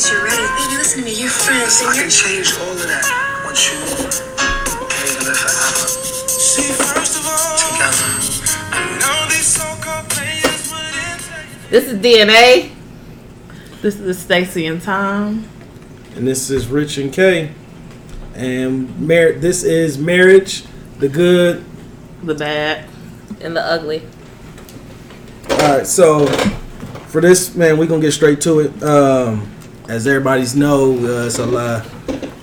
[0.00, 0.36] that you're ready.
[0.36, 1.20] Baby, listen to me.
[1.20, 3.78] Your friends I can change all of that once you
[4.88, 5.88] can we live forever
[6.28, 8.08] See, first of all, together.
[8.72, 12.72] I know these so-called players wouldn't take This is DNA.
[13.82, 15.46] This is Stacy and Tom.
[16.16, 17.50] And this is Rich and Kay.
[18.34, 20.64] And mar- this is marriage,
[20.98, 21.64] the good.
[22.22, 22.88] The bad.
[23.40, 24.02] And the ugly.
[25.50, 26.26] All right, so
[27.08, 28.82] for this man, we're gonna get straight to it.
[28.82, 29.50] Um,
[29.90, 31.84] as everybody's know, uh, it's a lot,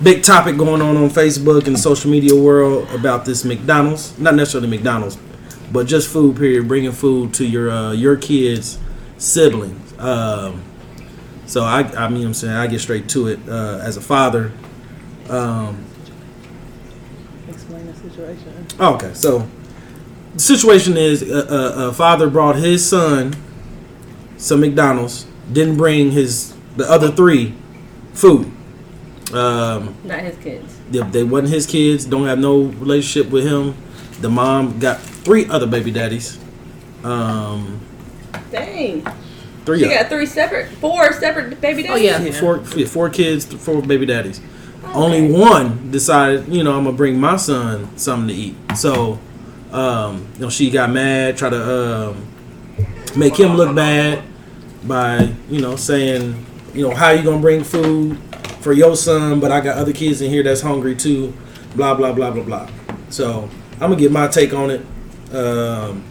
[0.02, 4.16] big topic going on on Facebook and the social media world about this McDonald's.
[4.18, 5.16] Not necessarily McDonald's,
[5.72, 6.36] but just food.
[6.36, 6.68] Period.
[6.68, 8.78] Bringing food to your uh, your kids'
[9.16, 9.98] siblings.
[9.98, 10.62] Um,
[11.46, 14.52] so I, I mean, I'm saying I get straight to it uh, as a father.
[15.30, 15.86] Um,
[17.48, 18.66] Explain the situation.
[18.78, 19.48] Okay, so
[20.34, 23.34] the situation is a, a, a father brought his son
[24.36, 27.54] some McDonald's, didn't bring his the other three
[28.14, 28.50] food.
[29.34, 30.74] Um, Not his kids.
[30.90, 32.06] they, they wasn't his kids.
[32.06, 33.74] Don't have no relationship with him.
[34.20, 36.38] The mom got three other baby daddies.
[37.04, 37.80] Um,
[38.50, 39.06] Dang.
[39.66, 39.80] three.
[39.80, 41.90] She of- got three separate, four separate baby daddies.
[41.90, 42.22] Oh, yeah.
[42.22, 44.40] yeah, four, yeah, four kids, four baby daddies.
[44.94, 48.56] Only one decided, you know, I'm gonna bring my son something to eat.
[48.76, 49.18] So,
[49.72, 52.26] um, you know, she got mad, try to um,
[53.14, 54.22] make him look bad
[54.84, 56.46] by, you know, saying,
[56.78, 58.16] you know, how you gonna bring food
[58.60, 61.34] for your son, but I got other kids in here that's hungry too.
[61.74, 62.70] Blah blah blah blah blah.
[63.10, 64.86] So, I'm gonna get my take on it.
[65.34, 66.02] Um,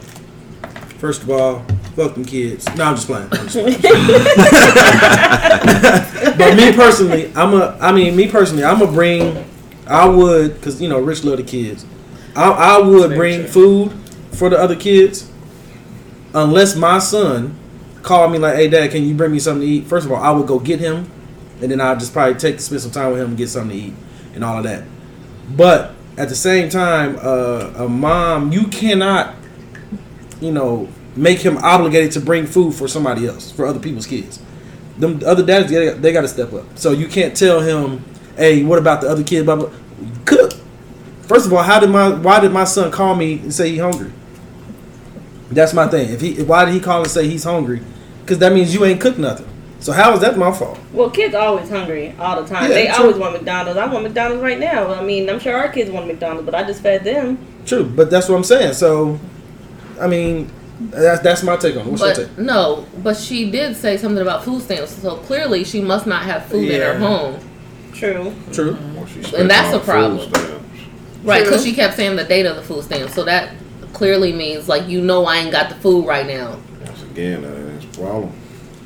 [0.99, 1.63] first of all,
[1.95, 2.67] fuck them kids.
[2.75, 3.29] No, I'm just playing.
[3.31, 3.81] I'm just playing.
[6.37, 7.77] but me personally, I'm a.
[7.79, 9.45] I mean, me personally, I'm gonna bring.
[9.87, 11.85] I would, cause you know, Rich love the kids.
[12.35, 13.93] I, I would bring food
[14.33, 15.31] for the other kids,
[16.33, 17.57] unless my son
[18.03, 20.21] called me like, "Hey, Dad, can you bring me something to eat?" First of all,
[20.21, 21.09] I would go get him,
[21.61, 23.85] and then I'd just probably take spend some time with him and get something to
[23.87, 23.93] eat
[24.33, 24.83] and all of that.
[25.55, 29.36] But at the same time, uh, a mom, you cannot,
[30.41, 34.39] you know, make him obligated to bring food for somebody else, for other people's kids
[34.97, 36.65] them other dads they, they got to step up.
[36.77, 38.03] So you can't tell him,
[38.36, 39.69] "Hey, what about the other kid?" Blah.
[40.25, 40.53] Cook.
[41.21, 43.77] First of all, how did my why did my son call me and say he
[43.77, 44.11] hungry?
[45.49, 46.09] That's my thing.
[46.09, 47.81] If he why did he call and say he's hungry?
[48.21, 49.47] Because that means you ain't cooked nothing.
[49.80, 50.77] So how is that my fault?
[50.91, 52.63] Well, kids always hungry all the time.
[52.63, 52.95] Yeah, they true.
[53.05, 53.77] always want McDonald's.
[53.77, 54.91] I want McDonald's right now.
[54.93, 57.37] I mean, I'm sure our kids want McDonald's, but I just fed them.
[57.65, 58.73] True, but that's what I'm saying.
[58.73, 59.19] So,
[60.02, 61.91] I mean, that's that's my take on it.
[61.91, 62.37] What's your take?
[62.39, 64.91] No, but she did say something about food stamps.
[64.95, 66.93] So clearly, she must not have food in Yeah.
[66.93, 67.39] her home,
[67.93, 68.33] True.
[68.52, 68.77] True.
[69.31, 70.31] Well, And that's a problem.
[71.23, 71.43] right?
[71.43, 73.13] Because she kept saying the date of the food stamps.
[73.13, 73.49] So that
[73.97, 76.59] clearly means like you know I ain't got the food right now.
[76.85, 78.31] Once again, that ain't his problem.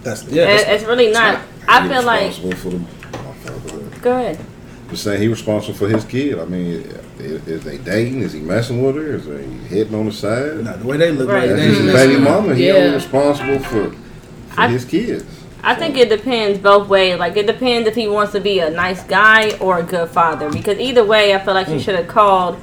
[0.04, 0.46] That's yeah.
[0.46, 1.42] That's, it's really not.
[1.68, 2.28] I feel like.
[2.28, 2.80] responsible for the.
[2.80, 3.98] my.
[4.00, 4.40] Go ahead.
[4.90, 6.40] Just saying he responsible for his kid.
[6.40, 6.84] I mean,
[7.20, 8.22] is, is they dating?
[8.22, 9.16] Is he messing with her?
[9.16, 10.64] Is he hitting on the side?
[10.64, 11.50] nah, the way they look Right.
[11.50, 12.42] like That's they his baby messing with her.
[12.42, 12.56] mama.
[12.56, 12.74] He Yeah.
[12.74, 15.26] only responsible for, for I- his kids.
[15.64, 17.20] I think it depends both ways.
[17.20, 20.50] Like it depends if he wants to be a nice guy or a good father.
[20.50, 21.80] Because either way, I feel like he hmm.
[21.80, 22.60] should have called,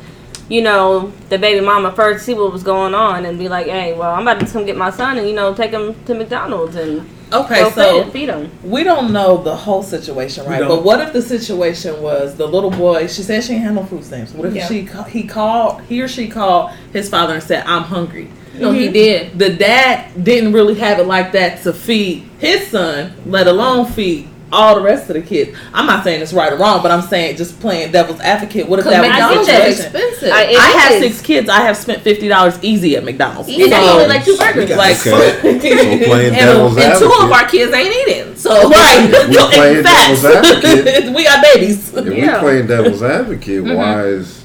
[0.49, 3.95] you know, the baby mama first, see what was going on, and be like, "Hey,
[3.95, 6.77] well, I'm about to come get my son, and you know, take him to McDonald's
[6.77, 10.67] and Okay, go so feed, feed him." we don't know the whole situation, right?
[10.67, 13.07] But what if the situation was the little boy?
[13.09, 14.33] She said she ain't had no food stamps.
[14.33, 14.67] What if Yeah.
[14.67, 18.79] she he called he or she called his father and said, "I'm hungry." No, Mm-hmm.
[18.81, 19.39] he did.
[19.39, 24.27] The dad didn't really have it like that to feed his son, let alone feed
[24.51, 25.57] all the rest of the kids.
[25.75, 28.69] I'm not saying it's right or wrong, but I'm saying just playing devil's advocate.
[28.69, 29.97] What if Because that was McDonald's the is situation?
[30.09, 30.33] expensive.
[30.33, 31.49] I- it I have six kids.
[31.49, 33.49] I have spent fifty dollars easy at McDonald's.
[33.49, 34.71] And that's So- only like two burgers.
[34.71, 35.11] like Okay.
[35.11, 38.37] So playing and, devil's and two of our kids ain't eating.
[38.37, 41.13] So right, We Yo, playing in fact, devil's advocate.
[41.15, 41.95] we got babies.
[41.95, 42.35] If Yeah.
[42.37, 43.75] we playing devil's advocate, mm-hmm.
[43.77, 44.45] why is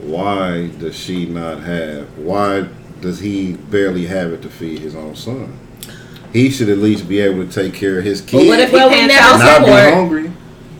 [0.00, 2.06] why does she not have?
[2.18, 2.66] Why
[3.00, 5.58] does he barely have it to feed his own son?
[6.34, 8.48] He should at least be able to take care of his But kids.
[8.48, 9.94] what if he Well, paying child not be support?
[9.94, 10.30] hungry?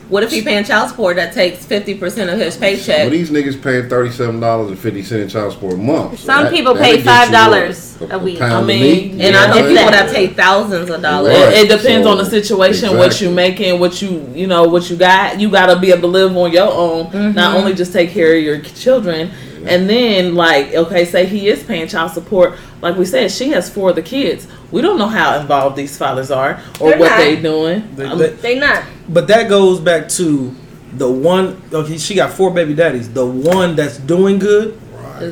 [0.09, 3.09] What if he paying child support that takes fifty percent of his Well, paycheck?
[3.09, 6.19] these niggas paying thirty seven dollars and fifty cent child support a month.
[6.19, 8.37] So Some that- people that'll pay $5 what, a week.
[8.37, 10.27] pound I mean, meat, and you I know what people I'm that saying?
[10.27, 11.33] pay thousands of dollars.
[11.33, 11.53] Right.
[11.53, 14.89] It, it depends So, on the situation, what you making, what you you know, what
[14.91, 15.39] you got.
[15.39, 17.39] You got to be able to live on your own, not mm-hmm.
[17.57, 19.31] only just take care of your children.
[19.67, 22.57] And then, like, okay, say he is paying child support.
[22.81, 24.47] Like we said, she has four of the kids.
[24.71, 27.17] We don't know how involved these fathers are or They're what not.
[27.17, 27.87] they doing.
[27.95, 28.83] They- Um, they- They not.
[29.09, 30.53] But that goes back to
[30.97, 31.57] the one.
[31.73, 33.09] Okay, she got four baby daddies.
[33.09, 34.77] The one that's doing good,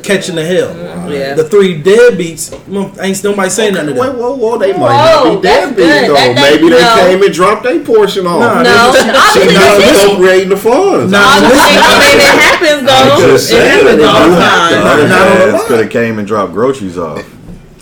[0.01, 0.71] catching the hell.
[1.11, 1.33] Yeah.
[1.33, 4.17] The three deadbeats, mm, ain't nobody saying nothing to Wait, them.
[4.19, 6.13] whoa, whoa, they might Whoa, not be deadbeats though.
[6.13, 6.95] That- that- Maybe they no.
[6.99, 8.39] came and dropped their portion off.
[8.39, 11.11] Nah, No, they She honestly, not this is- appropriating the funds.
[11.11, 12.39] Nah, I listen, mean, it
[12.81, 13.27] happens I'm though.
[13.27, 14.83] just It saying, happens they all the time.
[14.83, 17.25] Not Not on the could have came and dropped groceries off.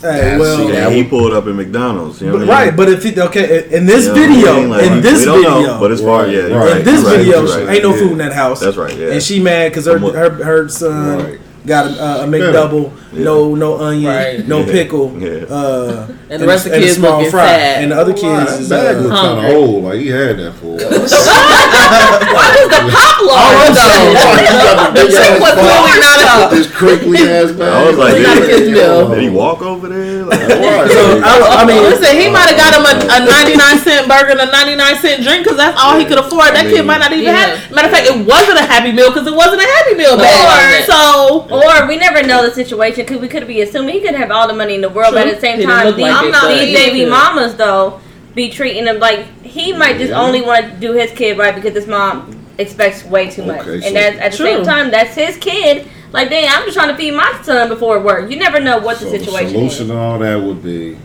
[0.02, 2.22] Hey, well, See, And that he pulled up at McDonald's.
[2.22, 2.50] You know but, I mean?
[2.50, 4.70] right, but if it, okay, in this You know what I video, mean?
[4.72, 6.52] Like, in this video, know, but as far yeah, right.
[6.52, 8.00] right, in this right, video, right, ain't no yeah.
[8.00, 8.60] food in that house.
[8.60, 8.98] That's right.
[8.98, 9.12] Yeah.
[9.12, 11.40] And she mad because her, her her son Right.
[11.66, 13.24] Got a, a McDouble, Yeah.
[13.24, 14.48] no no onion, Right.
[14.48, 14.72] no Yeah.
[14.72, 15.46] pickle, Yeah.
[15.50, 17.46] uh, And the rest of the kids small looking fry.
[17.48, 17.84] sad.
[17.84, 19.84] and the other kids That is bag uh, look kind of old.
[19.86, 20.74] Like he had that for.
[20.74, 20.90] a while.
[22.31, 24.94] Why does the pop large though?
[24.94, 26.50] Big ass What's going on?
[26.56, 27.69] This crinkly ass bag.
[27.74, 29.10] I was like, He got a kid's meal.
[29.10, 30.11] did he walk over there?
[30.31, 34.07] Like, so I, I mean, Listen, he might have got him a, a 99 cent
[34.07, 36.56] burger and a 99 cent drink because that's all he could afford.
[36.56, 37.60] That I kid might not even Yeah.
[37.60, 37.72] have.
[37.72, 40.88] Matter of fact, it wasn't a Happy Meal because it wasn't a Happy Meal bag.
[40.88, 44.16] Or- So, Or we never know the situation because we could be assuming he could
[44.16, 46.06] have all the money in the world, but at the same He time, look these,
[46.07, 48.00] like it, these baby mamas though
[48.34, 51.74] be treating him like he might just only want to do his kid right because
[51.74, 54.45] his mom expects way too much, Okay, so- and that's at the True.
[54.45, 55.88] same time that's his kid.
[56.12, 58.30] Like, dang, I'm just trying to feed my son before work.
[58.30, 59.30] You never know what the situation.
[59.31, 59.88] So the solution is.
[59.92, 60.98] to all that would be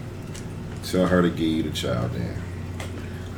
[0.82, 2.10] tell her to give you the child.
[2.12, 2.36] Then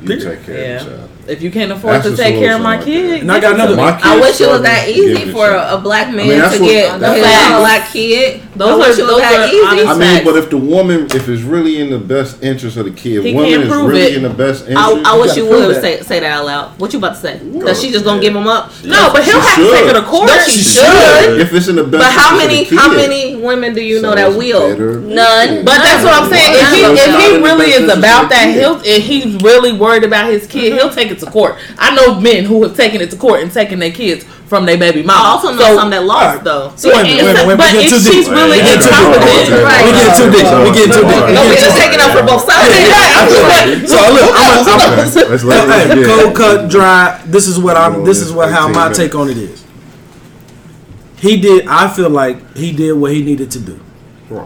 [0.03, 0.77] you take care Yeah.
[0.81, 1.11] of the child.
[1.29, 3.55] If you can't afford That's to take care of my right kid, And I got
[3.55, 3.95] another My one.
[3.95, 6.61] kids I wish it was that easy for a, a black man mean, to what-
[6.61, 7.23] get a his
[7.61, 8.41] black kid.
[8.57, 9.47] Those I are- it was those that are
[9.77, 9.87] easy.
[9.87, 12.91] I mean, but if the woman, if it's really in the best interest of the
[12.91, 14.17] kid, He woman is really it.
[14.17, 14.79] in the best interest.
[15.07, 15.81] I, I wish gotta you would that.
[15.83, 16.79] say say that out loud.
[16.81, 17.41] What you about to say?
[17.45, 18.29] Well, That she just gonna yeah.
[18.29, 18.73] give him up?
[18.85, 20.07] no, but he'll She have to take her to should.
[20.07, 20.27] court.
[20.29, 21.41] No, she should.
[21.41, 22.03] if it's in the best.
[22.03, 24.77] But how many how many women do you know that will?
[24.77, 25.65] None.
[25.65, 26.55] But that's what I'm saying.
[26.55, 28.59] If he, if he not in the really is about that, kid.
[28.61, 31.57] he'll if he's really worried about his kid, he'll take it to court.
[31.79, 34.79] I know men who have taken it to court and taken their kids from their
[34.79, 35.21] baby mama.
[35.21, 36.45] I also know So- some that lost Alright.
[36.45, 36.73] though.
[36.77, 38.33] So wait a wait wait, but if too she's deep.
[38.33, 38.99] really We get too deep.
[38.99, 39.85] incompetent, Right.
[39.85, 40.49] We get too deep.
[40.65, 41.25] We get too deep.
[41.29, 42.73] We No, we get just taking up for both sides.
[42.73, 43.89] deep.
[43.89, 47.21] So look, I'm, I'm, Okay, let's let Hey, cold cut, dry.
[47.27, 48.05] This is what I'm.
[48.05, 49.65] This is what how my take on it is.
[51.17, 51.67] He did.
[51.67, 53.81] I feel like he did what he needed to do.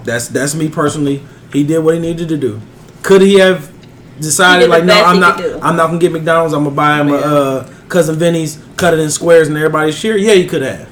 [0.05, 1.23] That's that's me personally.
[1.53, 2.61] He did what he needed to do.
[3.03, 3.72] Could he have He
[4.23, 5.41] decided like, no, I'm not.
[5.63, 6.55] I'm not gonna get McDonald's.
[6.55, 10.17] I'm gonna buy him a uh, cousin Vinny's, cut it in squares, and everybody share.
[10.17, 10.89] Yeah, you could have.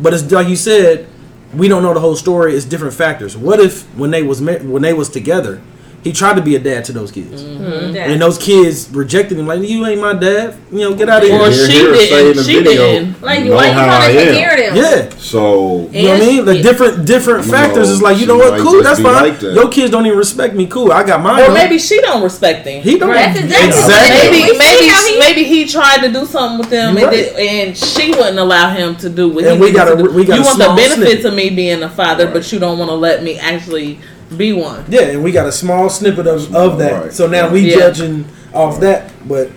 [0.00, 1.06] But it's like you said,
[1.54, 2.54] we don't know the whole story.
[2.54, 3.36] It's different factors.
[3.36, 5.60] What if when they was when they was together,
[6.04, 7.94] he tried to be a dad to those kids, mm-hmm.
[7.94, 8.10] Yeah.
[8.10, 10.56] and those kids rejected him like, you ain't my dad.
[10.70, 11.40] You know, get out of here.
[11.40, 12.44] Or she hear her say in didn't.
[12.44, 13.22] She video, didn't.
[13.22, 14.34] Like, know why you how trying I to take am.
[14.34, 14.76] care of them?
[15.10, 15.16] Yeah.
[15.18, 16.44] So You know what I mean?
[16.44, 18.60] The different different You factors know, is like, you know what?
[18.60, 19.28] Cool, that's fine.
[19.30, 19.54] like that.
[19.54, 20.66] Your kids don't even respect me.
[20.66, 21.42] Cool, I got mine.
[21.42, 22.82] Or maybe she don't respect him.
[22.82, 23.12] he don't.
[23.12, 24.30] That's exactly exactly.
[24.30, 27.34] Maybe maybe he- maybe he tried to do something with them You're and, right.
[27.34, 27.36] did,
[27.68, 30.10] and she wouldn't allow him to do what And he we got to do.
[30.12, 32.78] we got you want the small benefits of me being a father, but you don't
[32.78, 33.98] want to let me actually
[34.36, 34.84] be one.
[34.88, 37.02] Yeah, and we got a small snippet of, of that.
[37.02, 37.12] Right.
[37.12, 37.76] So now we Yeah.
[37.76, 39.10] judging off that.
[39.26, 39.50] But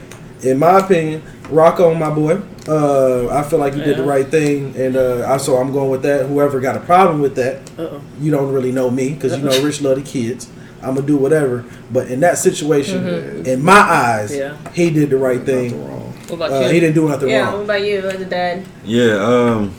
[0.44, 2.39] in my opinion, rock on my boy.
[2.68, 5.89] Uh, I feel like you did the right thing, and uh, I so I'm going
[5.89, 6.27] with that.
[6.27, 8.00] Whoever got a problem with that, Uh-oh.
[8.19, 10.47] you don't really know me because you know Rich love the kids.
[10.83, 11.65] I'm gonna do whatever.
[11.91, 14.53] But in that situation, in my eyes, Yeah.
[14.73, 15.88] he did the right nothing thing.
[15.88, 16.13] wrong.
[16.27, 16.73] What about Uh, you?
[16.73, 17.53] he didn't do nothing Yeah, wrong.
[17.53, 18.63] what about you as a dad?
[18.85, 19.71] Yeah, um,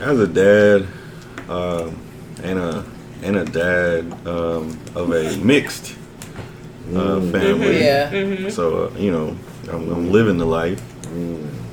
[0.00, 0.86] as a dad,
[1.48, 1.96] um,
[2.44, 2.84] and a
[3.22, 5.96] and a dad um, of a mixed
[6.94, 7.80] uh, family.
[7.84, 8.48] yeah.
[8.50, 9.36] So uh, you know,
[9.70, 10.80] I'm, I'm living the life.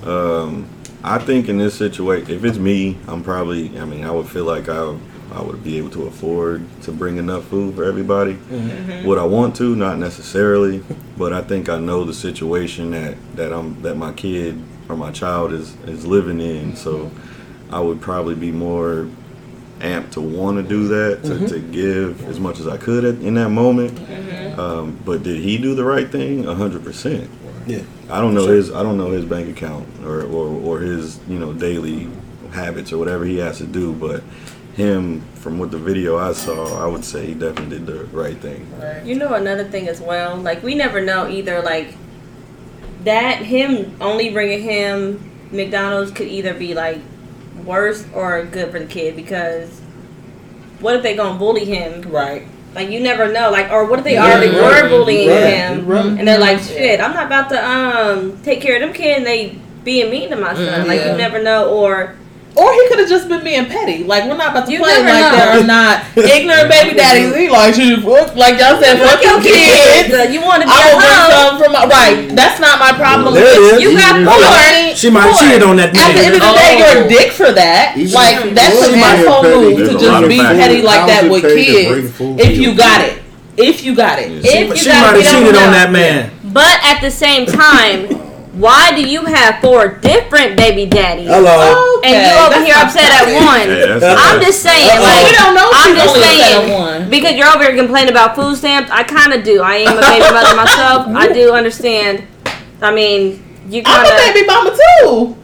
[0.05, 0.67] Um,
[1.03, 3.77] I think in this situation, if it's me, I'm probably.
[3.79, 4.97] I mean, I would feel like I
[5.31, 8.37] I would be able to afford to bring enough food for everybody.
[9.03, 9.75] Would I want to?
[9.75, 10.83] Not necessarily,
[11.17, 15.11] but I think I know the situation that that I'm that my kid or my
[15.11, 16.75] child is is living in.
[16.75, 17.11] So
[17.71, 19.07] I would probably be more
[19.79, 23.15] amped to want to do that to, to give as much as I could at,
[23.21, 23.97] in that moment.
[24.57, 26.47] Um, but did he do the right thing?
[26.47, 27.29] A hundred percent.
[27.67, 27.81] Yeah.
[28.09, 31.39] I don't know his I don't know his bank account or, or, or his you
[31.39, 32.09] know daily
[32.51, 34.23] habits or whatever he has to do, but
[34.75, 38.37] him from what the video I saw, I would say he definitely did the right
[38.37, 38.67] thing.
[39.05, 40.37] You know another thing as well.
[40.37, 41.61] Like we never know either.
[41.61, 41.95] Like
[43.03, 46.99] that him only bringing him McDonald's could either be like
[47.65, 49.81] worse or good for the kid because
[50.79, 52.01] what if they gonna bully him?
[52.03, 52.47] Right.
[52.73, 53.49] Like you never know.
[53.51, 54.83] Like or what if they Yeah, already right.
[54.83, 56.05] were bullying Right, him right.
[56.05, 59.25] and they're like, shit, I'm not about to um take care of them kid and
[59.25, 60.87] they being mean to my son.
[60.87, 61.11] Like yeah.
[61.11, 62.15] you never know or
[62.55, 64.03] Or he could have just been being petty.
[64.07, 65.35] Like we're not about to You play like know.
[65.35, 67.35] there are not ignorant baby daddies.
[67.35, 70.07] He like she fuck like y'all said, fuck your kids.
[70.31, 72.31] You want to be I will bring some from my right.
[72.31, 73.33] That's not my problem.
[73.35, 73.81] There it is.
[73.83, 74.95] You got Hold porn.
[74.95, 75.99] She might have cheated on that man.
[75.99, 76.79] At the end of the day, Oh.
[76.79, 77.97] you're a dick for that.
[77.99, 81.43] Even like that's you an asshole petty, move to just be petty like that with
[81.43, 82.39] it paid to bring kids.
[82.39, 83.19] If you got it,
[83.57, 84.31] if you got it.
[84.31, 86.31] If you got might it, have we don't cheated on that man.
[86.55, 88.24] But at the same time,
[88.55, 91.27] why do you have four different baby daddies?
[91.27, 92.01] Hello.
[92.03, 93.67] And you over here upset at one.
[94.01, 95.03] Yeah, I'm just saying, Uh-oh.
[95.03, 97.09] like, We don't know I'm just only saying, one.
[97.09, 98.89] because you're over here complaining about food stamps.
[98.91, 99.61] I kind of do.
[99.61, 101.07] I am a baby mother myself.
[101.07, 102.27] I do understand.
[102.81, 105.35] I mean, you I'm kind a of baby mama too.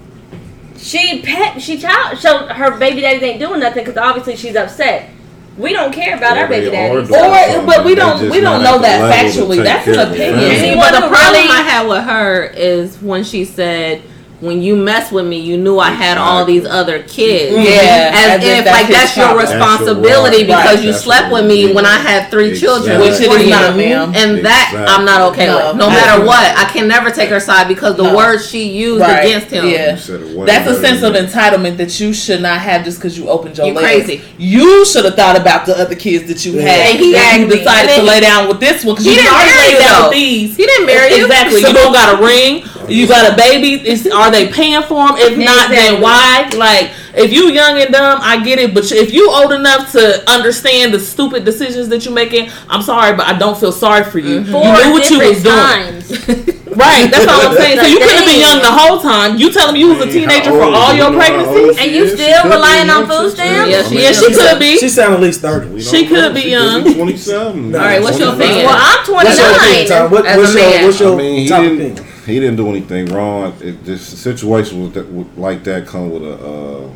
[0.78, 5.10] she pet she child so her baby daddies ain't doing nothing because obviously she's upset.
[5.58, 7.10] We don't care about Or our baby they are daddies.
[7.12, 9.64] Or, but we don't- we don't know that factually.
[9.64, 10.34] That's an opinion.
[10.36, 10.46] family.
[10.50, 14.02] Anyone But the problem I had with her is when she said,
[14.42, 17.64] "When you mess with me, you knew I had all these other kids." Mm-hmm.
[17.64, 19.46] Yeah, as, as if if that's like that's your problem.
[19.48, 20.64] responsibility That's your right.
[20.64, 21.76] because you That's slept with me is.
[21.76, 23.50] when I had three children, Which it before you.
[23.50, 24.12] not, ma'am.
[24.16, 24.94] And that Exactly.
[24.94, 25.76] I'm not okay No, with.
[25.78, 28.16] No matter what, I can never take her side because the No.
[28.16, 29.26] words she used Right.
[29.26, 29.68] against him.
[29.68, 29.92] Yeah.
[29.94, 32.98] You said it way That's a sense of entitlement that you should not have just
[33.00, 34.06] because you opened your You legs.
[34.06, 34.22] crazy.
[34.38, 36.68] You should have thought about the other kids that you Yeah.
[36.68, 36.80] had.
[36.92, 39.18] And he that you decided And to lay down with this one because He you
[39.22, 40.10] didn't marry you, though.
[40.12, 40.56] these.
[40.58, 41.26] He didn't marry you.
[41.26, 41.62] Exactly.
[41.62, 42.64] You don't got a ring.
[42.88, 43.76] You got a baby.
[43.88, 45.18] Is are they paying for them?
[45.18, 46.50] If not, then why?
[46.56, 48.74] Like, if you young and dumb, I get it.
[48.74, 53.16] But if you old enough to understand the stupid decisions that you're making, I'm sorry,
[53.16, 54.44] but I don't feel sorry for you.
[54.46, 56.48] Four You knew what you was doing.
[56.72, 57.12] Right.
[57.12, 57.80] That's all I'm saying.
[57.80, 59.36] So you Like, could have been young the whole time.
[59.38, 61.76] You telling me you was a teenager for all your you know how old pregnancies?
[61.78, 62.14] she And you is?
[62.14, 63.44] Still relying on food sister.
[63.44, 63.70] stamps?
[63.70, 64.20] Yeah, she mean, is.
[64.20, 64.78] She could be.
[64.78, 65.68] She sound at least thirty.
[65.68, 66.10] we don't She know.
[66.16, 66.84] could be She young.
[66.86, 67.76] be 27.
[67.76, 68.40] All right, what's your 25.
[68.40, 68.66] opinion?
[68.72, 70.12] Well, I'm What's your opinion, 29.
[70.12, 71.76] What, what's your what's your I mean, he top didn't.
[72.00, 72.11] opinion?
[72.26, 73.54] He didn't do anything wrong.
[73.62, 76.90] It just the situation with that, with, like that come with a uh,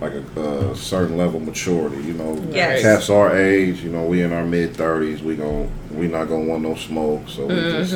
[0.00, 2.02] like a uh, certain level of maturity.
[2.02, 2.82] You know, Yes.
[2.82, 3.82] cats our age.
[3.82, 5.22] You know, we in our mid thirties.
[5.22, 7.28] We gon' we not gonna want no smoke.
[7.28, 7.94] So we just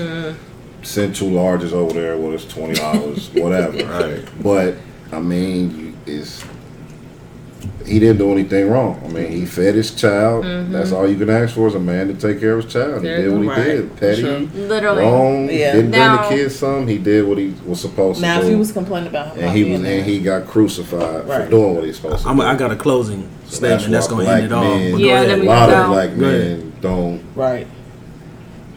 [0.82, 3.84] send two larges over there Well, it's twenty dollars, whatever.
[3.84, 4.24] Right.
[4.42, 4.76] But
[5.12, 6.44] I mean, you, it's
[7.84, 9.00] he didn't do anything wrong.
[9.04, 10.44] I mean, he fed his child.
[10.72, 13.02] That's all you can ask for is a man to take care of his child.
[13.02, 13.54] He did what he go.
[13.64, 13.96] did.
[13.96, 14.38] Petty, Sure.
[14.40, 15.02] Literally.
[15.04, 15.48] wrong.
[15.50, 15.72] Yeah.
[15.74, 16.86] Didn't bring the kids some.
[16.86, 19.56] He did what he was supposed Now, to if he was complaining about him, and
[19.56, 22.42] he was, and he got crucified for doing what he's supposed to I'm, do.
[22.42, 24.64] I got a closing So statement that's why gonna end it all.
[24.64, 25.38] men- But Yeah, go ahead.
[25.38, 27.66] a lot of black men don't right.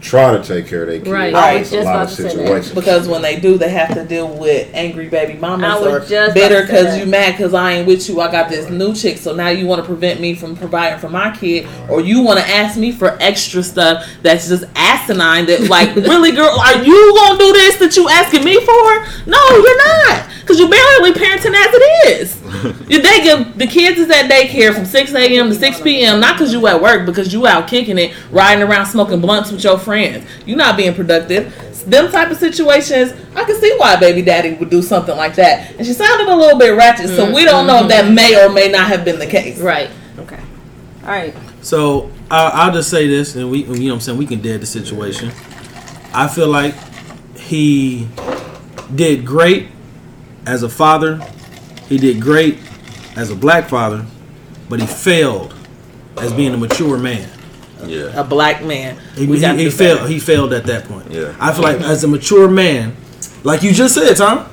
[0.01, 1.10] Try to take care of their kids.
[1.10, 1.34] Right.
[1.34, 2.32] I in was a just lot about of to say that.
[2.32, 2.75] situations.
[2.75, 6.08] Because when they do, they have to deal with angry baby I mamas was or
[6.08, 7.00] just bitter about to say because that.
[7.00, 8.22] you mad because I ain't with you.
[8.22, 11.10] I got this new chick, so now you want to prevent me from providing for
[11.10, 15.46] my kid, or you want to ask me for extra stuff that's just asinine.
[15.48, 19.29] That like, really, girl, are you gonna do this that you asking me for?
[19.29, 19.77] No, you're
[20.08, 22.38] not, because you're barely parenting as it is.
[22.89, 25.50] Your day, your, the kids is at daycare from 6 a.m.
[25.50, 26.20] to 6 p.m.
[26.20, 29.63] Not because you at work, because you out kicking it, riding around smoking blunts with
[29.63, 30.25] your friends.
[30.46, 31.53] You're not being productive.
[31.89, 35.75] Them type of situations, I can see why baby daddy would do something like that.
[35.77, 38.50] And she sounded a little bit ratchet, so we don't know if that may or
[38.50, 39.60] may not have been the case.
[39.60, 39.89] Right.
[40.18, 40.39] Okay.
[41.03, 41.34] All right.
[41.62, 44.41] So I, I'll just say this, and we, you know, what I'm saying we can
[44.41, 45.32] dead the situation.
[46.13, 46.75] I feel like
[47.38, 48.08] he
[48.94, 49.68] did great
[50.46, 51.22] as a father.
[51.89, 52.60] He did great
[53.15, 54.05] as a black father,
[54.69, 55.53] but he failed
[56.17, 57.29] as being a mature man.
[57.86, 58.19] Yeah.
[58.19, 58.98] A black man.
[59.15, 60.10] He, We he, he failed.
[60.10, 61.10] He failed at that point.
[61.12, 61.36] Yeah.
[61.39, 62.96] I feel like as a mature man,
[63.43, 64.48] like you just said, Tom,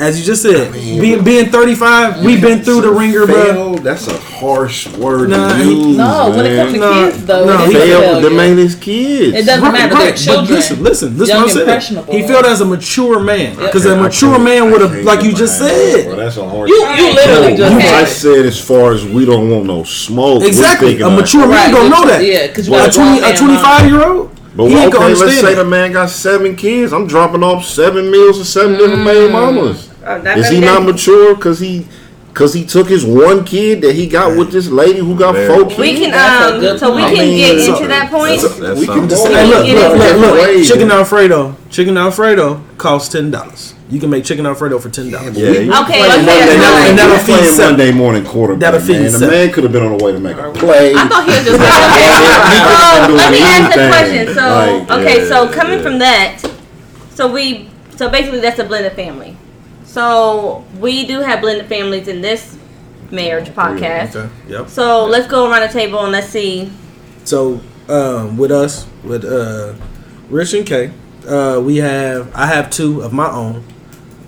[0.00, 3.76] as you just said, mean, being being 35, we've been through the ringer, bro.
[3.76, 5.96] That's a harsh word Nah, to he- use.
[5.96, 8.28] No, when it comes to No, kids, though, no, it he is failed, failure.
[8.30, 9.36] them ain't his kids.
[9.36, 9.94] It doesn't matter.
[9.94, 10.46] They're children.
[10.48, 12.04] But listen, listen, listen Young, what I'm saying.
[12.22, 15.60] He failed as a mature man because a mature man would have, like you just
[15.60, 16.14] behind that, bro.
[16.16, 16.68] said, That's a harsh.
[16.70, 20.42] You, you literally No, just I said as far as we don't want no smoke.
[20.42, 21.00] exactly.
[21.00, 22.24] A mature man don't know that.
[22.24, 24.74] yeah, 'cause you a got a twenty, grown a man 25 year old, But he
[24.76, 25.56] ain't okay, gonna let's say it.
[25.56, 26.92] the man got seven kids.
[26.92, 29.88] I'm dropping off seven meals to seven different baby mamas.
[30.04, 31.86] Uh, that Is he not mature because he
[32.32, 35.48] because he took his one kid that he got with this lady who got Very.
[35.48, 36.00] four We kids?
[36.06, 37.14] can um, so we point.
[37.14, 38.40] can I mean, get so- into that point.
[38.40, 39.32] That's, that's we can something.
[39.32, 40.46] go Hey, look, Get look, it look, look.
[40.46, 40.68] ways.
[40.68, 43.74] Chicken Alfredo, chicken Alfredo costs ten dollars.
[43.90, 45.36] You can make chicken Alfredo for ten dollars.
[45.36, 47.76] Yeah, you Okay, play let's Monday say And that's that'll- and that'll feed playing seven.
[47.76, 48.60] Monday morning quarterback.
[48.60, 49.12] That'll feed man.
[49.20, 50.94] The man could have been on the way to make a play.
[50.96, 51.60] I thought he was just.
[53.02, 54.34] So let me ask a question.
[54.34, 54.40] So
[54.88, 55.82] Like, okay, so coming yeah.
[55.82, 56.42] from that,
[57.14, 59.36] so we so basically that's a blended family.
[59.92, 62.56] So we do have blended families in this
[63.10, 64.16] marriage podcast.
[64.16, 64.32] Okay.
[64.48, 64.68] Yep.
[64.68, 66.72] So let's go around the table and let's see.
[67.24, 69.74] So um, with us, with uh,
[70.30, 70.92] Rich and Kay,
[71.28, 73.64] uh, we have I have two of my own.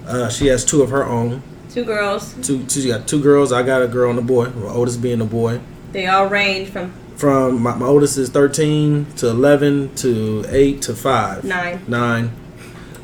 [0.07, 1.43] Uh, she has two of her own.
[1.71, 2.35] Two girls.
[2.47, 2.83] Two, two.
[2.83, 3.51] You got two girls.
[3.51, 4.51] I got a girl and a boy.
[4.51, 5.61] My oldest being a boy.
[5.93, 10.95] They all range from From my, my oldest is thirteen to eleven to eight to
[10.95, 11.43] five.
[11.43, 12.33] nine, Nine.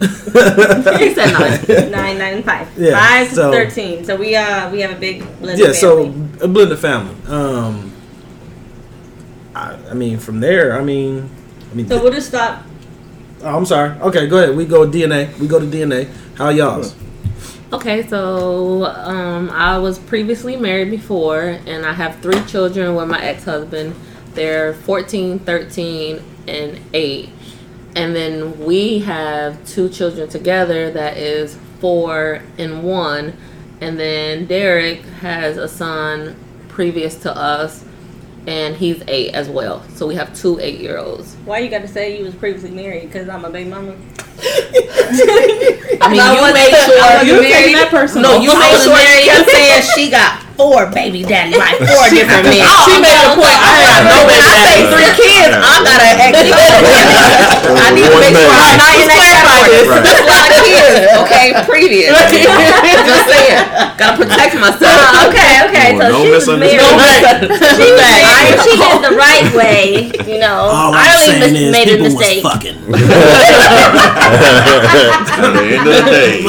[0.00, 1.90] He said nine.
[1.90, 2.68] nine, nine, and five.
[2.76, 4.04] Yeah, Five to so- thirteen.
[4.04, 6.04] So we uh we have a big blended yeah, so
[6.40, 7.14] a blended family.
[7.28, 7.92] Um,
[9.54, 11.28] I, I mean, from there, I mean,
[11.70, 12.62] I mean, So we'll just stop.
[13.42, 13.90] oh, I'm sorry.
[14.00, 14.56] Okay, go ahead.
[14.56, 15.36] We go DNA.
[15.38, 16.08] We go to DNA.
[16.36, 16.94] How y'all's?
[17.72, 23.20] Okay, so um, I was previously married before, and I have three children with my
[23.22, 23.94] ex husband.
[24.34, 27.28] They're 14, 13, and 8.
[27.96, 33.36] And then we have two children together that is 4 and 1.
[33.80, 36.36] And then Derek has a son
[36.68, 37.84] previous to us,
[38.46, 39.82] and he's 8 as well.
[39.94, 41.36] So we have two 8 year olds.
[41.44, 43.08] Why you got to say you was previously married?
[43.10, 43.96] Because I'm a baby mama.
[46.00, 47.76] I mean, I you made sure you married.
[47.76, 48.38] that personal.
[48.38, 52.48] No, you made sure she kept saying she got four baby daddies, like four different
[52.48, 52.64] men.
[52.88, 53.52] She made a point.
[53.60, 56.32] I have no When baby I say three kids, I got an ex.
[56.40, 58.64] I need to One make sure man.
[58.64, 59.80] I'm not in that category.
[59.92, 60.04] Right.
[60.08, 61.04] That's a lot of kids.
[61.28, 62.08] Okay, previous.
[62.16, 63.60] Just saying,
[64.00, 64.88] gotta protect myself.
[64.88, 65.88] Uh, okay, okay.
[66.00, 66.80] Well, So no she was married.
[66.80, 67.60] misunderstanding.
[67.60, 68.56] She was married.
[68.64, 70.08] She did the right way.
[70.24, 72.42] You know, All I I'm only saying mis- is made a people was mistake.
[72.42, 72.76] fucking.
[75.40, 76.42] At the end of the day,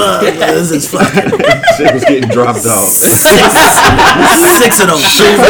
[0.54, 1.32] this is fucking.
[1.78, 2.90] shit was getting dropped off.
[2.90, 3.24] Six
[4.82, 5.02] of those.
[5.04, 5.48] Six of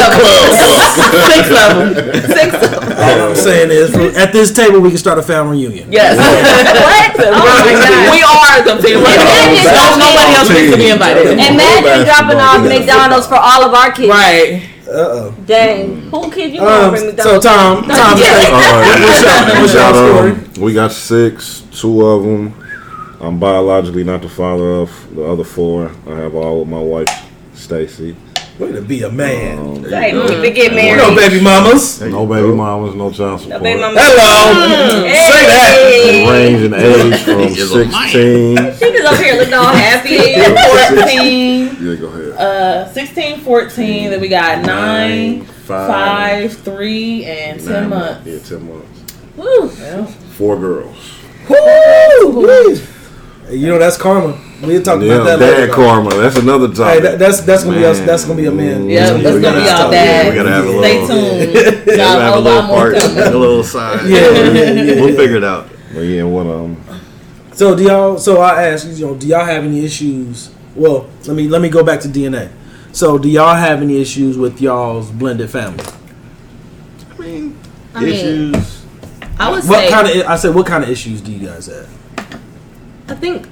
[1.52, 1.92] them.
[2.30, 2.92] Six of them.
[2.92, 5.90] All I'm saying is, for- at this table, we can start a family reunion.
[5.92, 6.16] Yes.
[6.16, 7.12] What?
[7.20, 8.12] Oh my god.
[8.12, 8.98] We are the team.
[8.98, 11.26] Imagine No, dropping- nobody else needs to be invited.
[11.32, 14.08] Imagine dropping off McDonald's for all of our kids.
[14.08, 14.68] Right.
[14.92, 15.34] Uh oh.
[15.46, 16.02] Dang.
[16.10, 17.46] Who kid you gonna Um, bring so McDonald's?
[17.46, 18.48] Tom, Tom, Yeah.
[18.52, 19.00] All right.
[19.00, 20.30] what's your, what's We got, story?
[20.32, 21.62] um, we got six.
[21.72, 22.54] Two of them.
[23.20, 25.14] I'm biologically not the father of.
[25.14, 27.08] The other four, I have all with my wife,
[27.54, 28.16] Stacy.
[28.58, 29.58] Way to be a man.
[29.58, 32.00] Um, Hey, we could get no baby mamas.
[32.00, 33.62] no baby mamas, no child No support.
[33.62, 33.98] baby mama.
[34.00, 35.02] Hello.
[35.08, 35.78] Say that.
[36.04, 37.90] They range in age from He is a man.
[37.90, 38.56] 16.
[38.78, 40.16] She just up here looking all happy.
[40.96, 42.32] 14, Yeah, go ahead.
[42.38, 44.10] uh, 16, 14.
[44.10, 46.52] Then we got 9, Five.
[46.52, 48.26] 5, 3, and 10 Nine months.
[48.26, 49.14] Yeah, 10 months.
[49.36, 49.68] Woo.
[50.36, 51.12] Four girls.
[51.48, 52.76] Woo!
[53.52, 54.38] Hey, You know that's karma.
[54.62, 55.72] We'll talk Yeah, about that dad later.
[55.74, 56.10] karma.
[56.14, 57.02] That's another Hey, topic.
[57.02, 58.00] that, that's that's gonna be us.
[58.00, 58.88] That's gonna be a man.
[58.88, 59.90] Yeah, gonna be gonna a be man all talk.
[59.90, 60.28] bad.
[60.30, 61.82] we gotta have a Stay little- tuned.
[61.86, 62.94] We'll Got have a a lot little more part,
[63.34, 64.08] a little side.
[64.08, 65.00] Yeah, yeah, yeah.
[65.02, 65.68] We'll figure it out.
[65.92, 66.76] But yeah, what um,
[67.52, 68.16] So do y'all?
[68.18, 70.50] So I asked you know, do y'all have any issues?
[70.74, 72.48] Well, let me let me go back to DNA.
[72.92, 75.84] So do y'all have any issues with y'all's blended family?
[77.18, 77.58] I mean,
[77.94, 78.84] I mean, issues.
[79.38, 80.26] I would What say kind of?
[80.26, 81.88] I said, what kind of issues do you guys have?
[83.22, 83.48] I think.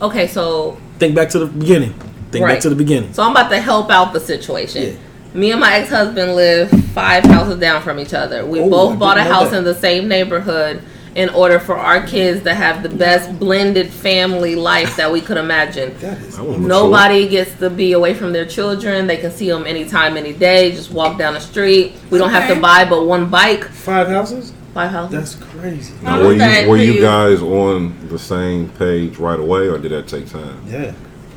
[0.00, 1.92] Okay, so Think back to the beginning.
[2.30, 3.12] Think back to the beginning.
[3.12, 4.82] So I'm about to help out the situation.
[4.82, 4.92] Yeah.
[5.34, 8.46] Me and my ex husband live five houses down from each other.
[8.46, 9.58] We Oh, I both bought a house that.
[9.58, 10.80] in the same neighborhood
[11.16, 15.36] in order for our kids to have the best blended family life that we could
[15.36, 15.96] imagine.
[15.98, 19.08] That is I was Nobody gets to be away from their children.
[19.08, 20.70] They can see them anytime, any day.
[20.70, 21.94] Just walk down the street.
[22.10, 23.64] We don't have to buy but one bike.
[23.64, 24.52] five houses.
[24.74, 25.34] Five houses.
[25.36, 25.94] That's crazy.
[26.02, 27.00] Now, were that you were you you?
[27.00, 30.62] guys on the same page right away, or did that take time?
[30.66, 30.92] Yeah.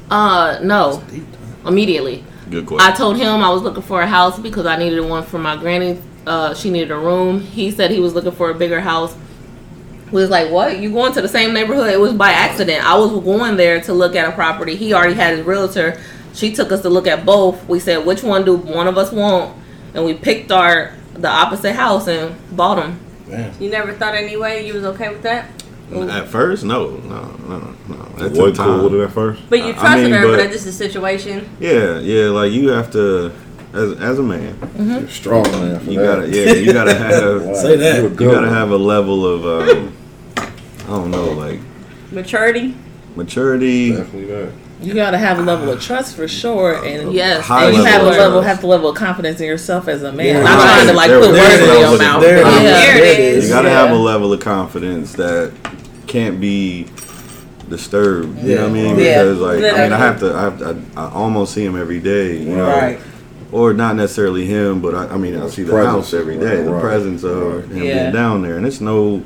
[0.09, 1.01] Uh, no.
[1.65, 2.23] Immediately.
[2.49, 2.91] Good question.
[2.91, 5.55] I told him I was looking for a house because I needed one for my
[5.55, 6.01] granny.
[6.27, 7.39] Uh, she needed a room.
[7.39, 9.15] He said he was looking for a bigger house.
[10.11, 10.79] We was like, what?
[10.79, 11.89] You going to the same neighborhood?
[11.89, 12.85] It was by accident.
[12.85, 14.75] I was going there to look at a property.
[14.75, 16.01] He already had his realtor.
[16.33, 17.65] She took us to look at both.
[17.69, 19.57] We said, which one do one of us want?
[19.93, 22.99] And we picked our the opposite house and bought them.
[23.31, 23.53] Man.
[23.59, 25.49] You never thought anyway you was okay with that?
[25.93, 27.95] At first, no, no, no, no.
[28.17, 29.41] That What took cool with it at first?
[29.49, 31.49] But you I- I trusted mean, her, but, but- that's just a situation.
[31.59, 32.25] Yeah, yeah.
[32.29, 33.33] Like you have to,
[33.73, 35.79] as as a man, You're strong man.
[35.81, 36.05] For you that.
[36.05, 37.97] gotta, yeah, you gotta have, Say that.
[38.03, 39.93] You a you gotta have a level of, um,
[40.37, 41.59] I don't know, like
[42.11, 42.73] Maturity.
[43.17, 43.91] maturity.
[43.91, 44.51] Definitely that.
[44.81, 47.47] You gotta have a level of trust for sure, and Yes.
[47.49, 50.25] And you have a level, have the level of confidence in yourself as a man.
[50.37, 50.41] Yeah.
[50.43, 50.73] Not Right.
[50.75, 52.21] trying to like There- put words in your mouth.
[52.21, 52.61] There it but is.
[52.63, 52.71] yeah.
[52.95, 53.43] There it is.
[53.47, 53.79] You gotta Yeah.
[53.81, 55.51] have a level of confidence that
[56.07, 56.87] can't be
[57.69, 58.43] disturbed.
[58.43, 58.99] You know what I mean?
[58.99, 59.23] Yeah.
[59.23, 61.79] Because like, I mean, I have to, I, have to, I, I almost see him
[61.79, 62.37] every day.
[62.37, 62.99] You know, Right.
[63.51, 65.93] or not necessarily him, but I, I mean, I see the Presence.
[65.95, 66.81] house every day, Right, the right.
[66.81, 68.01] presence of him Yeah.
[68.01, 69.21] being down there, and it's no,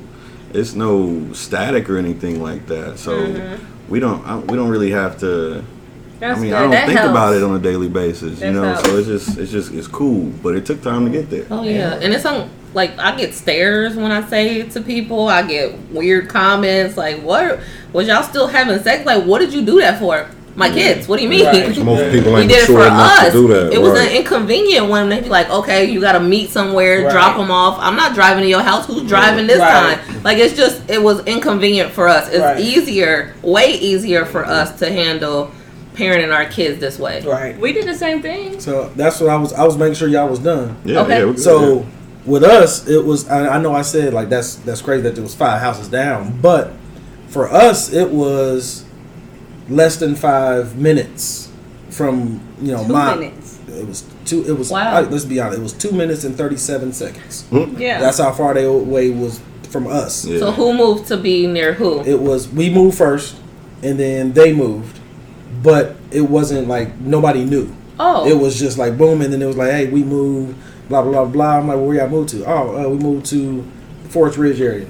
[0.54, 3.00] it's no static or anything like that.
[3.00, 3.56] So mm-hmm.
[3.90, 5.64] We don't, I, we don't really have to.
[6.20, 6.58] That's I mean, good.
[6.58, 7.12] I don't that think helps.
[7.12, 8.64] about it on a daily basis, you know.
[8.64, 8.88] helps.
[8.88, 11.46] So it's just, it's just, it's cool, but it took time to get there.
[11.52, 15.28] Oh yeah, and it's on like I get stares when I say it to people.
[15.28, 17.60] I get weird comments like, "What
[17.94, 19.06] was y'all still having sex?
[19.06, 21.08] Like, what did you do that for?" My kids.
[21.08, 21.46] What do you mean?
[21.46, 21.78] Right.
[21.84, 23.26] Most people we ain't did it for enough us.
[23.26, 23.74] to do that.
[23.74, 24.10] It was right.
[24.10, 25.10] an inconvenient one.
[25.10, 27.12] They'd be like, okay, you got to meet somewhere, Right.
[27.12, 27.78] drop them off.
[27.80, 28.86] I'm not driving to your house.
[28.88, 29.98] Who's driving this Right.
[30.00, 30.24] time?
[30.24, 32.30] Like, it's just, it was inconvenient for us.
[32.30, 32.60] It's Right.
[32.62, 35.52] easier, way easier for us to handle
[35.96, 37.22] parenting our kids this way.
[37.26, 37.60] Right.
[37.60, 38.60] We did the same thing.
[38.62, 39.52] So that's what I was.
[39.54, 40.78] I was making sure y'all was done.
[40.86, 41.20] Yeah, Okay.
[41.20, 41.86] yeah, we're So
[42.26, 43.28] with us, it was.
[43.30, 46.40] I, I know I said like that's that's crazy that there was five houses down,
[46.42, 46.72] but
[47.28, 48.84] for us, it was
[49.70, 51.52] less than five minutes
[51.90, 53.16] from you know Two my.
[53.16, 53.60] minutes.
[53.68, 54.44] It was two.
[54.48, 54.72] It was.
[54.72, 54.94] Wow.
[54.96, 55.60] I- let's be honest.
[55.60, 57.46] It was two minutes and thirty seven seconds.
[57.78, 58.00] Yeah.
[58.00, 60.26] That's how far they away was from us.
[60.26, 60.40] Yeah.
[60.40, 62.02] So who moved to be near who?
[62.04, 63.36] It was we moved first,
[63.84, 65.00] and then they moved,
[65.62, 67.76] but it wasn't like nobody knew.
[68.00, 68.28] oh.
[68.30, 70.56] It was just like boom, and then it was like, hey, we moved,
[70.90, 71.58] blah blah blah blah.
[71.60, 72.46] I'm like, where y'all moved to?
[72.46, 73.64] Oh, uh, we moved to
[74.10, 74.88] Forest Ridge area.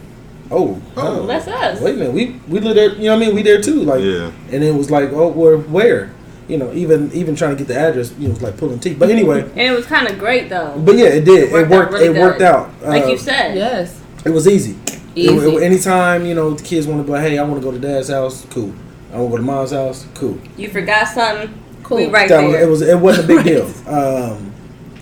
[0.51, 1.81] Oh, oh, That's us.
[1.81, 2.89] wait a minute, we we live there.
[2.95, 3.35] You know what I mean?
[3.35, 3.81] We there too.
[3.83, 4.31] Like, Yeah.
[4.51, 6.13] and it was like, oh, where where?
[6.47, 8.79] You know, even even trying to get the address, you know, it was like pulling
[8.79, 8.99] teeth.
[8.99, 10.79] But anyway, And it was kind of great though.
[10.85, 11.45] but yeah, it did.
[11.45, 11.71] It It worked.
[11.71, 12.45] worked out really it worked good.
[12.47, 12.69] out.
[12.83, 13.55] like Uh, you said.
[13.55, 13.99] yes.
[14.23, 14.77] it was easy.
[14.87, 14.99] It-
[15.31, 15.55] Easy.
[15.55, 17.71] it- anytime you know the kids want to be like, hey, I want to go
[17.71, 18.45] to dad's house.
[18.51, 18.71] Cool.
[19.11, 20.05] I want to go to mom's house.
[20.13, 20.37] Cool.
[20.57, 21.49] You forgot something.
[21.81, 21.97] Cool.
[21.97, 22.67] We right that there.
[22.69, 23.65] was, it was it wasn't a big deal.
[23.87, 24.51] Um,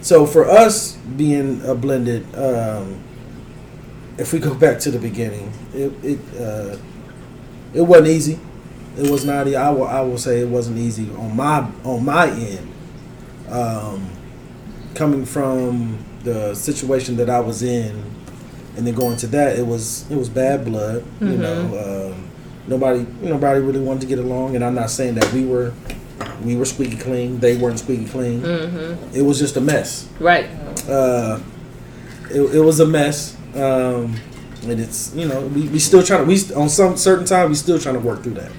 [0.02, 3.03] so for us being a blended, um,
[4.18, 6.78] if we go back to the beginning, it it uh,
[7.74, 8.40] it wasn't easy.
[8.98, 9.48] It was not.
[9.48, 12.70] I will I will say it wasn't easy on my on my end.
[13.50, 14.10] Um,
[14.96, 18.04] coming from the situation that I was in,
[18.78, 21.04] and then going to that, it was it was bad blood.
[21.20, 22.30] You know, um,
[22.68, 25.74] nobody nobody really wanted to get along, and I'm not saying that we were
[26.44, 27.40] we were squeaky clean.
[27.40, 28.42] They weren't squeaky clean.
[28.42, 29.16] Mm-hmm.
[29.16, 30.08] It was just a mess.
[30.20, 30.50] Right.
[30.88, 31.40] Uh,
[32.30, 33.38] it, it was a mess.
[33.56, 34.16] Um,
[34.64, 37.56] and it's you know we, we still trying to we on some certain time we
[37.56, 38.52] still trying to work through that.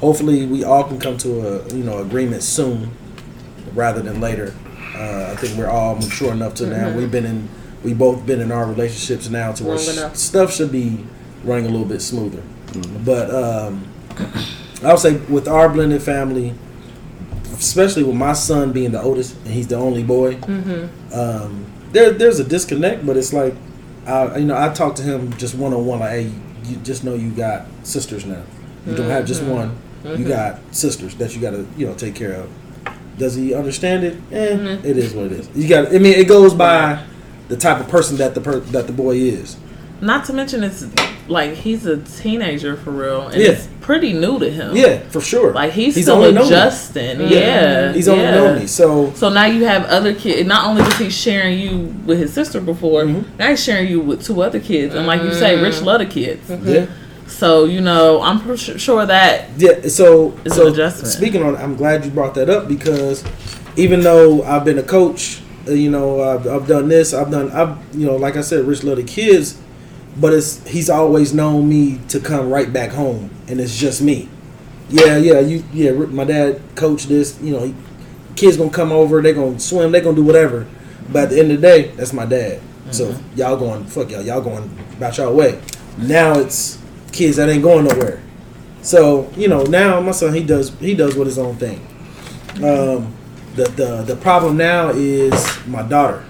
[0.00, 2.90] Hopefully we all can come to a you know agreement soon,
[3.74, 4.54] rather than later.
[4.96, 6.94] Uh, I think we're all mature enough to now.
[6.96, 7.48] We've been in
[7.84, 10.16] we both been in our relationships now to where Long s- enough.
[10.16, 11.04] stuff should be
[11.44, 12.42] running a little bit smoother.
[13.04, 13.86] But um,
[14.82, 16.54] I would say with our blended family,
[17.54, 20.38] especially with my son being the oldest and he's the only boy,
[21.12, 23.04] um, there there's a disconnect.
[23.06, 23.54] But it's like,
[24.06, 26.32] I, you know, I talked to him just one on one, like, hey,
[26.64, 28.42] you just know you got sisters now.
[28.86, 29.50] You don't have just mm-hmm.
[29.50, 29.78] one.
[30.04, 30.28] You mm-hmm.
[30.28, 32.50] got sisters that you got to you know take care of.
[33.18, 34.14] Does he understand it?
[34.32, 34.86] Eh, mm-hmm.
[34.86, 35.48] it is what it is.
[35.54, 35.94] You got.
[35.94, 37.04] I mean, it goes by
[37.48, 39.56] the type of person that the per, that the boy is.
[40.00, 40.82] Not to mention it's
[41.28, 43.50] like he's a teenager for real, and Yeah.
[43.50, 44.76] it's pretty new to him.
[44.76, 45.52] Yeah, for sure.
[45.52, 46.48] like he's, He's still only known me.
[46.54, 47.20] adjusting.
[47.28, 48.30] Yeah, He's only yeah.
[48.32, 50.46] known me, so So now you have other kids.
[50.48, 53.36] Not only was he sharing you with his sister before, Mm-hmm.
[53.38, 56.06] now he's sharing you with two other kids, and like you say, Rich love the
[56.06, 56.48] kids.
[56.64, 56.86] yeah.
[57.26, 61.08] So you know, I'm pr- sure that Yeah, so It's so an adjustment.
[61.08, 63.24] speaking on, I'm glad you brought that up because
[63.76, 67.50] even though I've been a coach, uh, you know, I've, I've done this, I've done,
[67.52, 69.56] I've you know, like I said, Rich love the kids,
[70.16, 74.28] but it's he's always known me to come right back home, and it's just me.
[74.88, 75.92] Yeah, yeah, you, yeah.
[75.92, 77.74] My dad coached this, you know, he,
[78.36, 80.66] kids gonna come over, they gonna swim, they gonna do whatever,
[81.10, 82.60] but at the end of the day, that's my dad.
[82.90, 83.38] So Mm-hmm.
[83.38, 84.64] y'all going fuck y'all, y'all going
[84.96, 85.60] about y'all way.
[85.96, 86.78] Now it's
[87.12, 88.20] kids that ain't going nowhere.
[88.82, 91.80] So you know now my son he does he does with his own thing.
[92.56, 93.14] Um,
[93.54, 95.32] the the the problem now is
[95.66, 96.24] my daughter.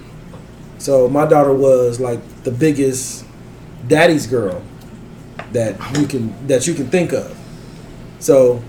[0.77, 3.22] So my daughter was like the biggest
[3.87, 4.61] daddy's girl
[5.51, 7.37] that you can that you can think of.
[8.19, 8.63] So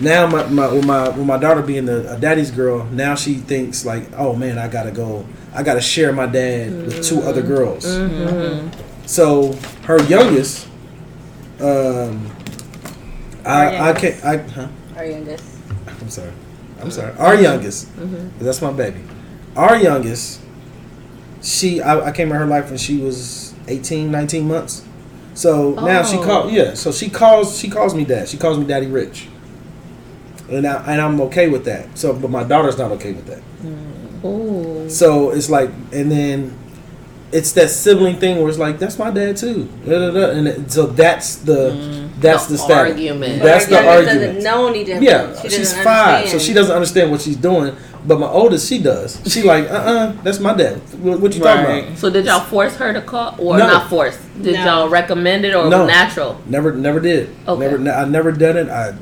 [0.00, 3.34] now my, my with my with my daughter being a, a daddy's girl, now she
[3.34, 7.42] thinks like, oh man, I gotta go, I gotta share my dad with two other
[7.42, 7.54] mm-hmm.
[7.54, 7.86] girls.
[7.86, 9.06] Mm-hmm.
[9.06, 9.52] So
[9.84, 10.68] her youngest,
[11.60, 12.30] um,
[13.44, 14.68] I I can't I huh?
[14.96, 15.44] Our youngest.
[16.00, 16.32] I'm sorry.
[16.80, 17.12] I'm sorry.
[17.18, 17.42] Our mm-hmm.
[17.42, 17.88] youngest.
[18.38, 19.00] That's my baby.
[19.56, 20.40] Our youngest.
[21.42, 21.80] She.
[21.80, 24.84] I, I came in her life when she was 18, 19 months.
[25.34, 26.22] So now she Oh.
[26.22, 26.50] call.
[26.50, 26.74] Yeah.
[26.74, 27.58] So she calls.
[27.58, 28.28] She calls me dad.
[28.28, 29.28] She calls me Daddy Rich.
[30.50, 31.98] And I, and I'm okay with that.
[31.98, 33.40] So, but my daughter's not okay with that.
[33.64, 34.24] Mm.
[34.24, 34.88] Ooh.
[34.88, 36.56] So it's like, and then
[37.32, 39.68] it's that sibling thing where it's like, that's my dad too.
[39.84, 40.30] Da, da, da.
[40.30, 42.20] And it, so that's the mm.
[42.20, 42.92] that's The the, status.
[42.92, 43.42] argument.
[43.42, 44.20] That's Our the argument.
[44.36, 45.02] Doesn't know any different.
[45.04, 47.74] Yeah, She she's doesn't five, so she doesn't understand what she's doing.
[48.06, 49.20] But my oldest, she does.
[49.26, 50.76] She like, uh, uh that's my dad.
[51.02, 51.98] What, what you talking about?
[51.98, 53.66] So did y'all force her to call, or No.
[53.66, 54.16] not force?
[54.40, 54.64] Did No.
[54.64, 55.86] y'all recommend it, or No.
[55.86, 56.40] natural?
[56.46, 57.30] Never, never did.
[57.48, 57.60] Okay.
[57.60, 58.68] Never, ne- I never done it.
[58.68, 58.94] I,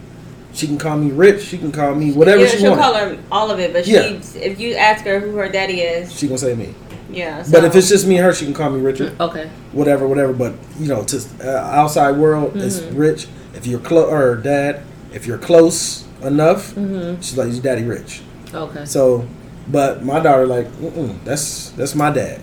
[0.54, 1.42] she can call me Rich.
[1.44, 2.84] She can call me whatever Yeah, she she'll wants.
[2.84, 4.02] call her all of it, but Yeah.
[4.20, 6.74] she if you ask her who her daddy is, She gonna say me.
[7.12, 7.42] yeah.
[7.42, 7.52] So.
[7.52, 9.20] But if it's just me and her, she can call me Richard.
[9.20, 9.50] Okay.
[9.72, 10.32] whatever, whatever.
[10.32, 12.96] But you know, to uh, outside world, it's Mm-hmm.
[12.96, 13.26] rich.
[13.54, 14.80] If you're close or dad,
[15.12, 16.72] if you're close, enough.
[16.74, 17.20] Mm-hmm.
[17.20, 18.22] She's like, "Your daddy rich."
[18.54, 18.84] Okay.
[18.84, 19.26] So,
[19.68, 22.40] but my daughter like, Mm-mm, that's that's my dad.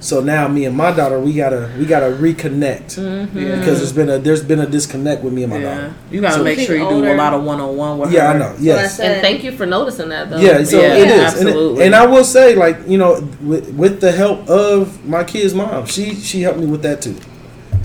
[0.00, 3.38] So now me and my daughter, we gotta we gotta reconnect Mm-hmm.
[3.38, 3.56] Yeah.
[3.58, 5.74] because there's been a there's been a disconnect with me and my Yeah.
[5.74, 5.94] daughter.
[6.10, 8.26] You gotta So- make sure you do a lot of one on one with Yeah,
[8.32, 8.34] her.
[8.34, 8.54] I know.
[8.60, 8.96] Yes.
[8.98, 10.36] said- And thank you for noticing that though.
[10.38, 11.82] Yeah, so Yeah, it is, and, absolutely.
[11.82, 15.54] it, and I will say, like you know, with, with the help of my kid's
[15.54, 17.16] mom, she she helped me with that too.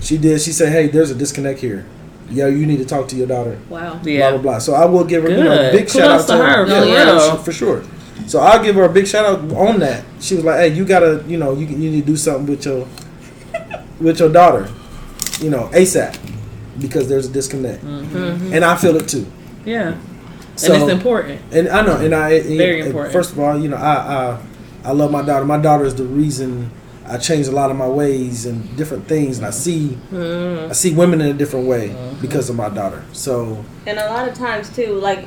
[0.02, 0.40] She did.
[0.42, 1.86] She said, "Hey, there's a disconnect here.
[2.30, 3.98] Yeah, you need to talk to your daughter." Wow.
[4.02, 4.30] Blah Yeah.
[4.30, 4.58] blah blah.
[4.58, 5.72] So I will give her you know, a Good.
[5.72, 7.82] big shout out to her, Yeah, for yeah, for sure.
[8.26, 10.04] So I'll give her a big shout out on that.
[10.20, 12.64] She was like, "Hey, you gotta, you know, you you need to do something with
[12.64, 12.86] your
[14.00, 14.68] with your daughter,
[15.40, 16.16] you know, ASAP,
[16.80, 18.52] because there's a disconnect." Mm-hmm.
[18.54, 19.26] And I feel it too.
[19.64, 19.94] Yeah.
[20.56, 21.40] So, and it's important.
[21.52, 23.12] and I know, and I and- Very and important.
[23.12, 24.38] First of all, you know, I, I
[24.84, 25.44] I love my daughter.
[25.44, 26.70] My daughter is the reason
[27.10, 30.70] I changed a lot of my ways and different things, and I see Mm-hmm.
[30.70, 33.02] I see women in a different way because of my daughter.
[33.12, 35.24] So And a lot of times too, like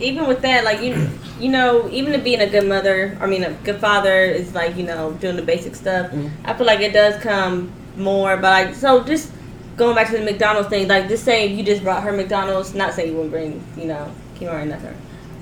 [0.00, 1.08] even with that, like you,
[1.40, 4.76] you know, even to being a good mother, I mean, a good father is like
[4.76, 6.10] you know doing the basic stuff.
[6.44, 9.32] I feel like it does come more, but like so just
[9.76, 12.94] going back to the McDonald's thing, like just saying you just brought her McDonald's, not
[12.94, 14.94] saying you wouldn't bring, you know, Kimura or nothing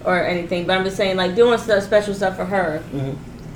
[0.05, 2.83] or anything, but I'm just saying like doing stuff special stuff for her.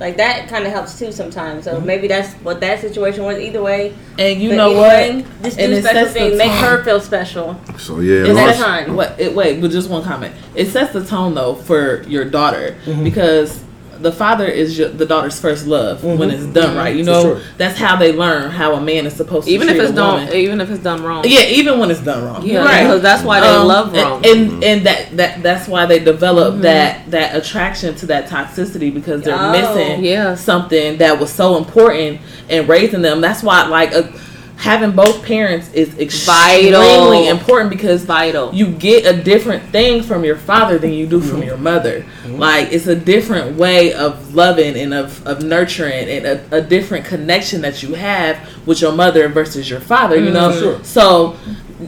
[0.01, 1.63] Like that kind of helps too sometimes.
[1.65, 3.37] So maybe that's what that situation was.
[3.37, 4.89] Either way, And you but know what?
[4.89, 7.55] way, just do it special sets the things, make her feel special.
[7.77, 8.95] So yeah, it's that sets- Lars- time.
[8.95, 9.19] What?
[9.19, 10.33] It, wait, but just one comment.
[10.55, 13.03] It sets the tone though for your daughter Mm-hmm.
[13.03, 13.63] because
[14.01, 16.95] the father is your, the daughter's first love when it's done right.
[16.95, 17.41] You know, sure.
[17.57, 20.33] that's how they learn how a man is supposed to Even if it's a done,
[20.33, 21.23] even if it's done wrong.
[21.27, 22.45] Yeah, even when it's done wrong.
[22.45, 22.83] Yeah, right.
[22.83, 24.25] because that's why they Um, love wrong.
[24.25, 28.93] and, and and that that that's why they develop that that attraction to that toxicity
[28.93, 29.51] because they're Oh.
[29.51, 30.35] missing Yeah.
[30.35, 33.21] something that was so important in raising them.
[33.21, 34.03] That's why like uh
[34.61, 37.29] having both parents is extremely Vital.
[37.29, 38.53] important because Vital.
[38.53, 41.47] you get a different thing from your father than you do from mm-hmm.
[41.47, 42.01] your mother.
[42.01, 42.35] Mm-hmm.
[42.35, 47.05] Like it's a different way of loving and of, of nurturing and a, a different
[47.05, 50.15] connection that you have with your mother versus your father.
[50.15, 50.33] You mm-hmm.
[50.33, 50.83] know, Sure.
[50.83, 51.37] so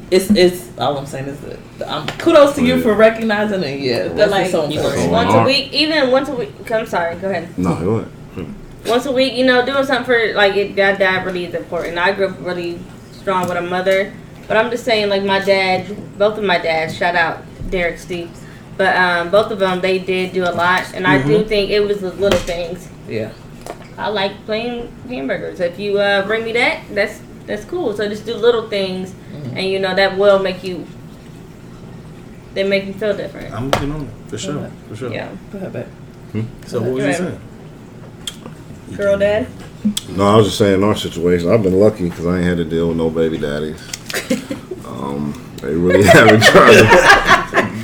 [0.09, 3.81] it's it's all I'm saying is that um, kudos to you for recognizing it.
[3.81, 5.11] Yeah, that's like, so important.
[5.11, 6.71] Once a week, even once a week.
[6.71, 7.17] I'm sorry.
[7.17, 7.55] Go ahead.
[7.55, 8.55] no, go ahead.
[8.87, 10.99] Once a week, you know, doing something for like it, that.
[10.99, 11.97] That really is important.
[11.97, 12.79] I grew up really
[13.11, 14.13] strong with a mother,
[14.47, 16.95] but I'm just saying, like my dad, both of my dads.
[16.97, 18.29] Shout out Derek, Steve.
[18.75, 21.79] But um, both of them, they did do a lot, and I do think it
[21.81, 22.89] was the little things.
[23.07, 23.31] Yeah,
[23.97, 25.59] I like plain hamburgers.
[25.59, 27.93] If you uh, bring me that, that's that's cool.
[27.93, 29.13] So just do little things,
[29.53, 30.87] and you know that will make you.
[32.55, 33.53] They make you feel different.
[33.53, 35.11] I'm looking on it for sure, for sure.
[35.13, 36.45] Yeah, go ahead, babe.
[36.65, 37.39] So what was you saying?
[38.97, 39.47] Girl, dad.
[40.09, 42.57] No, I was just saying in our situation, I've been lucky because I ain't had
[42.57, 43.81] to deal with no baby daddies.
[44.87, 46.73] um, they really haven't tried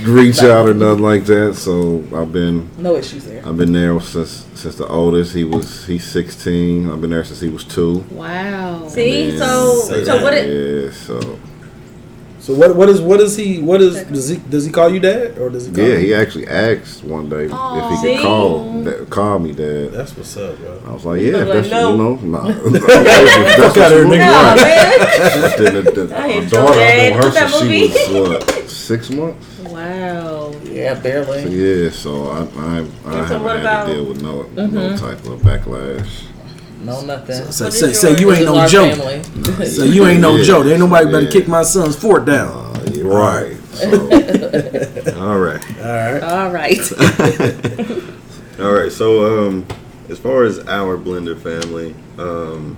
[0.06, 1.56] to reach out or nothing like that.
[1.56, 3.46] So I've been No issues there.
[3.46, 5.34] I've been there since since the oldest.
[5.34, 6.90] He was he's 16.
[6.90, 8.00] I've been there since he was two.
[8.12, 8.88] wow.
[8.88, 9.40] See, Yeah.
[9.40, 10.24] so so that.
[10.24, 10.34] what?
[10.34, 11.40] It, Yeah, so
[12.50, 15.00] So what what is what is he what is does he does he call you
[15.00, 16.00] dad or does he call yeah, you?
[16.00, 17.52] he actually asked one day if
[17.92, 18.16] he See?
[18.16, 19.92] could call da- call me dad.
[19.92, 20.82] That's what's up, bro.
[20.88, 21.92] I was like, yeah, was if like, that's no.
[21.92, 22.48] you know, nah.
[22.72, 24.32] that's Fuck out here, what you nigga.
[24.32, 24.62] Nah, want.
[24.62, 25.42] man.
[25.42, 28.20] But then the, the, I my ain't daughter, I've known her that since she movie?
[28.20, 29.60] was what six months.
[29.60, 30.52] Wow.
[30.64, 31.44] Yeah, barely.
[31.84, 34.74] Yeah, so I I, I haven't had about- to deal with no Mm-hmm.
[34.76, 36.24] no type of backlash.
[36.82, 37.52] No, nothing.
[37.52, 38.96] So What say, is say you ain't no our joke.
[38.96, 39.22] family.
[39.66, 40.44] So you ain't no Yeah.
[40.44, 40.66] joke.
[40.68, 41.32] Ain't nobody better Yeah.
[41.32, 42.50] kick my son's fort down.
[42.76, 43.58] Uh, you're right.
[43.74, 43.90] So,
[45.20, 45.62] all right.
[45.82, 46.24] All right.
[46.24, 46.92] All right.
[48.60, 48.92] All right.
[48.92, 49.66] So, um,
[50.10, 52.78] as far as our blender family, um,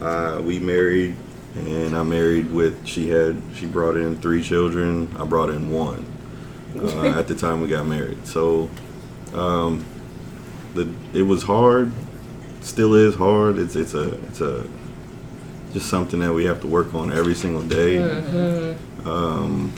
[0.00, 1.14] uh, we married,
[1.56, 2.86] and I married with.
[2.86, 3.40] She had.
[3.54, 5.08] She brought in three children.
[5.18, 6.04] I brought in one.
[6.78, 8.70] Uh, at the time we got married, so
[9.34, 9.84] um,
[10.74, 11.90] the it was hard.
[12.60, 13.58] Still is hard.
[13.58, 14.66] It's it's a it's a
[15.72, 17.98] just something that we have to work on every single day.
[19.04, 19.72] Um,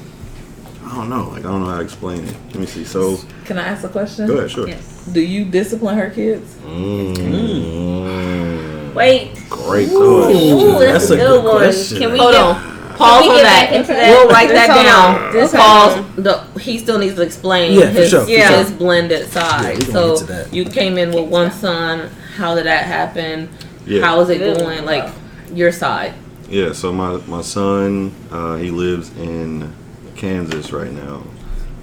[0.85, 1.29] I don't know.
[1.29, 2.35] Like I don't know how to explain it.
[2.49, 2.85] Let me see.
[2.85, 4.27] So Can I ask a question?
[4.27, 4.51] go ahead.
[4.51, 4.66] Sure.
[4.68, 5.07] Yes.
[5.12, 6.55] Do you discipline her kids?
[6.64, 8.95] Mm.
[8.95, 9.35] Wait.
[9.49, 10.59] Great Ooh, question.
[10.79, 11.57] that's, That's a a good, good one.
[11.59, 11.99] question.
[11.99, 12.73] Can we Hold get, on.
[12.97, 13.71] Pause on that.
[13.71, 14.11] back that?
[14.11, 15.27] We'll write that down.
[15.27, 15.33] on.
[15.33, 16.05] Just Pause.
[16.16, 18.59] The, he still needs to explain Yeah, his, sure, for Yeah.
[18.62, 19.79] his blended side.
[19.79, 20.53] we gonna so get to that.
[20.55, 22.11] you came in with one son.
[22.35, 23.49] How did that happen?
[23.87, 24.03] Yeah.
[24.03, 24.59] How is it Good.
[24.59, 24.85] going?
[24.85, 25.12] Like
[25.53, 26.14] your side.
[26.49, 29.73] Yeah, so my my son, uh, he lives in
[30.16, 31.25] Kansas right now,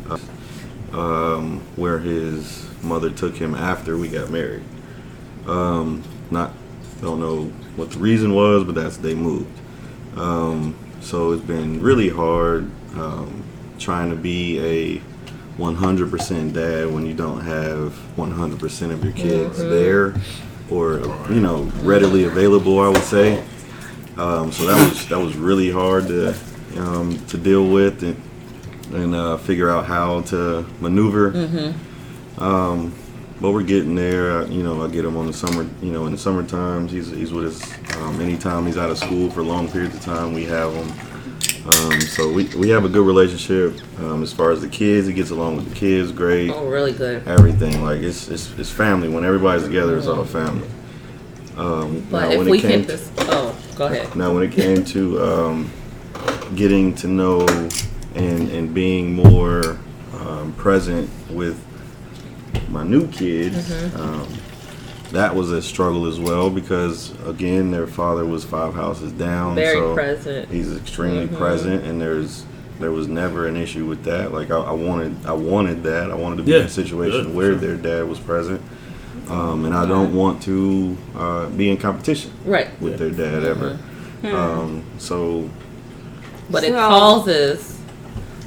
[0.10, 0.18] uh,
[0.98, 4.64] um, where his mother took him after we got married.
[5.48, 6.54] Um, not
[7.02, 9.60] don't know what the reason was, but that's they moved.
[10.16, 13.44] Um, so it's been really hard um,
[13.78, 15.02] trying to be a
[15.60, 20.16] 100% dad when you don't have 100% of your kids there
[20.72, 22.80] or you know readily available.
[22.80, 23.44] I would say.
[24.18, 26.34] Um, so that was that was really hard to
[26.78, 28.16] um, to deal with and
[28.94, 31.32] and uh, figure out how to maneuver.
[32.38, 32.94] Um,
[33.42, 34.40] but we're getting there.
[34.42, 35.68] Uh, You know, I get him on the summer.
[35.82, 37.98] You know, in the summer times, he's he's with us.
[37.98, 40.88] Um, anytime he's out of school for long periods of time, we have him.
[41.66, 45.08] Um, so we, we have a good relationship um, as far as the kids.
[45.08, 46.50] He gets along with the kids great.
[46.52, 47.28] Oh, really good.
[47.28, 49.10] Everything like it's, it's it's family.
[49.10, 50.68] When everybody's together, it's all family.
[51.58, 54.16] Um, But now if when we it can came just, oh, go ahead.
[54.16, 55.72] now, when it came to um,
[56.56, 57.46] getting to know
[58.16, 59.78] and and being more
[60.14, 61.58] um, present with
[62.70, 64.49] my new kids, Mm-hmm.
[65.12, 69.56] That was a struggle as well because again, their father was five houses down.
[69.56, 70.46] Very so present.
[70.48, 70.56] Mm-hmm.
[70.56, 72.46] He's extremely present, and there's
[72.80, 74.32] there was never an issue with that.
[74.32, 76.12] Like I, I wanted, I wanted that.
[76.12, 77.60] I wanted to be in a situation Good, where sure.
[77.60, 78.62] their dad was present.
[79.30, 82.68] Um, and I don't want to uh, be in competition Right.
[82.82, 83.78] with their dad ever.
[84.24, 85.50] Um, so
[86.50, 87.80] But it So- causes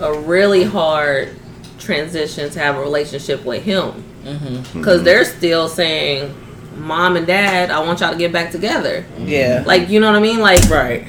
[0.00, 1.36] a really hard
[1.78, 4.02] transition to have a relationship with him.
[4.24, 4.78] Mm-hmm.
[4.78, 6.34] Because they're still saying,
[6.76, 9.04] Mom and Dad, I want y'all to get back together.
[9.18, 9.62] Yeah.
[9.66, 10.40] Like, you know what I mean?
[10.40, 11.04] Like, Right.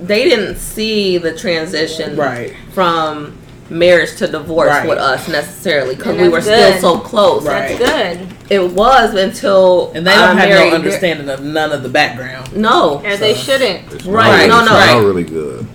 [0.00, 2.54] they didn't see the transition Right.
[2.72, 3.34] from
[3.68, 4.88] marriage to divorce Right.
[4.88, 7.44] with us necessarily because we were that's still so close.
[7.44, 7.78] Right.
[7.78, 8.26] That's good.
[8.50, 11.88] It was until And they don't I have married no understanding of none of the
[11.88, 12.56] background.
[12.56, 13.92] No, And they shouldn't.
[13.92, 14.94] It's Right, not- no, it's no.
[14.98, 15.66] not really good.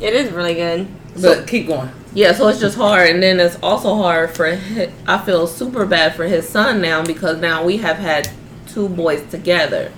[0.00, 0.86] It is really good.
[1.20, 1.90] But keep going.
[2.12, 4.46] Yeah, so it's just hard, and then it's also hard for.
[4.46, 8.28] His, I feel super bad for his son now because now we have had
[8.74, 9.90] two boys together,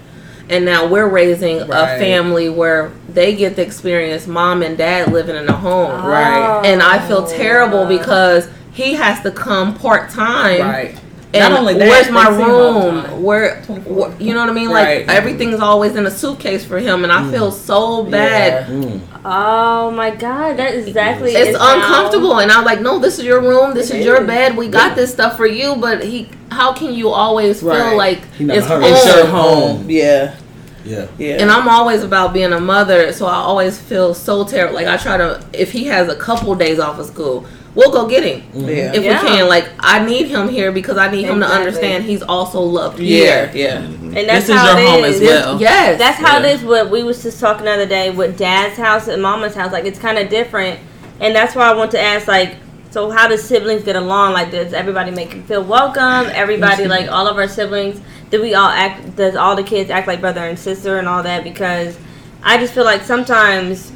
[0.51, 1.97] and now we're raising Right.
[1.97, 6.63] a family where they get to experience mom and dad living in a home, Right.
[6.65, 10.61] and I feel oh, terrible because he has to come part time.
[10.61, 10.99] Right.
[11.35, 13.03] And Not only that, where's my see him all the room?
[13.05, 13.23] time.
[13.23, 14.71] Where, wh- you know what I mean?
[14.71, 15.07] Right.
[15.07, 17.31] Like everything's always in a suitcase for him, and I mm.
[17.33, 18.69] feel so bad.
[18.69, 18.75] Yeah.
[18.75, 19.01] Mm.
[19.25, 21.33] Oh my god, that is exactly.
[21.33, 24.07] It's is how- uncomfortable, and I'm like, no, this is your room, this It is
[24.07, 24.57] your bed.
[24.57, 27.97] We got this stuff for you, but he, how can you always feel Right.
[27.97, 28.83] like it's hurt.
[28.83, 28.93] home?
[28.93, 29.77] It's your Home.
[29.79, 29.91] home.
[29.91, 30.37] Yeah.
[30.85, 31.09] Yeah.
[31.19, 31.39] Yeah.
[31.41, 34.77] And I'm always about being a mother, so I always feel so terrible.
[34.77, 37.45] Like I try to, if he has a couple days off of school,
[37.77, 38.69] we'll go get him mm-hmm.
[38.69, 38.93] yeah.
[38.95, 39.23] if Yeah.
[39.23, 39.49] we can.
[39.49, 43.47] Like I need him here because I need him to understand he's also loved yeah.
[43.47, 43.51] here.
[43.55, 43.77] Yeah.
[43.79, 44.27] And that's mm-hmm.
[44.27, 45.21] This is how your home is.
[45.21, 45.61] as well.
[45.61, 46.47] Yes, That's how Yeah.
[46.47, 46.65] it is.
[46.65, 49.73] What we was just talking the other day with Dad's house and Mama's house.
[49.73, 50.81] Like it's kind of different,
[51.21, 52.27] and that's why I want to ask.
[52.27, 52.57] Like,
[52.91, 54.33] so how does siblings get along?
[54.33, 56.31] Like, does everybody make him feel welcome?
[56.33, 59.17] Everybody, like all of our siblings, do we all act?
[59.17, 61.45] Does all the kids act like brother and sister and all that?
[61.45, 61.99] Because
[62.43, 63.93] I just feel like sometimes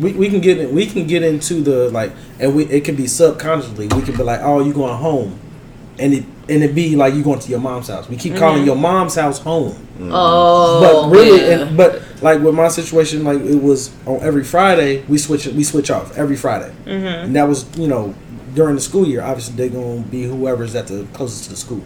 [0.00, 2.96] We, we can get in, we can get into the like and we it can
[2.96, 5.38] be subconsciously we can be like oh you going home.
[5.98, 8.08] And it and it be like you going to your mom's house.
[8.08, 9.86] We keep calling your mom's house home.
[10.00, 11.66] Oh, but really yeah.
[11.66, 15.62] and, but like with my situation like it was on every Friday we switch we
[15.64, 16.74] switch off every Friday.
[16.84, 17.26] Mm-hmm.
[17.26, 18.14] and that was you know
[18.54, 21.84] during the school year obviously they're gonna be whoever's at the closest to the school.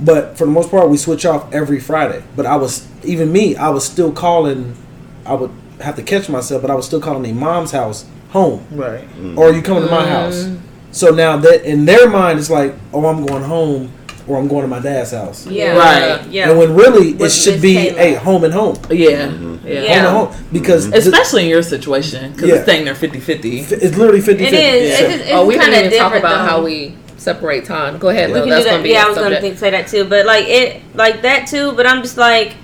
[0.00, 2.22] But for the most part we switch off every Friday.
[2.36, 4.76] But I was even me I was still calling
[5.24, 8.66] I would have to catch myself but I was still calling their mom's house home
[8.70, 9.08] Right.
[9.16, 9.38] Mm.
[9.38, 10.08] or are you coming to my mm.
[10.08, 10.48] house
[10.90, 13.92] so now that in their mind it's like oh I'm going home
[14.26, 16.26] or I'm going to my dad's house yeah, Right.
[16.28, 16.50] yeah.
[16.50, 19.08] and when really it With should be a hey home and home Yeah.
[19.08, 19.26] Yeah.
[19.28, 19.28] Yeah.
[19.28, 20.52] home and home mm-hmm.
[20.52, 20.92] because mm-hmm.
[20.92, 22.54] th- Especially in your situation, because Yeah.
[22.56, 23.58] it's staying there 50 50.
[23.60, 24.90] it's literally 50 it is.
[24.90, 26.48] It's, just, it's oh, we kind of talk about though.
[26.50, 27.98] how we separate time.
[27.98, 28.84] Go ahead, We can That's do gonna that.
[28.84, 30.04] be Yeah, I was gonna say that too.
[30.04, 31.72] But like it, like that too.
[31.72, 32.54] But I'm just like,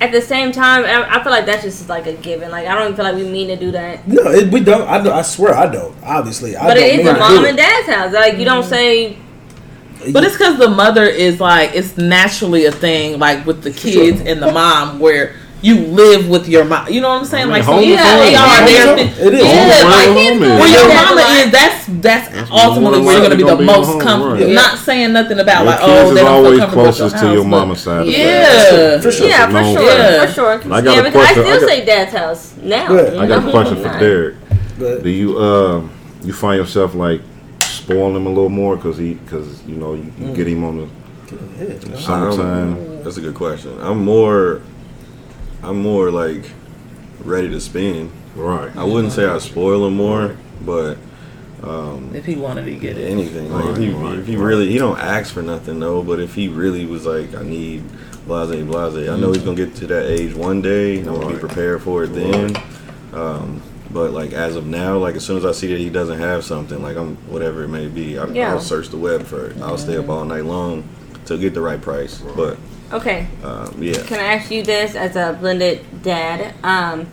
[0.00, 2.50] at the same time, I, I feel like that's just like a given.
[2.50, 4.06] Like I don't even feel like we mean to do that.
[4.06, 7.00] no it, we don't I, don't- I swear I don't obviously I But don't it
[7.00, 8.12] is a mom and dad's house.
[8.12, 8.70] Like you don't mm-hmm.
[8.70, 9.18] say.
[10.12, 14.20] But it's because the mother is like, it's naturally a thing, like with the kids
[14.20, 15.34] and the mom, where
[15.66, 16.86] you live with your mom.
[16.88, 17.44] You know what I'm saying?
[17.44, 18.20] I mean, like, home is yeah, home.
[18.26, 18.46] they are.
[18.46, 19.44] Home is They're It is.
[19.44, 20.60] Yeah, Home like, home is.
[20.60, 21.02] where your Yeah.
[21.02, 24.44] mama is, that's that's, That's ultimately where you're gonna be the be most comfortable.
[24.46, 24.54] right.
[24.54, 27.20] Not saying nothing about Your like, kids oh, they don't feel always comfortable closest your
[27.22, 28.00] to your house, but- mama's side.
[28.00, 29.26] of the Yeah, For sure.
[29.28, 30.28] Yeah, for sure, fact.
[30.28, 30.52] for sure.
[30.52, 31.42] I got yeah, a because I question.
[31.42, 33.20] I still got- say dad's house now.
[33.20, 34.34] I got a question for Derek.
[35.02, 35.80] Do you uh
[36.22, 37.22] you find yourself like
[37.64, 40.76] spoiling him a little more because he because you know you, you get him on
[40.78, 42.72] the summertime?
[42.74, 43.76] Um, that's a good question.
[43.80, 44.60] I'm more,
[45.62, 46.44] I'm more like
[47.24, 48.10] ready to spin.
[48.34, 48.74] Right.
[48.76, 50.98] I wouldn't say I spoil him more, but
[52.12, 53.10] If he wanted to get it.
[53.10, 53.50] anything.
[53.52, 54.44] Like if he, Right, if he right.
[54.44, 56.02] really, he don't ask for nothing though.
[56.02, 57.82] But if he really was like, I need
[58.26, 61.34] blase blase, I know he's gonna get to that age one day, and I'm gonna
[61.34, 62.56] be prepared for it then.
[63.12, 66.18] Um, But like as of now, like as soon as I see that he doesn't
[66.18, 68.50] have something, like I'm whatever it may be, I, Yeah.
[68.52, 69.56] I'll search the web for it.
[69.62, 70.84] I'll stay up all night long
[71.26, 72.20] to get the right price.
[72.36, 72.58] But
[72.92, 73.26] Okay.
[73.42, 76.54] um, yeah, Can I ask you this as a blended dad?
[76.62, 77.08] Um,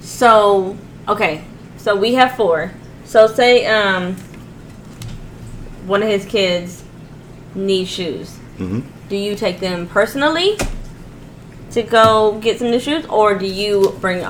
[0.00, 0.76] so
[1.08, 1.44] okay,
[1.76, 2.72] so we have four.
[3.04, 4.16] So say um,
[5.86, 6.84] one of his kids
[7.54, 8.38] needs shoes.
[8.58, 8.80] Mm-hmm.
[9.08, 10.56] Do you take them personally
[11.72, 14.24] to go get some new shoes, or do you bring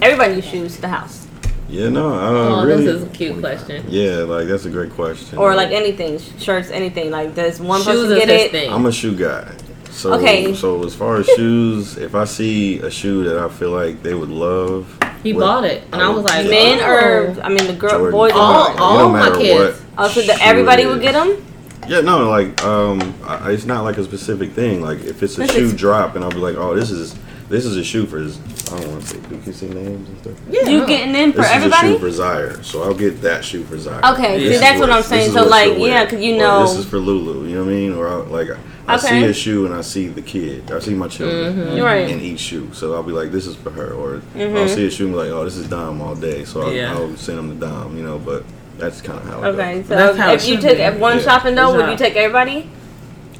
[0.00, 1.26] everybody new shoes to the house,
[1.68, 2.84] yeah, no, I Oh, don't really.
[2.84, 3.84] this is a cute question.
[3.88, 5.38] yeah, like that's a great question.
[5.38, 7.10] or like anything, shirts, anything?
[7.10, 8.50] Like does one Shoes person is get his it?
[8.50, 8.70] thing.
[8.72, 9.50] I'm a shoe guy.
[9.92, 10.54] So, Okay.
[10.54, 14.14] So as far as shoes, if I see a shoe that I feel like they
[14.14, 14.86] would love,
[15.22, 16.86] He what- bought it, and I was like, Men oh.
[16.88, 18.10] or I mean the girl, Jordan.
[18.10, 18.80] boys, All- and girls.
[18.80, 19.82] all it my matter kids.
[19.98, 21.44] Oh, so the, everybody it will get them?
[21.88, 24.80] Yeah, no, like um, I, it's not like a specific thing.
[24.82, 27.14] Like if it's a shoe drop, and I'll be like, oh, this is
[27.52, 28.18] this is a shoe for.
[28.18, 29.16] I don't want to say.
[29.30, 30.38] You can see names and stuff.
[30.50, 30.68] Yeah.
[30.68, 33.62] You getting in for This is a shoe for Zaire, so I'll get that shoe
[33.64, 34.00] for Zaire.
[34.12, 35.32] Okay, This see, that's what I'm saying.
[35.32, 37.46] So, like, yeah, because you Or know- this is for Lulu.
[37.46, 37.92] You know what I mean?
[37.92, 38.48] Or I, like
[38.88, 40.70] I see a shoe and I see the kid.
[40.72, 42.08] I see my children You're right.
[42.08, 43.92] in each shoe, so I'll be like, this is for her.
[43.92, 44.56] Or Mm-hmm.
[44.56, 46.72] I'll see a shoe and be like, oh, this is Dom all day, so I'll,
[46.72, 46.92] Yeah.
[46.94, 47.96] I'll send them to Dom.
[47.96, 48.44] You know, but
[48.78, 49.42] that's kind of how.
[49.42, 49.88] It Okay, goes.
[49.88, 50.98] so That's how it if you should took be.
[51.00, 51.22] one Yeah.
[51.22, 52.68] shopping though, would you take everybody?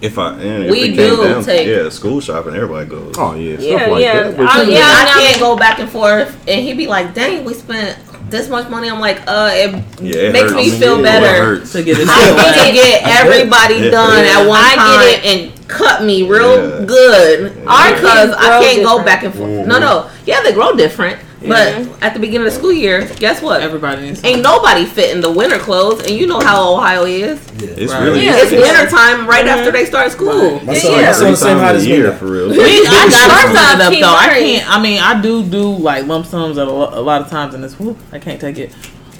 [0.03, 3.15] If I and if We it came do down, take- yeah, school shopping, everybody goes.
[3.17, 4.23] Oh yeah, stuff Yeah, like yeah.
[4.31, 4.41] that.
[4.41, 7.55] I- yeah, I I can't go back and forth, and he'd be like, "Dang, we
[7.55, 7.97] spent
[8.29, 10.55] this much money." I'm like, "Uh, it Yeah, it makes hurts.
[10.57, 12.09] me I mean, feel yeah, better to get it.
[12.11, 13.91] I need to get everybody Yeah.
[13.93, 14.41] done Yeah.
[14.41, 16.85] at one I time get it and cut me real Yeah.
[16.85, 19.51] good Our because kids I can't go back and forth.
[19.51, 19.69] Mm-hmm.
[19.69, 21.89] No, no, yeah, they grow different, but Mhm.
[22.03, 23.61] at the beginning of the school year, guess what?
[23.63, 24.25] Everybody needs.
[24.25, 27.39] Ain't nobody fit in the winter clothes, and you know how Ohio is.
[27.59, 28.03] Yeah, It's Right.
[28.03, 28.37] really Yeah.
[28.37, 28.61] It's Yeah.
[28.61, 30.61] winter time right after they start school.
[30.65, 31.07] My Yeah, son, yeah.
[31.07, 31.95] my son the same height time as of me.
[31.97, 32.49] year for real.
[32.51, 34.15] We, I gotta off, up though.
[34.15, 34.71] I can't.
[34.77, 36.65] I mean, I do do like lump sums a, a
[37.03, 38.73] lot of times, and it's whoop, I can't take it.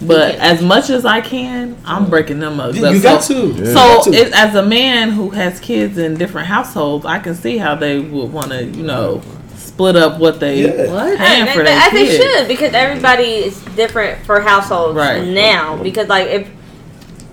[0.05, 2.75] But as much as I can, I'm breaking them up.
[2.75, 3.35] You, you So- got to.
[3.57, 3.65] Yeah.
[3.67, 4.13] So, got to.
[4.13, 8.01] it, as a man who has kids in different households, I can see how they
[8.01, 9.21] would want to, you know,
[9.83, 10.93] split up what they Yeah.
[10.93, 11.19] What?
[11.19, 12.17] paying As for their they kids.
[12.25, 15.25] should, because everybody is different for households Right.
[15.25, 15.77] now.
[15.83, 16.49] Because like if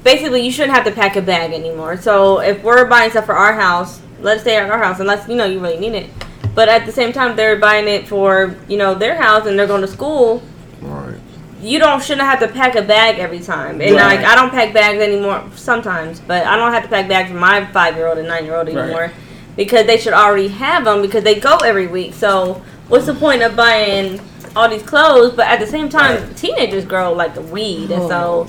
[0.04, 1.98] basically you shouldn't have to pack a bag anymore.
[1.98, 5.36] So if we're buying stuff for our house, let's stay at our house unless you
[5.36, 6.10] know you really need it.
[6.56, 9.68] But at the same time, they're buying it for you know their house and they're
[9.68, 10.42] going to school.
[10.82, 11.16] Right.
[11.62, 13.80] You don't shouldn't have to pack a bag every time.
[13.82, 14.18] And Right.
[14.18, 17.36] like I don't pack bags anymore sometimes, but I don't have to pack bags for
[17.38, 19.12] my five year old and nine year old anymore
[19.60, 22.14] because they should already have them because they go every week.
[22.14, 24.22] So what's the point of buying
[24.56, 25.34] all these clothes?
[25.36, 28.44] But at the same time, teenagers grow like a weed, and so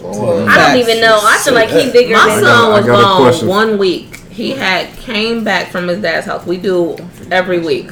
[0.49, 1.19] I don't even know.
[1.21, 2.45] I feel like he bigger My than.
[2.45, 4.19] son was got gone one week.
[4.31, 6.47] He had came back from his dad's house.
[6.47, 6.97] We do
[7.33, 7.91] every week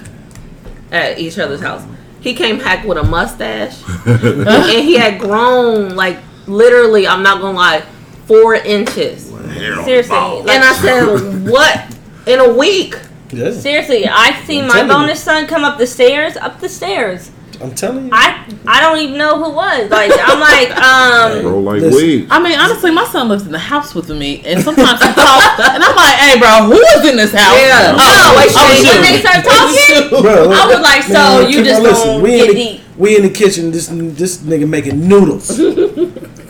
[0.92, 1.84] at each other's house.
[2.20, 7.08] He came back with a mustache, and he had grown like literally.
[7.08, 7.80] I'm not gonna lie,
[8.26, 9.24] four inches.
[9.24, 11.96] Seriously, like, And I said, "What
[12.28, 12.94] in a week?"
[13.30, 13.50] Yeah.
[13.52, 14.94] seriously, I see I'm my telling you.
[14.94, 17.30] bonus son come up the stairs, up the stairs.
[17.60, 18.10] I'm telling you.
[18.12, 19.90] I I don't even know who was.
[19.90, 21.44] Like I'm like um.
[21.44, 21.96] Roll like Listen.
[21.96, 22.26] weed.
[22.30, 25.58] I mean, honestly, my son lives in the house with me, and sometimes he talks,
[25.74, 27.96] and I'm like, "Hey, bro, who is in this house?" Yeah.
[27.98, 28.92] Oh, wait, oh, Shane, shoot.
[28.92, 32.22] when they start talking, Bro, I was like, so man, you just on listening.
[32.22, 32.80] we get in the, deep.
[32.96, 33.70] We in the kitchen.
[33.72, 35.50] This this nigga making noodles.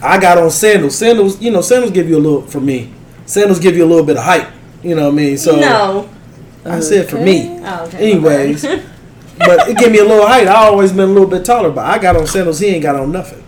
[0.03, 0.95] I got on sandals.
[0.95, 2.93] Sandals, you know, sandals give you a little for me.
[3.25, 4.47] Sandals give you a little bit of height.
[4.83, 5.39] You know what I mean?
[5.39, 6.09] So no.
[6.69, 7.59] I said for me.
[7.63, 8.13] Oh, okay.
[8.13, 8.63] Anyways,
[9.39, 10.47] but it gave me a little height.
[10.47, 12.59] I always been a little bit taller, but I got on sandals.
[12.61, 13.45] He ain't got on nothing.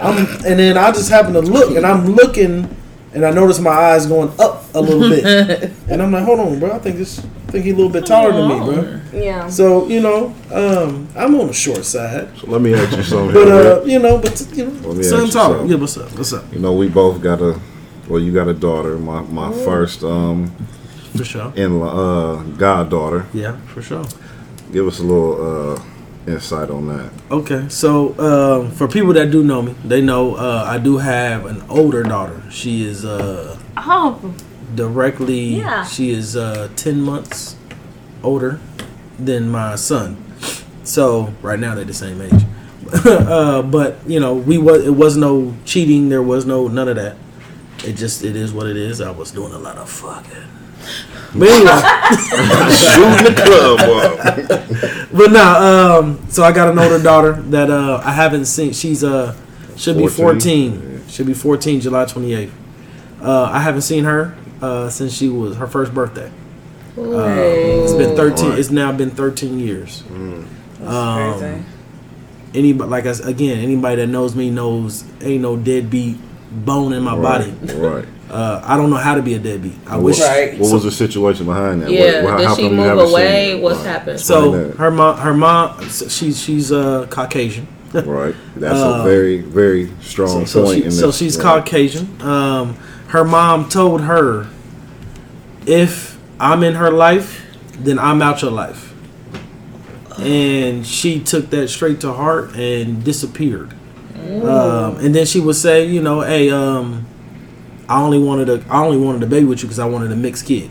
[0.00, 2.74] I'm, and then I just happen to look, and I'm looking,
[3.12, 6.58] and I notice my eyes going up a little bit, and I'm like, hold on,
[6.58, 6.72] bro.
[6.72, 9.00] I think this, I think he a little bit taller than me, bro.
[9.12, 9.48] Yeah.
[9.50, 13.34] So you know, um, I'm on the short side, So let me ask you something.
[13.34, 13.88] but here, uh, Rick.
[13.88, 15.66] you know, but you know, me son ask taller.
[15.66, 16.10] Yeah, what's up?
[16.16, 16.50] What's up?
[16.52, 17.60] you know, we both got a.
[18.08, 18.96] Well, you got a daughter.
[18.98, 20.50] My my first um
[21.16, 21.52] For sure.
[21.56, 23.26] in uh goddaughter.
[23.32, 24.04] Yeah, for sure.
[24.72, 25.82] Give us a little uh
[26.26, 27.10] insight on that.
[27.30, 31.46] Okay, so um, for people that do know me, they know uh, I do have
[31.46, 32.42] an older daughter.
[32.50, 34.34] She is uh, Oh,
[34.74, 35.56] directly.
[35.58, 35.84] Yeah.
[35.84, 37.56] She is uh, ten months
[38.22, 38.60] older
[39.18, 40.16] than my son.
[40.84, 42.44] So right now they're the same age.
[43.04, 46.08] uh, but you know, we was it was no cheating.
[46.10, 47.16] There was no none of that.
[47.84, 49.00] It just it is what it is.
[49.00, 50.48] I was doing a lot of fucking.
[51.32, 51.70] But anyway,
[52.74, 55.08] Shooting the club up.
[55.12, 55.98] but no.
[56.00, 58.72] Um, so I got an older daughter that uh, I haven't seen.
[58.72, 59.36] She's uh
[59.76, 60.16] should be 14?
[60.16, 61.02] fourteen.
[61.08, 62.54] Should be fourteen, July twenty eighth.
[63.22, 66.30] Uh, I haven't seen her uh, since she was her first birthday.
[66.96, 68.50] It's been thirteen.
[68.50, 68.58] Right.
[68.58, 70.02] It's now been thirteen years.
[70.08, 70.86] Crazy.
[70.86, 71.64] Um,
[72.54, 76.16] anybody like I s again anybody that knows me knows ain't no deadbeat
[76.50, 77.52] bone in my body.
[77.74, 78.06] Right.
[78.30, 79.74] Uh, I don't know how to be a deadbeat.
[79.88, 80.20] I What- wish.
[80.20, 80.56] Right.
[80.58, 81.90] What was the situation behind that?
[81.90, 83.52] Yeah, What- did how she come move haven't away?
[83.52, 83.62] it?
[83.62, 83.86] What's Right.
[83.86, 84.20] happened?
[84.20, 87.66] So her mom, her mom, she's she's uh, Caucasian.
[87.92, 88.36] Right.
[88.56, 90.78] That's Uh, a very, very strong so, point.
[90.78, 91.16] she, in so this.
[91.16, 91.44] she's Right.
[91.64, 92.08] Caucasian.
[92.22, 92.76] Um,
[93.08, 94.46] her mom told her,
[95.66, 97.42] if I'm in her life,
[97.82, 98.92] then I'm out your life.
[100.18, 103.74] And she took that straight to heart and disappeared.
[104.44, 107.06] Um, and then she would say, you know, hey, um,
[107.90, 110.16] I only wanted a, I only wanted a baby with you because I wanted a
[110.16, 110.70] mixed kid.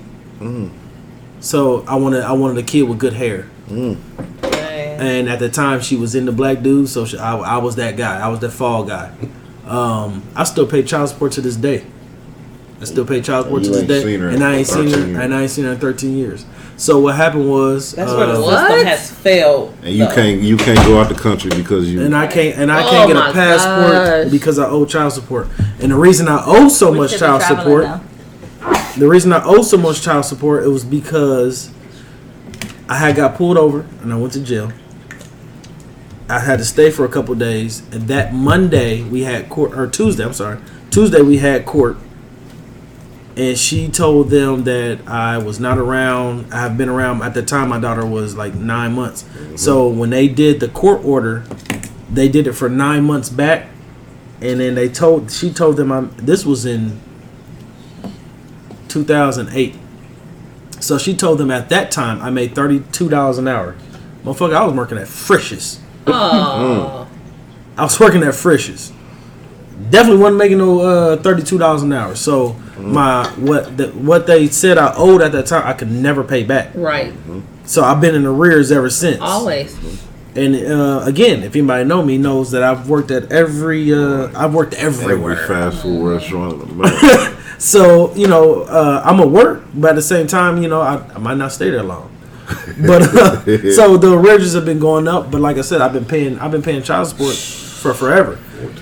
[1.42, 3.48] So I wanted, I wanted a kid with good hair.
[3.70, 7.76] And at the time, she was in the black dude, so she, I, I was
[7.76, 8.20] that guy.
[8.20, 9.14] I was that fall guy.
[9.66, 11.86] Um, I still pay child support to this day.
[12.82, 15.18] I still pay child support You to this day, and I ain't seen her, years.
[15.20, 16.46] and I ain't seen her in 13 years.
[16.80, 18.70] So what happened was, That's where the uh, What?
[18.70, 19.76] system has failed.
[19.84, 20.16] And you though.
[20.16, 22.02] can't, you can't go out the country because you.
[22.02, 23.92] and I can't, and I Oh can't get a passport
[24.24, 24.32] gosh.
[24.32, 25.50] because I owe child support.
[25.82, 28.02] And the reason I owe so We much child support, now.
[28.98, 31.70] the reason I owe so much child support, it was because
[32.88, 34.72] I had got pulled over and I went to jail.
[36.30, 39.86] I had to stay for a couple days, and that Monday we had court, or
[39.88, 40.60] Tuesday, I'm sorry,
[40.92, 41.98] Tuesday we had court,
[43.40, 46.54] and she told them that I was not around.
[46.54, 47.70] I have been around at the time.
[47.70, 49.24] My daughter was like nine months.
[49.24, 49.56] Mm-hmm.
[49.56, 51.46] So when they did the court order,
[52.12, 53.70] they did it for nine months back,
[54.42, 56.14] and then they told she told them I'm.
[56.18, 57.00] This was in
[58.90, 59.76] 2008.
[60.82, 63.78] So she told them at that time I made thirty-two dollars an hour.
[64.26, 65.80] Motherfucker, I was working at Frisch's.
[66.08, 67.08] Oh,
[67.78, 68.92] I was working at Frisch's.
[69.90, 72.16] Definitely wasn't making no uh, thirty-two dollars an hour.
[72.16, 76.24] So my what the, what they said I owed at that time I could never
[76.24, 76.72] pay back.
[76.76, 77.14] right.
[77.66, 79.20] So I've been in arrears ever since.
[79.22, 79.78] Always.
[80.36, 84.54] And uh, again, if anybody know me, knows that I've worked at every uh, I've
[84.54, 85.48] worked every everywhere.
[85.48, 87.38] fast food restaurant in America.
[87.58, 91.02] So you know, uh, I'm a work, but at the same time, you know, I,
[91.16, 92.10] I might not stay there long.
[92.86, 95.30] But uh, so the arrears have been going up.
[95.32, 97.36] But like I said, I've been paying I've been paying child support
[97.80, 98.38] for forever.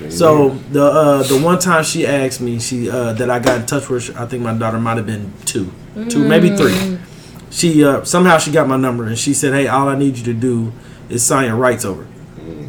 [0.09, 3.65] So the uh, the one time she asked me, she uh, that I got in
[3.65, 5.71] touch with, I think my daughter might have been two,
[6.09, 6.97] two maybe three.
[7.49, 10.23] She uh, somehow she got my number and she said, "Hey, all I need you
[10.25, 10.71] to do
[11.09, 12.07] is sign your rights over."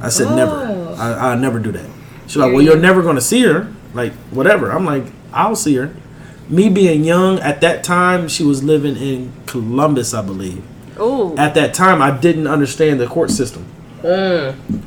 [0.01, 0.95] I said, "Never.
[0.99, 1.89] I I never do that."
[2.27, 3.73] She's like, "Well, you're never gonna see her.
[3.95, 5.95] Like whatever." I'm like, "I'll see her."
[6.49, 10.63] Me being young at that time, she was living in Columbus, I believe.
[10.99, 11.37] Ooh.
[11.37, 13.67] At that time, I didn't understand the court system,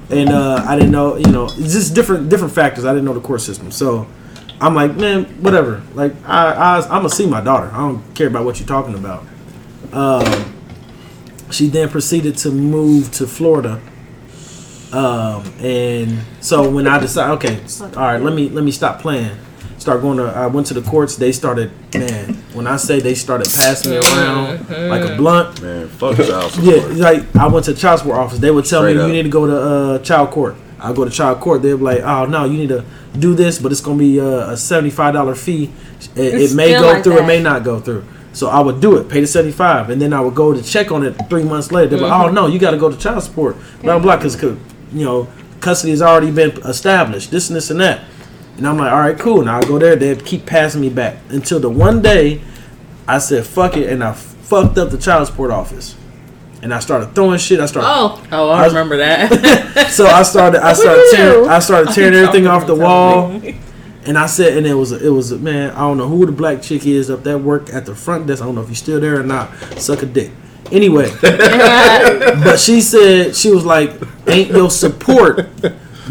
[0.09, 2.85] and uh, I didn't know, you know, just different different factors.
[2.85, 4.07] I didn't know the court system, so
[4.59, 5.81] I'm like, man, whatever.
[5.93, 7.69] Like, I, I I'm gonna see my daughter.
[7.73, 9.25] I don't care about what you're talking about.
[9.91, 10.53] Um,
[11.51, 13.81] she then proceeded to move to Florida.
[14.93, 19.37] Um, and so when I decided, okay, all right, let me let me stop playing.
[19.77, 20.25] Start going to.
[20.25, 21.15] I went to the courts.
[21.15, 22.33] They started, man.
[22.53, 26.75] When I say they started passing me around like a blunt, Man, fuck child support.
[26.95, 28.39] yeah, like I went to child support office.
[28.39, 29.07] They would tell Straight me up.
[29.07, 30.55] you need to go to uh, child court.
[30.79, 31.61] I go to child court.
[31.61, 32.83] They'd be like, oh no, you need to
[33.17, 35.71] do this, but it's gonna be uh, a seventy five dollar fee.
[36.15, 37.23] It, it may go like through, that.
[37.23, 38.03] it may not go through.
[38.33, 40.63] So I would do it, pay the seventy five, and then I would go to
[40.63, 41.89] check on it three months later.
[41.91, 42.29] They're like, Mm-hmm.
[42.29, 45.27] oh no, you got to go to child support, blah blah, blah, because you know
[45.59, 47.29] custody has already been established.
[47.31, 48.01] This and this and that.
[48.57, 49.43] And I'm like, all right, cool.
[49.43, 49.95] Now I go there.
[49.95, 52.41] They keep passing me back until the one day
[53.07, 55.95] I said, fuck it, and I fucked up the child support office.
[56.61, 57.59] And I started throwing shit.
[57.59, 59.87] I started Oh, Oh, I remember that.
[59.91, 61.49] so I started I started tearing?
[61.49, 63.41] I started tearing everything off the wall.
[64.05, 65.71] And I said, and it was a, it was a, man.
[65.71, 68.41] I don't know who the black chick is up that work at the front desk.
[68.41, 69.51] I don't know if you're still there or not.
[69.77, 70.31] Suck a dick.
[70.71, 73.91] Anyway, but she said she was like,
[74.27, 75.49] "Ain't your support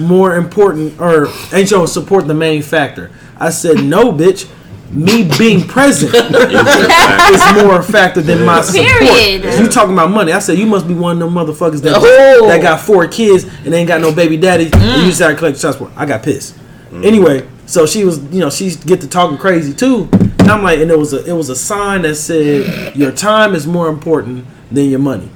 [0.01, 4.49] more important, or ain't your support the main factor?" I said, "No, bitch.
[4.93, 8.89] Me being present is more a factor than my support.
[8.89, 9.45] Period.
[9.61, 10.33] You talking about money?
[10.33, 12.49] I said you must be one of them motherfuckers that Oh.
[12.49, 14.65] that got four kids and ain't got no baby daddy.
[14.65, 15.07] And mm.
[15.07, 15.93] you start collecting child support.
[15.95, 16.57] I got pissed.
[16.93, 20.09] Anyway, so she was, you know, she get to talking crazy too.
[20.11, 23.55] And I'm like, and it was a it was a sign that said your time
[23.55, 25.29] is more important than your money.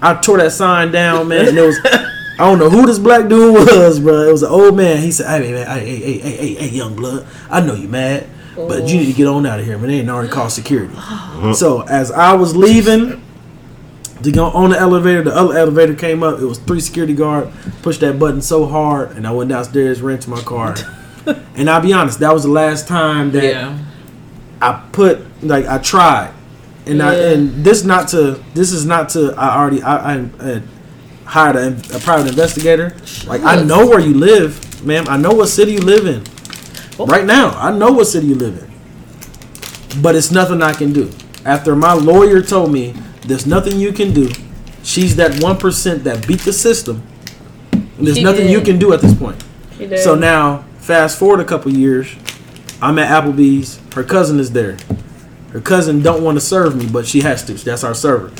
[0.00, 1.76] I tore that sign down, man, and it was.
[2.38, 4.28] I don't know who this black dude was, bro.
[4.28, 4.98] It was an old man.
[4.98, 7.26] He said, "Hey, man, hey, hey, hey, hey, hey, young blood.
[7.50, 9.88] I know you mad, but you need to get on out of here, man.
[9.88, 11.54] They ain't already called security." Uh-huh.
[11.54, 13.22] So as I was leaving
[14.22, 16.38] to go on the elevator, the other elevator came up.
[16.38, 17.50] It was three security guard.
[17.80, 20.74] Pushed that button so hard, and I went downstairs, ran to my car.
[21.56, 23.78] and I'll be honest, that was the last time that yeah.
[24.60, 26.34] I put like I tried,
[26.84, 30.62] and I and this not to this is not to I already I I, I
[31.26, 32.96] hired a, a private investigator.
[33.26, 35.06] Like I know where you live, ma'am.
[35.08, 36.24] I know what city you live in.
[37.04, 40.00] Right now, I know what city you live in.
[40.02, 41.10] But it's nothing I can do.
[41.44, 44.30] After my lawyer told me there's nothing you can do,
[44.82, 47.02] she's that one percent that beat the system.
[47.98, 49.42] There's nothing you can do at this point.
[49.78, 49.98] Did.
[49.98, 52.14] So now, fast forward a couple years,
[52.80, 53.80] I'm at Applebee's.
[53.94, 54.76] Her cousin is there.
[55.52, 57.54] Her cousin don't want to serve me, but she has to.
[57.54, 58.32] That's our server.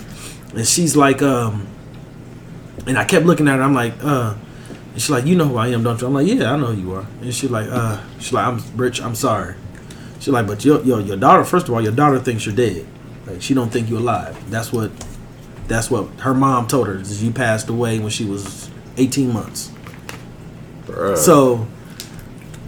[0.55, 1.66] And she's like, um,
[2.87, 3.62] and I kept looking at her.
[3.62, 4.34] I'm like, uh,
[4.93, 6.07] and she's like, you know who I am, don't you?
[6.07, 7.07] I'm like, yeah, I know who you are.
[7.20, 9.03] And she's like, uh, she's like, I'm rich.
[9.03, 9.55] I'm sorry.
[10.18, 11.45] She's like, but your your your daughter.
[11.45, 12.87] First of all, your daughter thinks you're dead.
[13.26, 14.51] Like she don't think you're alive.
[14.51, 14.91] That's what.
[15.68, 16.95] That's what her mom told her.
[16.95, 19.72] Is you passed away when she was 18 months.
[20.84, 21.16] Bruh.
[21.16, 21.66] So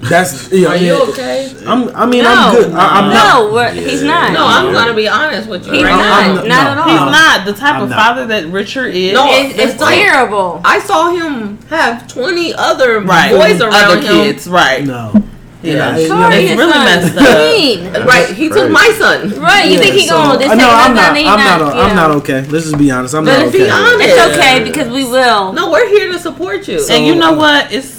[0.01, 1.55] that's you know, Are you yeah, okay?
[1.67, 1.89] I'm.
[1.95, 2.73] I mean, no, I'm good.
[2.73, 3.35] I, I'm not.
[3.49, 4.33] no, we're, he's not.
[4.33, 5.99] No, I'm gonna be honest with you He's right not.
[5.99, 6.41] now.
[6.41, 6.89] I'm- not at all.
[6.89, 7.97] He's not the type I'm of not.
[7.99, 9.13] father that Richard is.
[9.13, 10.61] No, It's, it's It's like- terrible.
[10.65, 13.33] I saw him have 20 other right.
[13.33, 14.05] boys around other him.
[14.07, 14.85] kids, right?
[14.85, 15.13] No.
[15.61, 15.89] Yeah.
[15.91, 16.85] I- you know, Sorry, it's really son.
[16.85, 17.39] messed up.
[17.39, 18.07] Mean.
[18.07, 19.31] Right, he took my son.
[19.41, 21.27] Right, you yeah, think he so- going this I know take I'm that not.
[21.27, 21.75] I'm not.
[21.75, 22.43] not, I'm not okay.
[22.47, 23.15] Let's just be honest.
[23.17, 23.71] I'm But not if he okay.
[23.73, 25.53] honest- It's okay because we will.
[25.53, 26.81] No, we're here to support you.
[26.89, 27.73] and you know what?
[27.73, 27.98] It's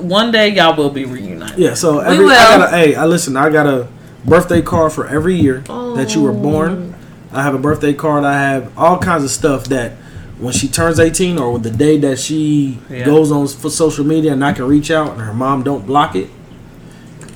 [0.00, 1.58] one day y'all will be reunited.
[1.58, 1.74] Yeah.
[1.74, 2.32] So every will.
[2.32, 2.76] I got a.
[2.76, 3.36] Hey, I listen.
[3.36, 3.88] I got a
[4.24, 6.94] birthday card for every year that you were born.
[7.32, 8.24] I have a birthday card.
[8.24, 9.92] I have all kinds of stuff that
[10.38, 13.04] when she turns 18 or the day that she Yeah.
[13.04, 16.16] goes on for social media and I can reach out and her mom don't block
[16.16, 16.28] it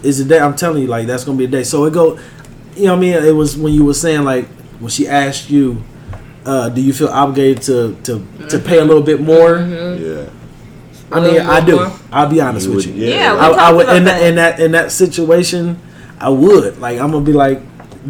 [0.02, 1.64] is the day I'm telling you like that's gonna be a day.
[1.64, 2.18] So it go,
[2.76, 3.12] you know what I mean?
[3.14, 4.46] It was when you were saying like
[4.80, 5.82] when she asked you,
[6.46, 9.56] uh, do you feel obligated to to to pay a little bit more?
[9.58, 10.24] yeah.
[11.14, 11.76] I mean, I do.
[11.76, 11.92] more?
[12.12, 13.06] I'll be honest You with would- you.
[13.06, 14.18] Yeah, we I, I talked would in that.
[14.20, 14.26] that.
[14.28, 15.78] in that in that situation.
[16.20, 17.60] I would like I'm gonna be like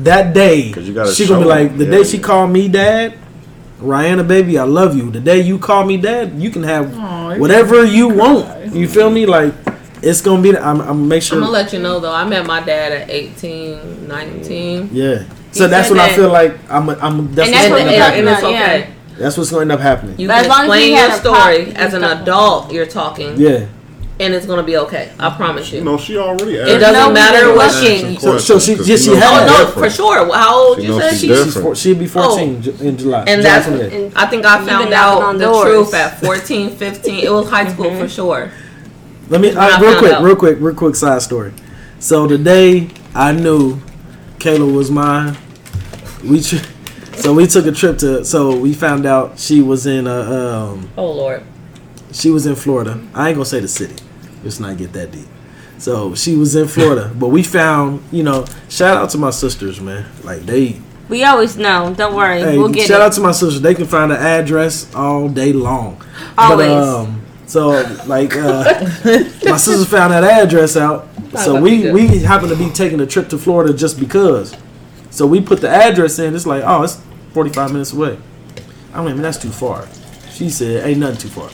[0.04, 0.70] that day.
[0.72, 3.14] 'Cause you gotta She gonna be like the Yeah, day she called me dad.
[3.82, 5.10] Rihanna, baby, I love you.
[5.10, 8.72] The day you call me dad, you can have Aw, you're whatever you want.
[8.74, 9.26] You feel me?
[9.26, 9.52] Like
[10.00, 10.56] it's gonna be.
[10.56, 11.36] I'm, I'm gonna make sure.
[11.38, 12.12] I'm gonna let you know though.
[12.12, 14.90] I met my dad at 18, 19.
[14.92, 15.24] yeah.
[15.52, 16.88] So that's said when I feel like I'm.
[16.90, 17.34] I'm.
[17.34, 18.32] That's And what's that's And, what gonna we end and, up talked and happening.
[18.32, 18.93] it's about, yeah.
[19.14, 19.22] Okay.
[19.22, 20.18] That's what's gonna end up happening.
[20.18, 22.04] You But can as long as explain he your had a pop- story as an
[22.04, 22.72] adult.
[22.72, 23.66] You're talking, Yeah.
[24.20, 25.10] and it's gonna be okay.
[25.18, 25.78] I promise you.
[25.78, 26.70] You know, she already asked.
[26.70, 28.16] It doesn't No, matter what she.
[28.20, 30.34] So- so she- Questions, yeah, 'cause she you had Oh no, for sure.
[30.34, 31.28] How old She you said she?
[31.28, 33.24] She's four, she'll be 14 in July.
[33.26, 34.12] And that's 28th.
[34.16, 35.64] I think I found out the doors.
[35.64, 37.24] truth at 14, 15.
[37.24, 38.00] It was high school Mm-hmm.
[38.02, 38.50] for sure.
[39.30, 40.22] Let me When I uh, real quick, out.
[40.22, 41.52] real quick, real quick side story.
[41.98, 43.80] So the day I knew
[44.38, 45.36] Kayla was mine,
[46.22, 46.56] we tr-
[47.16, 48.24] so we took a trip to.
[48.24, 51.42] So we found out she was in uh, um Oh Lord.
[52.12, 53.00] she was in Florida.
[53.14, 53.96] I ain't gonna say the city.
[54.42, 55.26] Let's not get that deep.
[55.78, 59.80] So she was in Florida, but we found you know shout out to my sisters,
[59.80, 60.06] man.
[60.22, 61.94] Like they We always know.
[61.96, 62.40] Don't worry.
[62.40, 63.04] Hey, we'll get shout it.
[63.04, 63.60] out to my sisters.
[63.60, 66.02] They can find the address all day long.
[66.38, 66.68] Always.
[66.68, 67.70] But, um, so
[68.06, 68.64] like uh,
[69.44, 71.08] my sisters found that address out.
[71.38, 74.56] So we we happened to be taking a trip to Florida just because.
[75.14, 76.34] So we put the address in.
[76.34, 77.00] It's like oh, it's
[77.32, 78.18] forty five minutes away.
[78.92, 79.86] I mean, that's too far.
[80.30, 81.48] She said, "Ain't nothing too far."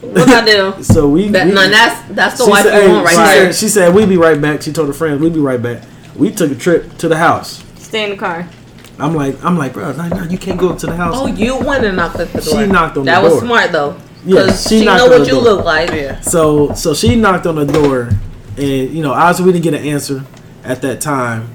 [0.00, 0.82] What I do?
[0.84, 1.28] So we.
[1.28, 3.52] That, we no, that's that's the she wife said, you hey, want right she there.
[3.52, 5.82] said, she said, "We be right back." She told her friends, we'd be right back."
[6.14, 7.64] We took a trip to the house.
[7.78, 8.48] Stay in the car.
[9.00, 11.14] I'm like, I'm like, bro, no, no, you can't go up to the house.
[11.16, 12.60] Oh, you went and knocked at the door.
[12.60, 13.22] She knocked on the door.
[13.22, 13.96] that was smart though.
[14.24, 15.42] Yeah, Because she she, knocked know on what the you door.
[15.42, 15.90] look like.
[15.90, 16.20] Yeah.
[16.20, 18.10] So so she knocked on the door,
[18.56, 20.22] and you know, obviously we didn't get an answer
[20.62, 21.48] at that time.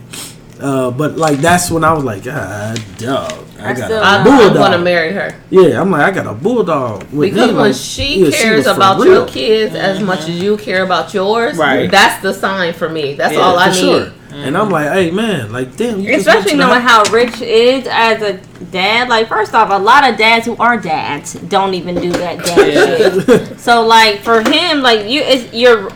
[0.60, 4.02] Uh, but like that's when I was like, God, dog, I I got still- a
[4.02, 4.56] I, I'm bulldog.
[4.56, 7.04] gonna marry her yeah, I'm like, I got a bulldog.
[7.12, 9.14] With because me, when like, she yeah, cares was for about real.
[9.14, 10.06] your kids as mm-hmm.
[10.08, 11.92] much as you care about yours, Right.
[11.92, 13.16] That's the sign for me.
[13.16, 13.80] That's Yeah, all I for need.
[13.82, 14.06] sure.
[14.06, 14.36] Mm-hmm.
[14.36, 17.42] And I'm like, hey man, like damn, you just went Especially to knowing how Rich
[17.42, 18.34] is as a
[18.72, 19.08] dad.
[19.10, 23.26] Like, first off, a lot of dads who are dads don't even do that dad
[23.26, 23.58] shit.
[23.60, 25.90] So, like, for him, like you, it's, you're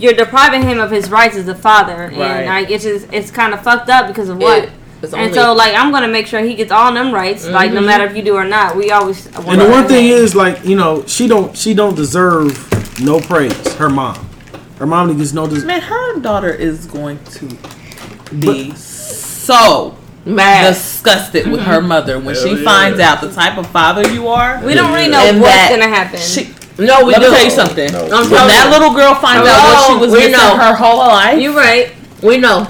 [0.00, 2.20] you're depriving him of his rights as a father, Right.
[2.20, 4.64] and like it's just it's kind of fucked up because of what.
[4.64, 4.70] It-
[5.02, 7.78] and only- so, like, I'm gonna make sure he gets all them rights, like, no
[7.78, 7.86] mm-hmm.
[7.86, 8.76] matter if you do or not.
[8.76, 9.24] We always.
[9.34, 13.74] And the one thing is, like, you know, she don't she don't deserve no praise.
[13.76, 14.28] Her mom,
[14.78, 15.46] her mom gets no.
[15.46, 17.48] Des- Man, her daughter is going to
[18.36, 19.96] be so
[20.26, 20.68] Mad.
[20.68, 22.62] disgusted with her mother when she yeah.
[22.64, 24.62] finds out the type of father you are.
[24.62, 26.20] we don't really know And what's gonna happen.
[26.20, 26.54] She,
[26.86, 27.32] no, we let me do.
[27.34, 27.92] tell you something.
[27.92, 28.04] No.
[28.04, 28.70] I'm When that you.
[28.78, 30.56] little girl finds out what she was We missing know.
[30.56, 31.92] her whole life, You right.
[32.22, 32.66] We know.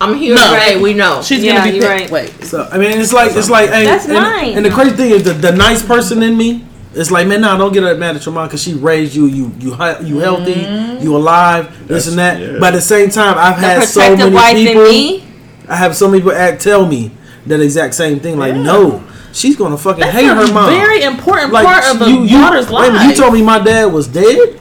[0.00, 0.40] I'm here No.
[0.54, 1.20] to say we know.
[1.22, 2.10] she's Yeah, gonna be you're pit- right.
[2.10, 4.56] Wait, So I mean, it's like it's like, hey, That's and, nice.
[4.56, 6.64] and the crazy thing is the, the nice person in me.
[6.94, 9.52] It's like, man, nah, don't get mad at your mom because she raised you, you,
[9.60, 11.04] you, hi- you healthy, Mm-hmm.
[11.04, 12.40] you alive, this and that.
[12.40, 12.56] yeah.
[12.58, 14.84] But at the same time, I've the had so protective many wife people.
[14.86, 15.24] in me.
[15.68, 17.12] I have so many people act tell me
[17.46, 18.38] that exact same thing.
[18.38, 20.70] Like, no, she's gonna fucking That's hate a her mom.
[20.70, 23.08] very important part of a you, you, daughter's wait life.
[23.08, 24.58] You told me my dad was dead,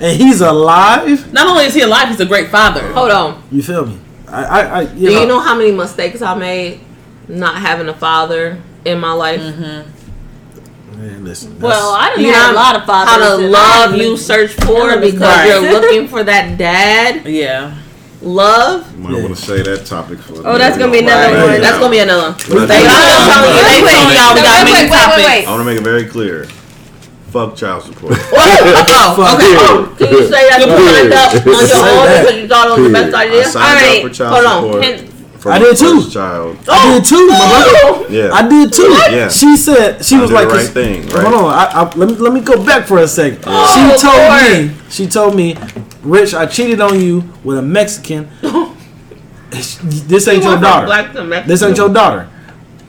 [0.00, 1.32] and he's alive.
[1.32, 2.92] Not only is he alive, he's a great father.
[2.92, 3.42] Hold on.
[3.50, 3.98] You feel me?
[4.28, 6.80] I, I, I you Do know, you know how many mistakes I made
[7.28, 9.40] not having a father in my life?
[9.40, 11.00] Mm-hmm.
[11.00, 13.10] Man, listen, Well, I didn't You have a lot of fathers.
[13.12, 15.00] How to love you search for Right.
[15.00, 17.74] because you're looking for that dad Yeah.
[18.22, 18.86] Love.
[18.98, 20.34] Might want to say that topic for.
[20.46, 21.52] Oh, that's gonna be another Right.
[21.52, 21.60] one.
[21.60, 22.34] That's gonna be another one.
[22.48, 24.90] But I They think- I'm telling you, they Wait, y'all we got wait, many wait,
[24.90, 25.28] wait, topics.
[25.28, 26.46] wait, I want to make it very clear.
[27.32, 28.12] Fuck child support.
[28.34, 29.54] Oh, okay.
[29.58, 32.80] Oh, can you say that you signed up on your own because you thought it
[32.80, 33.44] was the best I idea?
[33.44, 34.62] signed Alright, up for child hold on.
[34.62, 34.82] support.
[34.82, 35.08] Can-
[35.42, 36.00] For I did too.
[36.00, 36.56] first Child.
[36.68, 37.70] Oh, I did too, my brother.
[37.82, 38.06] Oh.
[38.08, 38.30] Yeah.
[38.32, 38.82] I did too.
[39.10, 39.28] Yeah.
[39.28, 41.24] She said she I was did the like, right 'cause- thing, right?
[41.26, 43.42] Hold on, I, I, let me let me go back for a second.
[43.46, 44.68] Oh, she told Lord.
[44.68, 45.56] me, she told me,
[46.02, 48.28] Rich, I cheated on you with a Mexican.
[49.50, 50.86] this ain't your daughter.
[50.86, 52.28] Black to This ain't your daughter.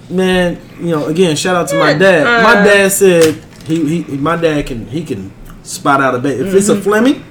[0.10, 2.24] Man, you know, again, shout out to my dad.
[2.44, 2.64] My Uh.
[2.64, 3.36] dad said
[3.66, 5.32] he, he my dad can he can
[5.64, 6.48] spot out a baby.
[6.48, 6.80] If it's Mm-hmm.
[6.80, 7.24] a Fleming,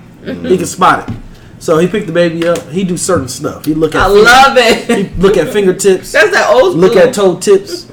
[0.47, 1.15] he can spot it.
[1.59, 2.59] So he picked the baby up.
[2.71, 3.65] He do certain stuff.
[3.65, 5.19] He look at I finger- love he it.
[5.19, 6.13] look at fingertips.
[6.17, 6.81] That's that old school.
[6.81, 7.87] look at toe tips.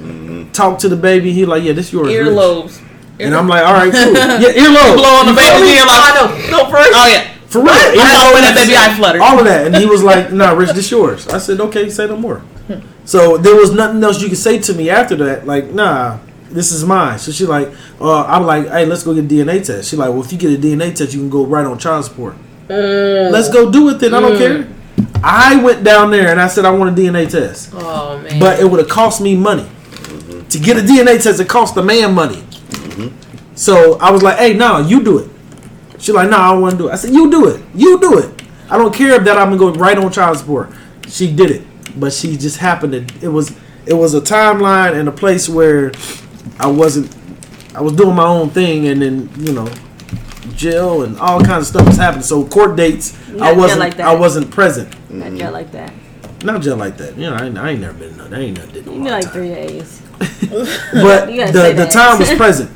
[0.54, 1.32] Talk to the baby.
[1.34, 2.08] He like, yeah, this yours.
[2.08, 2.82] Rich." Earlobes.
[3.20, 4.14] And I'm like, all right, cool.
[4.14, 4.96] Yeah, earlobe.
[4.96, 5.52] Blow on the baby.
[5.52, 5.92] feel baby's me?
[5.92, 6.58] like, I know.
[6.64, 6.90] No, first.
[6.96, 7.36] oh yeah.
[7.50, 7.70] For real.
[7.72, 9.22] I know when that baby eye fluttered.
[9.22, 9.66] All of that.
[9.68, 11.28] And he was like, nah, Rich, this yours.
[11.28, 12.44] I said, okay, say no more.
[13.06, 15.48] So there was nothing else you could say to me after that.
[15.48, 16.20] Like, nah,
[16.52, 17.18] this is mine.
[17.18, 17.70] So she like,
[18.00, 19.90] uh, I'm like, hey, let's go get a DNA test.
[19.90, 22.06] She like, well, if you get a DNA test, you can go right on child
[22.06, 22.36] support.
[22.68, 23.32] Mm.
[23.32, 24.14] Let's go do it then.
[24.14, 24.38] I don't mm.
[24.38, 24.76] care.
[25.24, 27.72] I went down there and I said I want a DNA test.
[27.74, 28.40] Oh man.
[28.40, 29.68] But it would have cost me money.
[30.50, 32.38] To get a DNA test, it cost the man money.
[32.38, 33.56] Mm-hmm.
[33.56, 35.30] So I was like, hey, no, you do it.
[36.00, 36.94] She like, no, I don't want to do it.
[36.94, 37.62] I said, you do it.
[37.76, 38.42] You do it.
[38.70, 40.70] I don't care if that I'm gonna go right on child support.
[41.08, 41.64] She did it,
[42.00, 43.26] but she just happened to.
[43.26, 45.92] It was it was a timeline and a place where
[46.60, 47.16] I wasn't.
[47.76, 49.68] I was doing my own thing, and then you know,
[50.56, 52.24] jail and all kinds of stuff was happening.
[52.24, 53.80] So court dates, I Not wasn't.
[53.80, 54.08] like that.
[54.08, 54.94] I wasn't present.
[55.10, 55.92] Not jail like that.
[56.44, 57.18] Not jail like that.
[57.18, 58.16] You know, I ain't, I ain't never been.
[58.18, 59.34] No, I ain't never did no You like time.
[59.34, 60.02] three days.
[60.20, 61.92] but the the that.
[61.92, 62.70] time was present,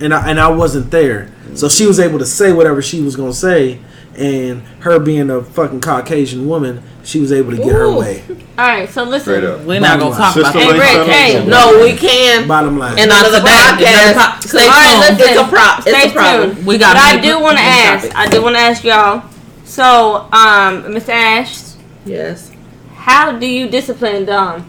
[0.00, 3.16] and I and I wasn't there, so she was able to say whatever she was
[3.16, 3.78] gonna say,
[4.16, 7.98] and her being a fucking Caucasian woman, she was able to get her Ooh.
[8.00, 8.22] way.
[8.58, 9.44] All right, so listen.
[9.44, 9.60] Up.
[9.60, 10.78] We're not gonna talk about Sister Hey, that.
[10.78, 11.48] Lake Rick, hey, Summers.
[11.48, 12.48] no, we can.
[12.48, 13.52] Bottom line, And another today.
[13.52, 14.14] Another podcast.
[14.14, 15.18] pop- Stay stay tuned.
[15.18, 15.30] tuned.
[15.30, 15.78] It's a prop.
[15.86, 16.54] It's Stay a problem.
[16.56, 16.66] tuned.
[16.66, 18.08] We got But I many- do want to many ask.
[18.10, 18.14] topics.
[18.16, 19.22] I do want to ask y'all.
[19.64, 21.10] So, um, Mr.
[21.10, 21.60] Ash,
[22.04, 22.50] Yes.
[22.96, 24.68] how do you discipline Dom?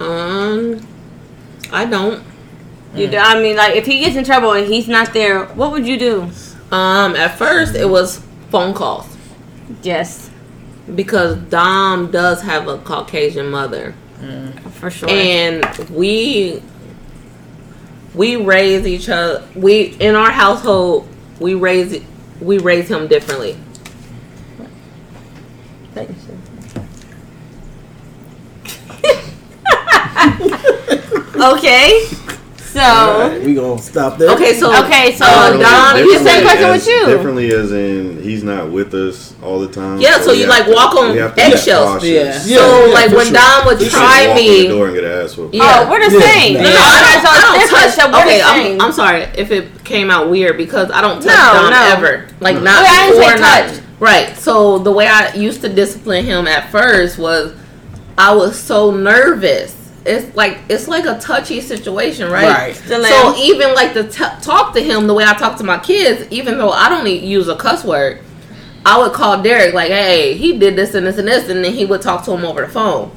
[0.00, 0.80] Um,
[1.72, 2.22] I don't.
[2.94, 5.70] You do, I mean, like, if he gets in trouble and he's not there, what
[5.70, 6.30] would you do?
[6.72, 9.06] Um, at first it was phone calls
[9.82, 10.30] Yes,
[10.94, 13.94] because Dom does have a Caucasian mother,
[14.72, 15.08] for sure.
[15.08, 16.62] and we
[18.14, 19.44] we raise each other.
[19.54, 22.02] We in our household we raise
[22.40, 23.56] we raise him differently.
[25.94, 26.16] Thank you.
[31.56, 32.06] okay,
[32.72, 34.30] so we gonna stop there.
[34.30, 37.06] Okay, so okay, so Uh, Dom, you the same question as- with you.
[37.06, 40.00] Differently as in he's not with us all the time.
[40.00, 42.04] Yeah, so we you, like, to- walk on we have to be eggshells.
[42.04, 42.20] Yeah.
[42.22, 43.34] Yeah, so yeah, like when sure.
[43.34, 44.62] Dom would You try walk in me.
[44.62, 45.54] the door and get an ass whooped.
[45.54, 45.84] Yeah.
[45.86, 46.32] Oh, we're the Yeah.
[46.32, 46.54] same.
[46.54, 47.94] No, No, No, no, I don't, I don't touch.
[47.94, 48.42] so okay.
[48.42, 51.82] I'm, I'm sorry if it came out weird because I don't touch No, Dom no.
[51.96, 52.26] ever.
[52.40, 53.80] Like Well, not I didn't before, not touch.
[53.98, 54.38] right.
[54.38, 57.52] So the way I used to discipline him at first was
[58.16, 59.74] I was so nervous.
[60.06, 62.48] It's like it's like a touchy situation, right?
[62.48, 62.88] Right.
[63.10, 66.26] So even like to t- talk to him the way I talk to my kids,
[66.30, 68.20] even though I don't e- use a cuss word,
[68.86, 71.74] I would call Derek like, "Hey, he did this and this and this," and then
[71.74, 73.10] he would talk to him over the phone.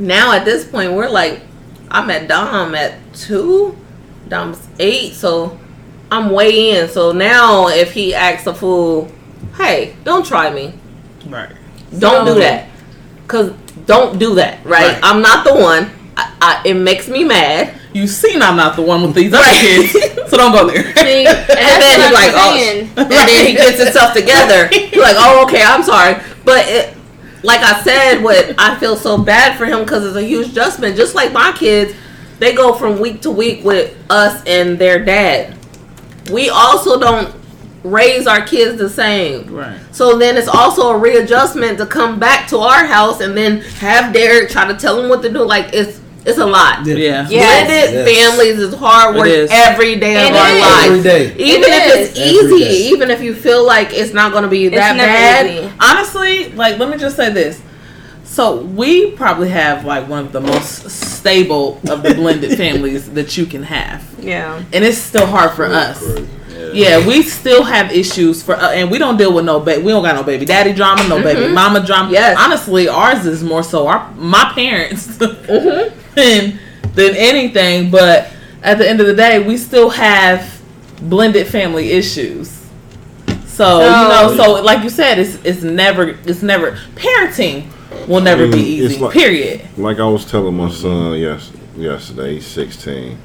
[0.00, 1.40] Now at this point, we're like,
[1.88, 3.76] I'm at Dom at two,
[4.28, 5.56] Dom's eight, so
[6.10, 6.88] I'm way in.
[6.88, 9.08] So now if he acts a fool,
[9.56, 10.74] hey, don't try me.
[11.28, 11.50] Right.
[11.96, 12.66] Don't So- do that.
[13.28, 13.52] Cause
[13.86, 14.92] don't do that, right?
[14.94, 15.00] Right.
[15.02, 15.90] I'm not the one.
[16.16, 17.74] I, I, it makes me mad.
[17.94, 19.60] You seen I'm not the one with these other Right.
[19.60, 19.92] kids,
[20.30, 20.82] so don't go there.
[20.96, 21.46] See, and, And
[21.82, 22.88] then he's like, I'm oh, saying.
[22.96, 24.68] and then he gets himself together.
[24.72, 26.94] He's like, oh, okay, I'm sorry, but it,
[27.42, 30.96] like I said, what I feel so bad for him because it's a huge adjustment.
[30.96, 31.94] Just like my kids,
[32.38, 35.56] they go from week to week with us and their dad.
[36.30, 37.34] We also don't
[37.84, 39.52] raise our kids the same.
[39.52, 39.78] Right.
[39.92, 44.12] So then it's also a readjustment to come back to our house and then have
[44.12, 45.40] Derek try to tell him what to do.
[45.44, 46.86] Like it's it's a lot.
[46.86, 46.94] Yeah.
[46.94, 47.28] Yeah.
[47.28, 47.66] Yes.
[47.66, 48.30] Blended Yes.
[48.30, 49.50] families is hard work It is.
[49.52, 50.60] every day of It our is.
[50.60, 50.86] life.
[50.86, 51.34] Every day.
[51.36, 54.68] Even It if it's easy, even if you feel like it's not going to be
[54.68, 55.46] that bad.
[55.46, 55.72] easy.
[55.80, 57.60] Honestly, like let me just say this.
[58.32, 63.36] So we probably have like one of the most stable of the blended families that
[63.36, 64.64] you can have, Yeah.
[64.72, 66.02] and it's still hard for us.
[66.72, 69.82] Yeah, we still have issues for, uh, and we don't deal with no baby.
[69.82, 72.10] We don't got no baby daddy drama, no baby mama drama.
[72.10, 72.38] Yes.
[72.40, 76.58] honestly, ours is more so our my parents than
[76.94, 77.90] than anything.
[77.90, 80.58] But at the end of the day, we still have
[81.02, 82.48] blended family issues.
[83.44, 87.66] So you know, so like you said, it's it's never it's never parenting
[88.08, 89.00] will never be I mean, it's easy.
[89.00, 89.60] like- period.
[89.76, 93.18] Like I was telling my son yes yesterday, he's sixteen.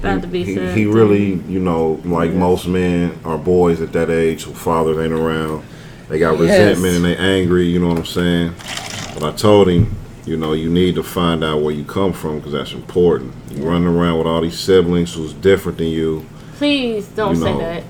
[0.00, 0.76] About to be He, said.
[0.76, 5.12] he really, you know, like most men or boys at that age who fathers ain't
[5.12, 5.62] around,
[6.08, 6.40] they got Yes.
[6.40, 7.66] resentment and they angry.
[7.66, 8.52] You know what I'm saying?
[9.14, 9.94] But I told him,
[10.24, 13.32] you know, you need to find out where you come from because that's important.
[13.50, 16.24] You running around with all these siblings who's different than you.
[16.56, 17.84] Please don't You say that.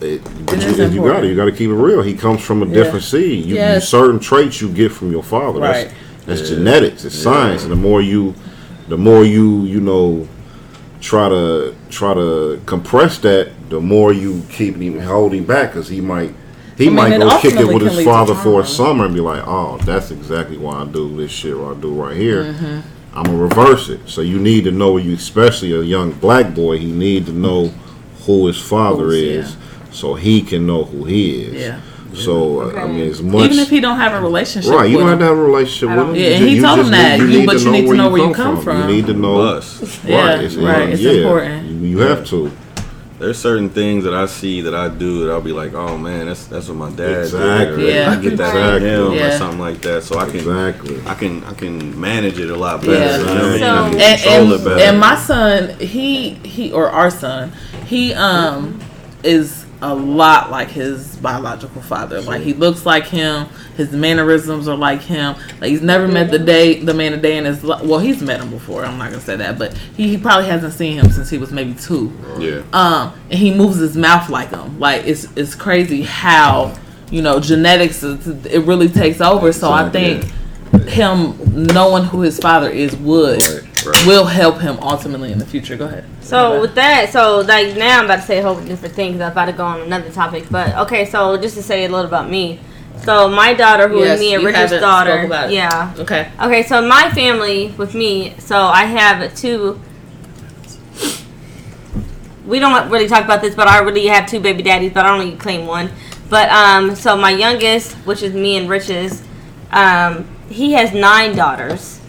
[0.00, 1.28] It, but you, you got it.
[1.28, 2.02] you got to keep it real.
[2.02, 3.44] He comes from a different seed.
[3.44, 5.60] You, you certain traits you get from your father.
[5.60, 5.92] Right.
[6.24, 7.04] That's, that's genetics.
[7.04, 7.64] It's science.
[7.64, 8.34] And the more you,
[8.88, 10.26] the more you you know,
[11.00, 16.00] try to try to compress that, the more you keep him holding back because he
[16.00, 16.34] might.
[16.76, 19.20] He mean, might it go kick it with his father for a summer and be
[19.20, 21.52] like, "Oh, that's exactly why I do this shit.
[21.52, 22.44] Or I do right here.
[22.44, 23.18] Mm-hmm.
[23.18, 26.78] I'm gonna reverse it." So you need to know you, especially a young black boy.
[26.78, 27.68] He need to know
[28.24, 29.56] who his father Who's- is,
[29.90, 31.54] so he can know who he is.
[31.54, 31.80] Yeah.
[32.14, 34.96] So uh, I mean, as much Even if he don't have a relationship, right, you
[34.96, 36.14] with don't have to have a relationship with him.
[36.16, 37.20] Yeah, and he you told him that.
[37.20, 38.80] need- You- but you need to know where you come from.
[38.88, 39.40] You need to know.
[39.40, 40.04] Us.
[40.04, 41.66] Yeah, right, right, it's important.
[41.66, 42.50] You, you have to.
[43.20, 46.26] There's certain things that I see that I do that I'll be like, oh man,
[46.26, 47.82] that's that's what my dad Exactly.
[47.84, 47.94] did.
[47.94, 48.10] Or Yeah.
[48.10, 48.80] I get that Exactly.
[48.80, 48.82] from
[49.12, 49.26] him Yeah.
[49.34, 50.02] or something like that.
[50.04, 51.00] So I can Exactly.
[51.06, 52.92] I can I can manage it a lot better.
[52.94, 53.18] Yeah.
[53.18, 53.24] You
[53.60, 53.98] know I mean?
[53.98, 57.52] So- and, and, and my son, he he or our son,
[57.86, 58.80] he um
[59.22, 62.20] is a lot like his biological father.
[62.20, 63.46] Like he looks like him.
[63.76, 65.36] His mannerisms are like him.
[65.60, 68.22] Like he's never met the day the man a day in his li- well, he's
[68.22, 68.84] met him before.
[68.84, 71.50] I'm not gonna say that, but he, he probably hasn't seen him since he was
[71.50, 72.12] maybe two.
[72.38, 72.62] Yeah.
[72.72, 74.78] Um, and he moves his mouth like him.
[74.78, 76.76] Like it's it's crazy how
[77.10, 79.52] you know genetics is, it really takes over.
[79.52, 80.24] So I think
[80.88, 83.42] him knowing who his father is would
[83.86, 84.06] Right, right.
[84.06, 85.76] will help him ultimately in the future.
[85.76, 86.04] Go ahead.
[86.20, 89.20] So with that, so like now I'm about to say a whole different things.
[89.20, 91.04] I'm about to go on another topic, but okay.
[91.04, 92.60] So just to say a little about me.
[93.04, 95.54] So my daughter, who is Yes, me and you Richard's daughter, spoke about it.
[95.54, 95.94] yeah.
[95.98, 96.30] Okay.
[96.40, 99.80] Okay, so my family with me, so I have two.
[102.46, 105.10] We don't really talk about this, but I really have two baby daddies, but I
[105.10, 105.90] only claim one.
[106.28, 109.22] But um, so my youngest, which is me and Rich's,
[109.72, 111.99] um, he has nine daughters,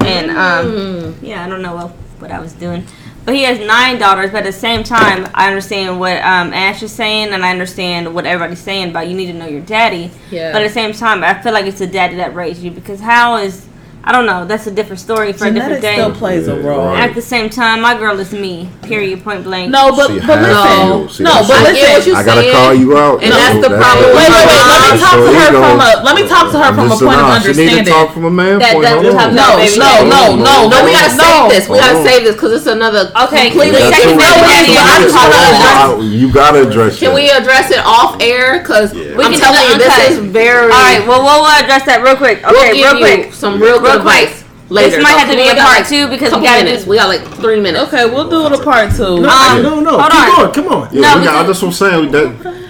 [0.00, 1.90] and um, yeah, I don't know what,
[2.20, 2.86] what I was doing,
[3.24, 4.30] but he has nine daughters.
[4.30, 8.14] But at the same time, I understand what um, Ash is saying, and I understand
[8.14, 10.10] what everybody's saying about you need to know your daddy.
[10.30, 10.52] Yeah.
[10.52, 13.00] But at the same time, I feel like it's the daddy that raised you because
[13.00, 13.66] how is
[14.06, 14.44] I don't know.
[14.46, 15.94] That's a different story for a different day.
[15.98, 16.94] still plays a role.
[16.94, 17.10] right.
[17.10, 18.70] At the same time, my girl is me.
[18.82, 19.24] Period.
[19.24, 19.72] Point blank.
[19.72, 21.24] No, but See, but listen, of you.
[21.26, 22.12] No, that's- but I get what listen.
[22.12, 22.54] you I gotta saying.
[22.54, 23.18] call you out.
[23.24, 24.62] And that's the what- problem Wait, wait, wait.
[24.62, 25.58] Let me That's talk to her ego.
[25.58, 25.90] from a.
[26.06, 27.94] Let me talk to her from a point of saying, She need to understanding.
[27.98, 28.84] talk from a man That point.
[28.86, 29.34] doesn't have on.
[29.34, 29.78] no- No, baby.
[29.82, 31.64] no, no, no, No, we gotta save this.
[31.68, 33.10] We gotta save this because it's another.
[33.26, 35.34] Okay, completely you That's second too- baby that's daddy, too I just wanna
[35.66, 36.04] Hold.
[36.06, 38.60] You gotta address Can we address it off air?
[38.62, 40.70] Because We I'm can telling you, this is very.
[40.70, 41.02] All right.
[41.06, 42.46] Well, we'll address that real quick.
[42.46, 43.34] Okay, real quick.
[43.34, 44.30] some real good Real quick.
[44.68, 44.96] later.
[44.96, 46.84] This might have to be a part like two because we gotta minutes.
[46.84, 46.90] do.
[46.90, 47.86] We got like three minutes.
[47.86, 49.20] Okay, we'll do it a part two.
[49.22, 49.94] No, Um, no, no.
[49.98, 50.36] hold Keep on.
[50.36, 50.52] going.
[50.52, 50.88] Come on.
[50.90, 52.10] Yeah, No, we got, because- that's what I'm saying.
[52.10, 52.26] That,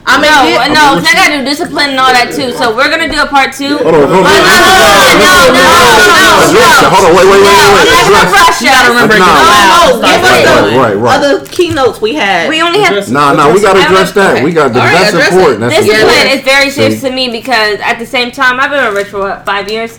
[0.07, 2.53] I mean, No, yeah, no, what so I gotta do discipline and all that too.
[2.55, 3.75] So we're gonna do a part two.
[3.81, 4.29] hold on, hold on.
[4.29, 7.75] But no, no, no, no, no, no, Address Hold on, wait, wait, wait, wait, I'm
[7.75, 7.89] wait.
[7.91, 9.19] not gonna Address- rush you gotta remember.
[9.19, 11.17] No, No, no, give Right, us right, the right, right.
[11.17, 12.49] other keynotes we had.
[12.49, 14.45] We only have Address- Nah, nah, we gotta address that.
[14.45, 15.65] We got All right, that's important.
[15.73, 19.09] Discipline is very serious to me because at the same time, I've been a rich
[19.09, 19.99] for what, five years,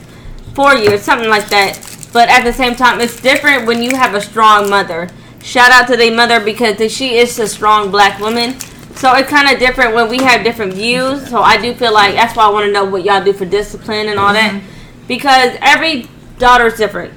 [0.57, 1.79] four years, something like that.
[2.11, 5.07] But at the same time, it's different when you have a strong mother.
[5.43, 8.59] Shout out to the mother because she is a strong black woman.
[8.95, 11.29] So it's kind of different when we have different views.
[11.29, 13.45] So I do feel like that's why I want to know what y'all do for
[13.45, 14.59] discipline and all that,
[15.07, 16.07] because every
[16.39, 17.13] daughter is different.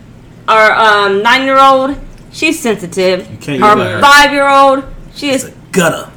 [0.47, 1.97] Our um, nine-year-old,
[2.32, 3.26] she's sensitive.
[3.41, 4.84] can't yell at Our five-year-old,
[5.14, 6.12] she is Gutter.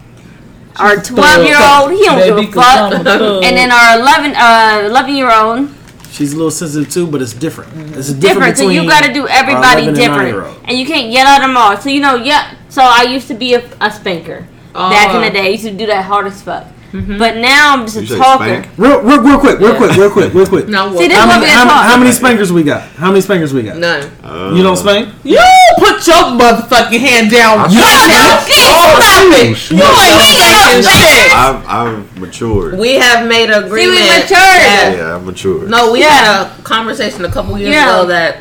[0.75, 2.93] our 12 year old, he don't Baby give a fuck.
[3.45, 5.69] And then our 11, uh, 11 year old,
[6.13, 7.73] She's a little sensitive too, but it's different.
[7.97, 8.21] It's a different.
[8.55, 8.57] different.
[8.57, 10.59] So you got to do everybody 11 and different.
[10.69, 11.75] And you can't yell at them all.
[11.77, 12.55] So, you know, yeah.
[12.69, 15.33] So I used to be a, a spanker back in the Oh.
[15.33, 15.45] day.
[15.47, 16.67] I used to do that hard as fuck.
[16.93, 18.43] But now I'm just You a talker.
[18.43, 18.67] spank?
[18.77, 20.67] Real, real, real quick, real quick, real quick, real quick.
[20.73, 22.83] No, See, this How gonna many, be how, many- how many spankers we got?
[23.01, 23.77] How many spankers we got?
[23.77, 24.03] none.
[24.23, 25.09] Uh, You don't spank?
[25.23, 25.39] You
[25.79, 27.71] put your motherfucking hand down.
[27.71, 28.45] You right now.
[28.45, 29.55] Oh, Stop it.
[29.55, 29.75] shoot.
[29.77, 31.31] You ain't spanking shit.
[31.33, 32.77] I've I've matured.
[32.77, 33.95] We have made an See, agreement.
[33.99, 34.29] we matured.
[34.29, 35.69] that- yeah, I've matured.
[35.71, 36.09] No, we Yeah.
[36.09, 37.89] had a conversation a couple years Yeah.
[38.01, 38.37] ago that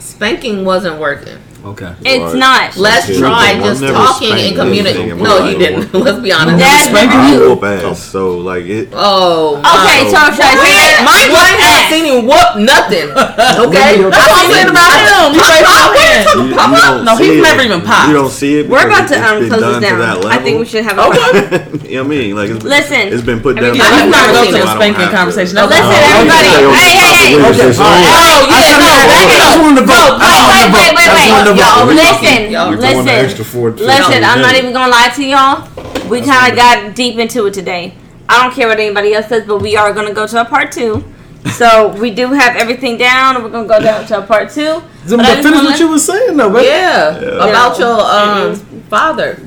[0.00, 1.38] spanking wasn't working.
[1.64, 1.94] Okay.
[2.02, 2.34] It's Right.
[2.42, 2.76] not.
[2.76, 3.18] Let's Okay.
[3.22, 5.22] try I've just talking spanked and communicating.
[5.22, 5.94] No, he didn't.
[6.06, 6.58] Let's be honest.
[6.58, 7.38] Dad Spanking I you?
[7.54, 8.02] whoop ass.
[8.02, 8.88] So like it.
[8.92, 11.06] Oh, Okay, so should I say that?
[11.06, 11.86] my What ass?
[11.86, 13.08] seen him whoop nothing.
[13.62, 15.30] Okay, That's That's what I'm saying about him.
[15.32, 16.24] He raised my hand.
[16.34, 18.08] You, you don't No, see he's never even popped.
[18.10, 18.66] You don't see it.
[18.68, 20.26] We're about to um, close this down.
[20.26, 21.06] I think we should have a
[21.86, 22.34] you know what I mean?
[22.34, 23.06] Like it's, Listen.
[23.14, 23.86] it's been put I mean, down.
[23.86, 25.54] I've to never that seen a so I don't spanking have to- conversation.
[25.62, 26.42] Listen, everybody.
[26.42, 27.38] Okay, okay, Hey, hey, hey.
[27.38, 28.02] okay, Okay, so- all right.
[28.02, 28.82] Oh, I yeah, know.
[28.82, 30.14] no, I no, just wanted to vote.
[30.18, 31.51] I just wanted Wait, to vote.
[31.54, 32.30] Wait, wait, I just wait.
[32.30, 33.24] wanted to Y'all, listen, We're going the listen.
[33.24, 33.70] extra four.
[33.70, 36.08] Listen, I'm not even gonna lie to y'all.
[36.08, 37.94] We kind of got deep into it today.
[38.28, 40.72] I don't care what anybody else says, but we are gonna go to a part
[40.72, 41.04] two.
[41.52, 44.80] So we do have everything down, and we're gonna go down to a part two.
[45.08, 46.66] But But I just finish wanna- what you were saying, though, baby.
[46.68, 47.16] yeah,
[47.48, 48.54] about your um
[48.88, 49.38] father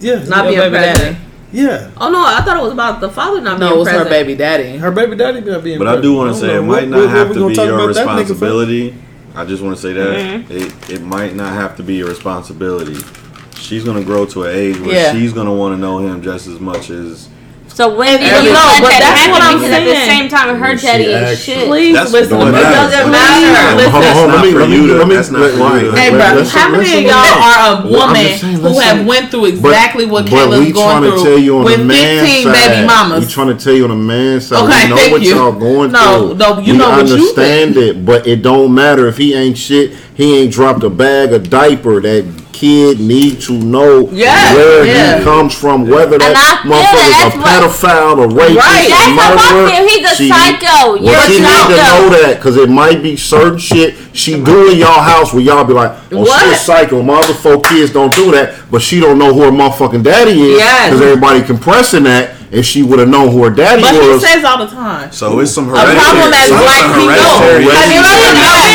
[0.00, 0.20] Yeah.
[0.26, 1.16] not Your being baby present.
[1.52, 1.88] Yeah.
[2.00, 4.04] Oh no, I thought it was about the father not No, being it was her
[4.06, 4.78] baby daddy.
[4.78, 6.88] Her baby daddy not being But I do want to don't say it might What-
[6.88, 8.94] not what- have we to gonna be your about that nigga responsibility.
[9.34, 10.08] I just want to say that
[10.46, 10.52] Mm-hmm.
[10.52, 12.96] it, it might not have to be a responsibility.
[13.56, 15.12] She's gonna grow to an age where Yeah.
[15.12, 17.28] she's gonna want to know him just as much as.
[17.72, 20.10] So when do you No, let but that that's what I'm because at the saying.
[20.12, 21.66] same time, her When she daddy is asks shit.
[21.66, 22.38] Please That's- listen.
[22.38, 22.68] don't It matter.
[22.68, 23.12] doesn't Please.
[23.16, 23.76] matter.
[23.76, 23.92] Listen.
[23.92, 25.30] Hold on, hold on, let me, It's not let me, you to- let me, that's
[25.32, 25.84] not let- for you right.
[25.88, 27.42] to- Hey, bro, how many of y'all me.
[27.48, 30.84] are a woman just saying, who have went through exactly what but Kayla's we going
[30.86, 32.52] trying through to tell you on with the man 15 side.
[32.52, 33.24] baby mamas?
[33.26, 34.58] We trying to tell you on the man side.
[34.68, 35.34] Okay, know thank what you.
[35.34, 36.36] y'all going No, through.
[36.36, 39.56] no, you we know what you understand it, but it don't matter if he ain't
[39.56, 39.92] shit.
[40.14, 42.00] He ain't dropped a bag of diaper.
[42.02, 42.24] That
[42.62, 45.18] kid need to know Yeah, where yeah.
[45.18, 48.86] he comes from, whether that motherfucker's a what- pedophile, a rapist, Right.
[48.86, 49.88] a That's how I murderer.
[49.88, 50.94] He's a She- psycho.
[50.94, 54.34] You're well, a she need to know that because it might be certain shit she
[54.40, 56.56] do in y'all house where y'all be like, oh, she a What?
[56.60, 57.02] psycho.
[57.02, 60.40] My other four kids don't do that, but she don't know who her motherfucking daddy
[60.52, 60.90] is Yes.
[60.90, 62.30] because everybody compressing that.
[62.52, 63.96] If she would have known who her daddy was.
[63.96, 65.08] But he says all the time.
[65.10, 66.36] So it's some A problem hereditary.
[66.36, 67.16] as some black people.
[67.16, 68.04] Y'all nurses.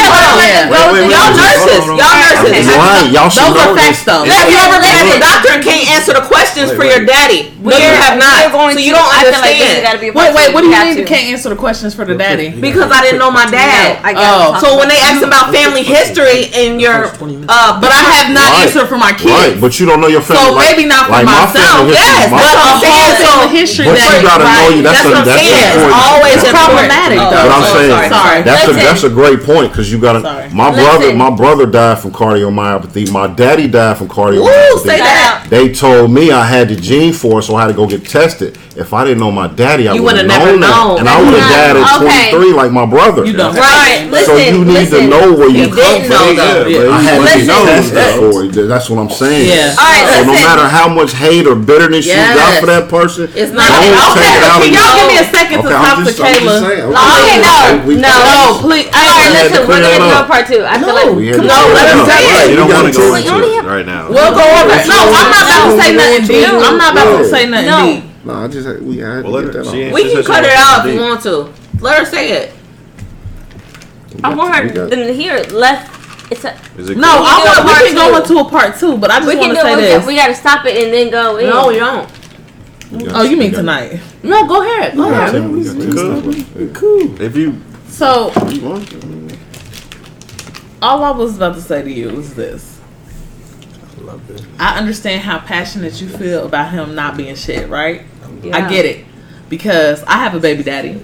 [0.10, 1.14] hold on, hold on.
[1.14, 2.66] Y'all nurses.
[2.74, 3.06] right?
[3.14, 4.34] Y'all should Those know are facts this.
[4.34, 5.30] Have you ever been at the Look.
[5.30, 7.54] doctor and can't answer the questions for your daddy?
[7.62, 8.50] No, you We're- have not.
[8.74, 9.84] so you don't I feel like this has understand.
[9.86, 10.54] gotta be a Wait, wait.
[10.58, 12.50] What do you mean you can't answer the questions for the daddy?
[12.58, 14.02] because I didn't know my dad.
[14.18, 14.58] Oh.
[14.58, 18.88] So when they ask about family history in your, uh, But I have not answered
[18.90, 19.30] for my kids.
[19.30, 20.42] Right, but you don't know your family.
[20.42, 21.86] So maybe not for myself.
[21.94, 24.82] Yes, but I'm saying So- so history But that you gotta know you.
[24.82, 25.76] That's, That's a, what I'm that's saying.
[25.76, 27.36] It's always That's problematic, important.
[27.36, 27.48] though.
[27.48, 28.40] But I'm Oh, saying sorry, sorry.
[28.48, 30.22] that's a that's a great point because you got to.
[30.22, 30.50] Sorry.
[30.56, 31.18] My brother, Listen.
[31.20, 33.12] my brother died from cardiomyopathy.
[33.12, 34.80] My daddy died from Woo, cardiomyopathy.
[34.88, 35.48] say that.
[35.50, 38.08] They told me I had the gene for it, so I had to go get
[38.08, 38.58] tested.
[38.78, 41.00] If I didn't know my daddy, I would have would've known never that, known.
[41.02, 41.74] and I would have Yeah.
[41.74, 42.30] died at Okay.
[42.30, 43.26] 23 like my brother.
[43.26, 43.58] You don't.
[43.58, 44.06] Right.
[44.06, 44.26] Listen.
[44.30, 45.00] so you need listen.
[45.02, 46.38] to know where you, You come from.
[46.38, 46.70] know.
[46.70, 47.42] Yeah, I had to Listen.
[47.42, 48.54] be tested for it.
[48.70, 49.50] That's what I'm saying.
[49.50, 49.74] Yeah.
[49.74, 52.22] All right, So no matter how much hate or bitterness Yes.
[52.22, 54.94] you got for that person, It's not- don't Okay, take it out Can on y'all
[54.94, 56.94] give me a second Okay, to talk to just, I'm just Kayla?
[56.94, 57.98] Oh, okay, no, no.
[57.98, 58.86] No, please.
[58.94, 59.58] All right, I, listen.
[59.66, 60.28] We're gonna that do a up.
[60.30, 60.62] part two.
[60.62, 60.94] I feel No.
[60.94, 62.08] like We had Come to on, clear let that him up.
[62.14, 62.30] say it.
[62.30, 64.06] Right, You don't want to tell go it into it right now.
[64.06, 64.70] we'll go over.
[64.70, 64.86] it.
[64.86, 66.28] No, I'm not about to say nothing No.
[66.30, 66.46] deep.
[66.62, 67.82] I'm not about to say nothing No.
[67.90, 68.04] deep.
[68.28, 69.64] No, I just had, we had Well, to let get her.
[69.64, 69.94] that off.
[69.94, 71.54] We can cut it out if you want to.
[71.82, 72.54] Let her say it.
[74.24, 75.52] I want her We got- them to hear it.
[75.54, 75.90] Let
[76.30, 76.54] it's a.
[76.78, 77.26] Is it No, cool?
[77.26, 77.70] I do a want.
[77.70, 79.62] part We can go into a part two, but I just want can to do.
[79.62, 80.06] say We, this.
[80.08, 81.50] we gotta stop it and then go in.
[81.50, 82.10] No, you don't.
[83.16, 84.00] Oh, you mean tonight?
[84.24, 84.96] No, go ahead.
[84.98, 85.50] Go ahead.
[85.50, 87.22] We cool.
[87.22, 89.38] If you So You want to?
[90.82, 92.80] all I was about to say to you is this.
[94.00, 94.42] I, love this.
[94.60, 98.04] I understand how passionate you feel about him not being shit, right?
[98.54, 99.06] I get it.
[99.50, 101.02] Because I have a baby daddy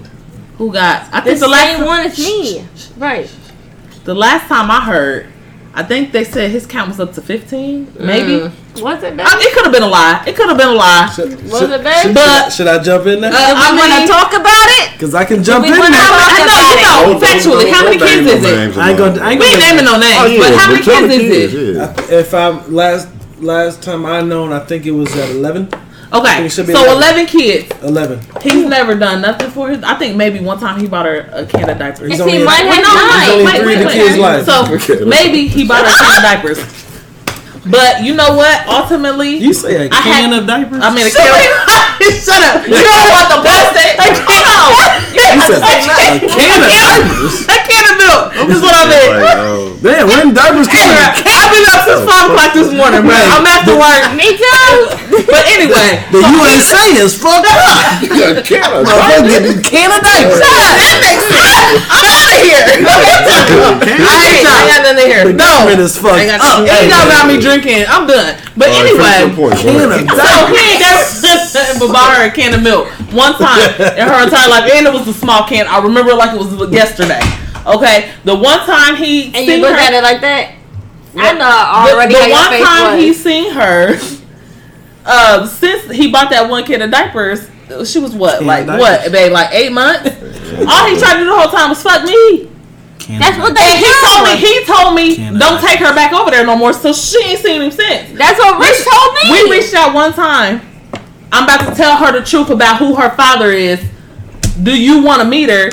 [0.58, 2.64] who got I The think the last same one is me.
[2.98, 3.30] Right.
[4.04, 5.26] the last time I heard,
[5.76, 8.38] I think they said his count was up to fifteen, maybe.
[8.46, 8.52] Mm.
[8.82, 9.40] Was it I, bad?
[9.40, 10.22] it could have been a lie.
[10.26, 11.10] It could have been a lie.
[11.14, 12.02] Should, Was should- it bad?
[12.02, 13.32] should- But- should I jump in there?
[13.32, 14.92] Uh, I we want to talk about it.
[14.92, 16.00] Because I can jump in wanna there.
[16.06, 16.82] talk I know, about you it.
[16.82, 18.56] know, Don't- don't- factually, how many kids is it?
[18.56, 19.20] names I ain't gonna.
[19.22, 19.32] I it.
[19.32, 20.82] ain't We ain't naming no names, Oh yeah, but how many
[21.18, 22.10] kids is it?
[22.12, 23.08] If I'm last
[23.40, 25.68] last time I known, I think it was at 11.
[26.14, 26.92] Okay, so eleven.
[26.96, 27.72] eleven kids.
[27.82, 28.20] 11.
[28.42, 29.82] He's never done nothing for his.
[29.82, 32.08] I think maybe one time he bought her a can of diapers.
[32.10, 33.30] He's He only, might have no, nine.
[33.30, 33.94] only wait, three wait, of the wait.
[33.94, 34.88] kids' life.
[34.88, 36.83] So maybe he bought her a can of diapers.
[37.64, 38.66] But you know what?
[38.68, 40.80] Ultimately, you say a I can had- of diapers?
[40.84, 41.48] I mean, a can.
[42.24, 42.64] Shut up!
[42.68, 43.96] You don't want the plastic.
[44.04, 44.44] A can.
[45.14, 45.72] you said a
[46.28, 47.48] can of diapers.
[47.48, 48.22] A can of milk.
[48.52, 49.10] Is what I mean.
[49.24, 50.92] Like, oh, Damn, when diapers came?
[50.92, 53.16] I've been up since five o'clock o'clock this morning, bro.
[53.16, 54.00] I'm after work.
[54.16, 55.24] Me too.
[55.28, 58.00] But anyway, The USA is fucked up.
[58.44, 58.84] Canada.
[58.84, 60.04] Motherfucker getting Canada.
[60.04, 61.84] that makes sense.
[61.88, 62.64] I'm out of here.
[64.04, 65.24] I ain't got nothing here.
[65.32, 65.38] No.
[65.40, 66.64] government is fucked I got up.
[66.64, 67.53] you ain't got about me drinking.
[67.62, 68.40] I'm done.
[68.56, 70.08] But All right, anyway, your point, go ahead.
[70.08, 70.16] Canada.
[70.16, 74.06] so he ain't got nothing but buy her a can of milk one time in
[74.08, 75.66] her entire life, and it was a small can.
[75.66, 77.20] I remember it like it was yesterday.
[77.66, 80.54] Okay, the one time he And seen you look her, at it like that.
[81.16, 81.46] I know
[81.86, 83.02] the, already the how your one face time was.
[83.04, 83.98] he seen her,
[85.06, 87.48] uh, since he bought that one kid of diapers,
[87.88, 90.10] she was what, Can like what, babe, like eight months.
[90.10, 92.50] All he tried to do the whole time was fuck me.
[93.06, 95.94] That's what they And he told me, he told me, Can of don't take her
[95.94, 96.72] back over there no more.
[96.72, 98.16] So she ain't seen him since.
[98.18, 99.44] That's what Rich told me.
[99.44, 100.60] We reached out one time.
[101.32, 103.84] I'm about to tell her the truth about who her father is.
[104.62, 105.70] Do you want to meet her?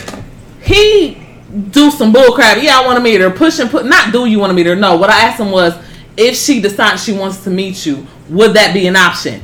[0.62, 1.22] He
[1.70, 2.62] do some bullcrap.
[2.62, 3.30] Yeah, I want to meet her.
[3.30, 3.86] Push and put.
[3.86, 4.76] Not do you want to meet her?
[4.76, 4.98] No.
[4.98, 5.78] What I asked him was,
[6.18, 9.42] if she decides she wants to meet you, would that be an option?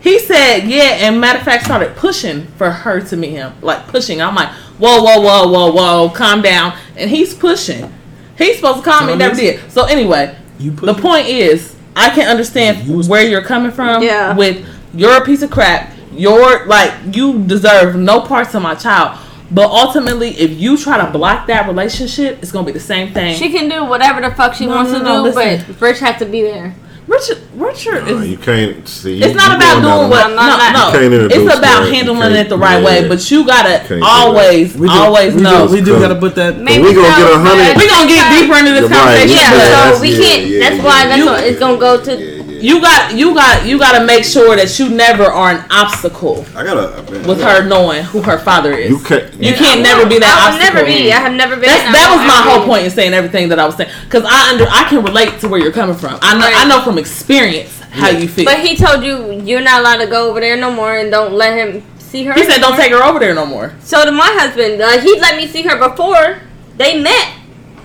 [0.00, 1.06] He said, yeah.
[1.06, 3.54] And matter of fact, started pushing for her to meet him.
[3.62, 4.20] Like pushing.
[4.20, 6.76] I'm like, whoa, whoa, whoa, whoa, whoa, calm down.
[6.96, 7.92] And he's pushing.
[8.36, 9.12] He's supposed to calm me.
[9.12, 9.70] Calm Never did.
[9.70, 14.02] So anyway, You the point is, I can understand You where you're coming from.
[14.02, 14.34] Yeah.
[14.36, 15.92] With you're a piece of crap.
[16.12, 19.18] You're like you deserve no parts of my child.
[19.50, 23.36] But ultimately, if you try to block that relationship, it's gonna be the same thing.
[23.36, 25.64] She can do whatever the fuck she No, wants no, to no, do, listen.
[25.74, 26.74] but Rich has to be there.
[27.06, 28.28] Richard, Richard No, is.
[28.30, 29.20] you can't see.
[29.22, 30.28] It's not about doing what.
[30.30, 30.72] No, No, no, no.
[30.72, 31.00] no.
[31.00, 31.92] You can't It's about that.
[31.92, 32.84] Handling can't- it the right yeah.
[32.84, 33.08] way.
[33.08, 35.66] But you gotta Can't always, we do, always we know.
[35.68, 36.58] Do, we do gotta put that.
[36.58, 38.96] Maybe we gonna so, get a hundred- but- we gonna get deeper into this Right,
[38.96, 39.36] conversation.
[39.36, 39.50] Yeah,
[39.90, 40.46] but- so we can't.
[40.46, 41.04] yeah, that's yeah, why.
[41.06, 42.43] That's You- what it's gonna go to.
[42.64, 46.46] You got, you got, you got to make sure that you never are an obstacle
[46.56, 47.02] I gotta.
[47.28, 48.88] with her knowing who her father is.
[48.88, 49.34] You can't.
[49.34, 50.80] You can't never be that I would obstacle.
[50.80, 51.12] never be.
[51.12, 51.68] I have never been.
[51.68, 54.50] That's, that was my whole point in saying everything that I was saying because I
[54.50, 56.18] under I can relate to where you're coming from.
[56.22, 58.46] I know I know from experience how you feel.
[58.46, 61.34] But he told you you're not allowed to go over there no more, and don't
[61.34, 62.32] let him see her.
[62.32, 65.20] he said, "Don't take her over there no more." So to my husband, like he
[65.20, 66.40] let me see her before
[66.78, 67.28] they met,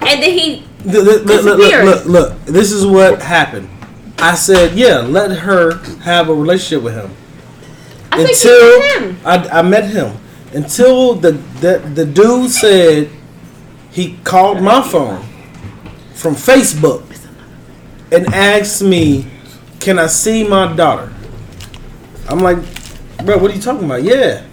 [0.08, 3.68] and then he Look, look, look, look, look, look, look, this is what happened.
[4.22, 7.16] I said, yeah, let her have a relationship with him.
[8.12, 9.20] I Until him.
[9.26, 10.18] I, I met him.
[10.54, 13.10] Until the, the the dude said
[13.92, 15.24] he called my phone
[16.14, 17.06] from Facebook
[18.12, 19.28] and asked me,
[19.80, 21.14] "Can I see my daughter?"
[22.28, 22.58] I'm like,
[23.24, 24.44] "Bro, what are you talking about?" Yeah.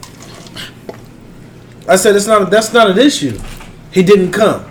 [1.89, 2.51] I said, "It's not.
[2.51, 3.41] That's not an issue."
[3.91, 4.67] He didn't come.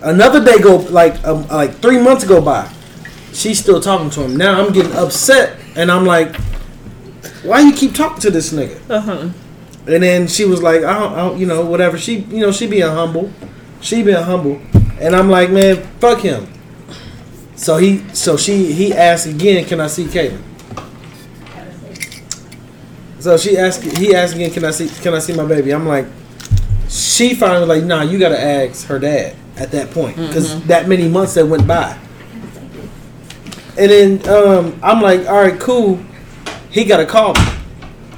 [0.00, 2.66] Another day go like um, like three months go by.
[3.32, 4.36] She's still talking to him.
[4.36, 6.36] Now I'm getting upset, and I'm like,
[7.42, 9.30] "Why you keep talking to this nigga?" Uh-huh.
[9.86, 11.98] And then she was like, I don't, I don't, you know, whatever.
[11.98, 13.32] She, you know, she being humble.
[13.80, 14.60] She being humble.
[15.00, 16.46] And I'm like, man, fuck him.
[17.56, 20.42] So he, so she, he asked again, can I see Caitlin?
[23.18, 25.72] So she asked, he asked again, can I see, can I see my baby?
[25.72, 26.06] I'm like,
[26.88, 30.88] she finally was like, nah, you gotta ask her dad at that point because that
[30.88, 31.98] many months that went by.
[33.78, 36.00] And then um, I'm like, all right, cool.
[36.70, 37.40] He got to call me.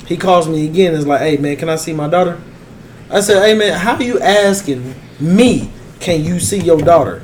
[0.07, 0.93] He calls me again.
[0.93, 2.41] and Is like, hey man, can I see my daughter?
[3.11, 5.71] I said, hey man, how are you asking me?
[6.01, 7.23] Can you see your daughter?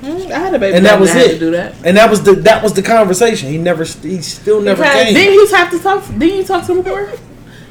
[0.00, 1.40] Mm, I had a baby, And that was it.
[1.40, 1.74] That.
[1.84, 3.48] And that was the that was the conversation.
[3.48, 5.14] He never, he still never Because came.
[5.14, 6.06] Didn't you have to talk?
[6.06, 7.10] Didn't you talk to him before?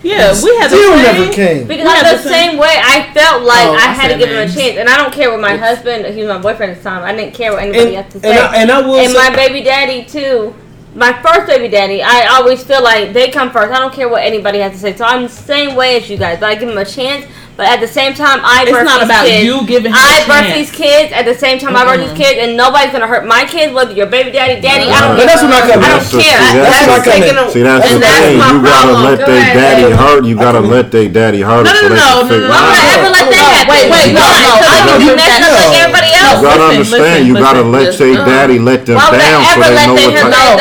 [0.03, 1.03] Yeah, we had the still same.
[1.03, 1.67] never came.
[1.67, 2.75] Because We I'm had the the same way.
[2.83, 4.97] I felt like Oh, I I had to said give him a chance, and I
[4.97, 6.05] don't care what my husband.
[6.13, 7.03] He was my boyfriend at the time.
[7.03, 8.37] I didn't care what anybody And, had to and, say.
[8.37, 10.53] I, and I will and say, my baby daddy too.
[10.95, 13.71] My first baby daddy, I always feel like they come first.
[13.73, 14.95] I don't care what anybody has to say.
[14.95, 16.39] So I'm the same way as you guys.
[16.39, 17.25] But I give them a chance.
[17.55, 19.45] But at the same time, I It's birth not these about kids.
[19.45, 20.57] you giving him I a birth chance.
[20.57, 21.77] these kids at the same time.
[21.77, 23.69] I birth these kids, and nobody's gonna hurt my kids.
[23.77, 25.13] Whether you're baby daddy, daddy, I don't.
[25.21, 26.33] But that's when I come I don't That's the- care.
[26.33, 28.41] see, I- that's that's when I taking See, that's the thing.
[28.41, 30.25] You gotta let their daddy hurt.
[30.25, 31.69] You gotta let their daddy hurt.
[31.69, 33.25] No, no, so they no, can no, figure no, Why it would I ever let
[33.29, 33.69] that happen?
[33.69, 35.45] Wait, wait, no, no, I they know can you- mess no.
[35.45, 37.27] up like everybody You gotta understand.
[37.27, 38.25] you gotta let their uh-huh.
[38.25, 40.57] daddy let them Why would down so ever they let know them what out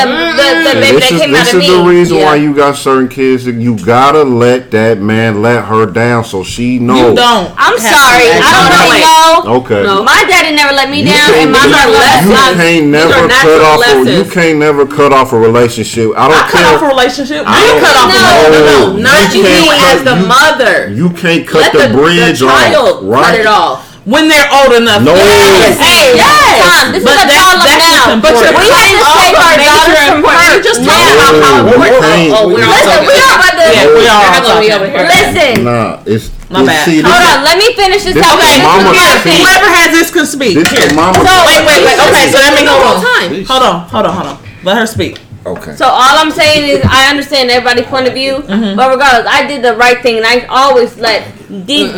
[0.93, 5.65] this is the reason why you got certain kids you gotta let that man let
[5.65, 7.53] her down so she You don't.
[7.55, 8.27] I'm sorry.
[8.35, 8.83] I don't him.
[8.83, 9.63] really know.
[9.63, 9.83] Okay.
[9.87, 10.03] No.
[10.03, 13.29] My daddy never let me You down, and my you, mother let you can't never
[13.31, 13.81] cut off.
[13.87, 16.11] A, you can't never cut off a relationship.
[16.17, 16.75] I don't I cut care.
[16.75, 17.43] off a relationship.
[17.47, 18.33] I We don't- cut off a No.
[18.51, 20.75] No, no, not you can't as the you- mother.
[20.91, 23.05] You can't cut the, the, bridge the child off.
[23.05, 23.25] Right.
[23.25, 23.89] cut it off.
[24.03, 25.03] When they're old enough.
[25.07, 25.15] No.
[25.15, 25.79] Yes.
[25.79, 26.59] Hey, Yes.
[26.59, 28.19] Tom, this But is a that- problem that's now.
[28.19, 28.59] But you're important.
[28.59, 30.43] We have cutting to off a our major daughters from important.
[30.43, 30.59] hurt.
[30.59, 30.91] We just now.
[30.91, 31.79] talked about how No, important.
[31.79, 32.33] we can't.
[32.35, 33.63] Oh, we're not Listen, talking we are about to.
[33.63, 34.73] Yeah, we are We're all not gonna talking.
[34.75, 35.07] over here.
[35.07, 35.55] Listen.
[35.63, 36.85] Nah, it's My bad.
[36.85, 38.37] See, this Hold on, let me finish this This out.
[38.37, 39.23] Okay, mama this is my shit.
[39.25, 39.41] thing.
[39.41, 40.55] Whoever has this can speak.
[40.61, 40.87] This Here.
[40.87, 41.19] is mama.
[41.25, 41.97] Wait, wait, wait.
[42.13, 43.01] Okay, so let me Hold hold on.
[43.01, 43.09] on.
[43.09, 43.45] Time.
[43.49, 44.39] Hold on, hold on, hold on.
[44.63, 45.19] Let her speak.
[45.45, 45.75] Okay.
[45.75, 48.77] So all I'm saying is I understand everybody's point of view, Mm-hmm.
[48.77, 51.91] but regardless, I did the right thing, and I always let these.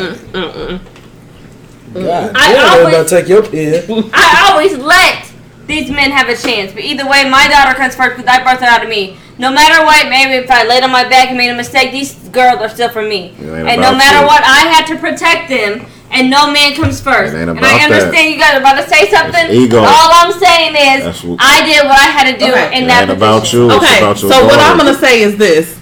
[1.92, 4.10] God, I damn, always- about take your pen.
[4.14, 5.30] I always let
[5.66, 6.72] these men have a chance.
[6.72, 9.16] But either way, my daughter comes first because I birthed her out of me.
[9.38, 12.14] No matter what, maybe if I laid on my back and made a mistake, these
[12.30, 13.34] girls are still for me.
[13.38, 14.26] And no matter you.
[14.26, 15.86] what, I had to protect them.
[16.12, 17.34] And no man comes first.
[17.34, 18.30] It ain't and I understand that.
[18.30, 19.50] you guys are about to say something.
[19.50, 19.78] ego.
[19.78, 22.76] All I'm saying is what- I did what I had to do Okay.
[22.78, 23.60] in It that ain't about position.
[23.62, 23.66] you.
[23.72, 25.74] It's Okay, about your so what I'm gonna say is this.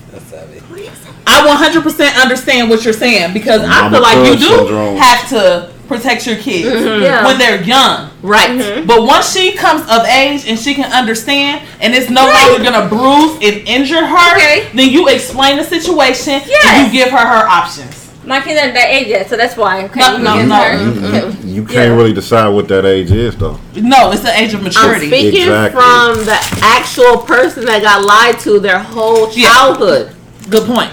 [1.26, 4.96] I 100% understand what you're saying because I feel like you do syndrome.
[4.96, 7.02] have to protect your kids mm-hmm.
[7.02, 7.24] Yeah.
[7.26, 8.10] when they're young.
[8.22, 8.50] Right.
[8.50, 8.86] Mm-hmm.
[8.86, 12.88] But once she comes of age and she can understand and it's no longer gonna
[12.88, 14.68] bruise and injure her, Okay.
[14.74, 16.64] then you explain the situation Yes.
[16.66, 17.98] and you give her her options.
[18.24, 19.84] My kids aren't that age yet, so that's why.
[19.86, 20.54] Okay, No, you no, no.
[20.54, 21.30] her.
[21.44, 21.96] You, you can't Yeah.
[21.96, 23.58] really decide what that age is, though.
[23.74, 25.06] No, it's the age of maturity.
[25.06, 25.30] I'm maturity.
[25.30, 25.80] speaking Exactly.
[25.80, 29.48] from the actual person that got lied to their whole Yeah.
[29.48, 30.14] childhood.
[30.48, 30.90] Good point.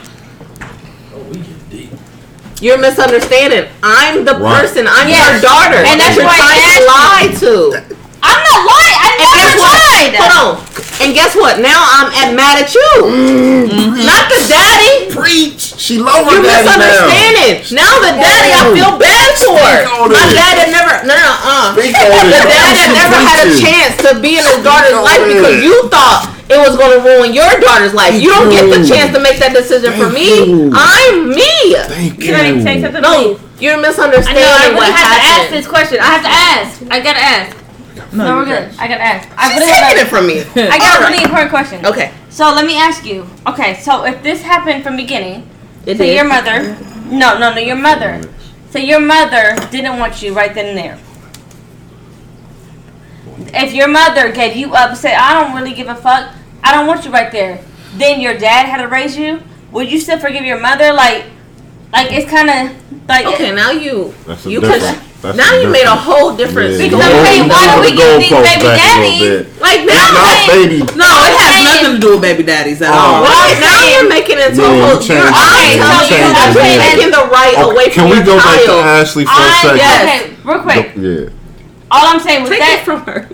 [2.59, 3.65] You're misunderstanding.
[3.81, 4.61] I'm the Right.
[4.61, 4.87] person.
[4.87, 5.31] I'm Yes.
[5.31, 5.79] your daughter.
[5.79, 7.83] And that's you're why I trying asked to lie to.
[8.21, 8.97] I'm not lying.
[8.99, 9.79] I And guess never what?
[9.79, 10.11] lied.
[10.19, 10.65] Hold on.
[10.99, 11.59] And guess what?
[11.63, 12.91] Now I'm at mad at you.
[12.99, 14.03] Mm-hmm.
[14.03, 15.07] Not the daddy.
[15.15, 15.79] Preach.
[15.79, 17.63] She lower You're misunderstanding.
[17.71, 20.03] Now the daddy, I feel bad for.
[20.03, 21.71] on My dad had never, no, no, uh.
[21.79, 21.95] Speak.
[21.95, 25.63] The dad had never had a chance to be in his daughter's life because it.
[25.63, 28.17] you thought it was going to ruin your daughter's life.
[28.21, 30.49] You don't get the chance to make that decision for me.
[30.49, 30.71] you.
[30.73, 31.75] I'm me.
[31.85, 33.01] Thank You ready to say something?
[33.01, 33.61] No, please?
[33.61, 34.57] you're I misunderstanding know.
[34.57, 35.99] I really what have to ask this question.
[36.01, 36.81] I have to ask.
[36.89, 37.55] I gotta ask.
[38.11, 38.71] No, you're we're good.
[38.71, 38.79] good.
[38.79, 39.29] I gotta ask.
[39.37, 40.39] I She's really have taking a, it from me.
[40.69, 41.85] I got a All really important question.
[41.85, 42.11] Okay.
[42.29, 43.27] So let me ask you.
[43.45, 45.47] Okay, so if this happened from beginning,
[45.85, 46.15] It so did.
[46.15, 46.75] your mother,
[47.11, 48.21] no, no, no, your mother.
[48.71, 50.99] So your mother didn't want you right then and there.
[53.53, 56.33] If your mother gave you up and said, "I don't really give a fuck.
[56.63, 57.59] I don't want you right there,"
[57.97, 59.41] then your dad had to raise you.
[59.71, 60.93] Would you still forgive your mother?
[60.93, 61.25] Like,
[61.93, 65.51] like it's kind of like Okay, now you That's a you different- cause that's now
[65.53, 68.19] a you made a whole different Yeah, Because I'm saying, why don't we the give
[68.21, 70.11] these baby back a little daddies- like It's now.
[70.15, 70.79] not baby.
[70.95, 72.97] No, it has saying- nothing to do with baby daddies at Oh.
[72.97, 73.23] all.
[73.23, 74.95] Right, now you're making it into Yeah, a you whole.
[74.97, 75.33] changed You're it.
[75.33, 75.77] I'm You
[76.07, 76.81] telling I'm it.
[76.87, 78.71] taking the right Okay, away can we your go back to.
[78.73, 79.77] Ashley for a I, second?
[79.77, 80.01] Yes.
[80.23, 80.91] okay, real quick.
[80.95, 81.29] Yeah.
[81.91, 83.27] All I'm saying with Take that, it from her.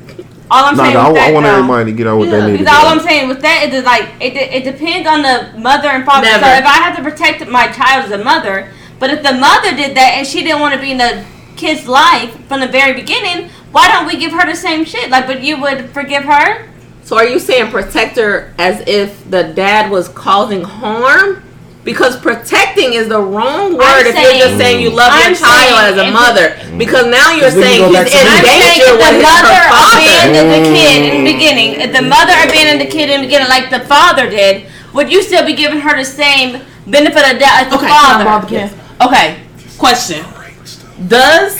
[0.52, 2.18] All I'm No, saying no, I, with that, I want though, everybody to get out
[2.18, 2.40] what Yeah.
[2.40, 5.22] they need to Because all I'm saying with that is like it, it depends on
[5.22, 6.28] the mother and father.
[6.28, 6.44] Never.
[6.46, 8.70] So if I have to protect my child as a mother,
[9.00, 11.88] but if the mother did that and she didn't want to be in the kid's
[11.88, 15.10] life from the very beginning, why don't we give her the same shit?
[15.10, 16.68] Like, but you would forgive her?
[17.04, 21.44] So are you saying protect her as if the dad was causing harm?
[21.86, 25.32] Because protecting is the wrong word I'm if saying- you're just saying you love I'm
[25.32, 26.58] your child as a mother.
[26.78, 29.56] Because now you're Because you saying he's in the- saying danger if when the mother
[29.70, 30.00] father.
[30.02, 33.50] abandoned the kid in the beginning, if the mother abandoned the kid in the beginning
[33.50, 34.64] like the father did,
[34.94, 38.68] would you still be giving her the same benefit of doubt as the Okay, father?
[39.04, 39.36] Okay,
[39.78, 40.26] question.
[41.08, 41.60] Does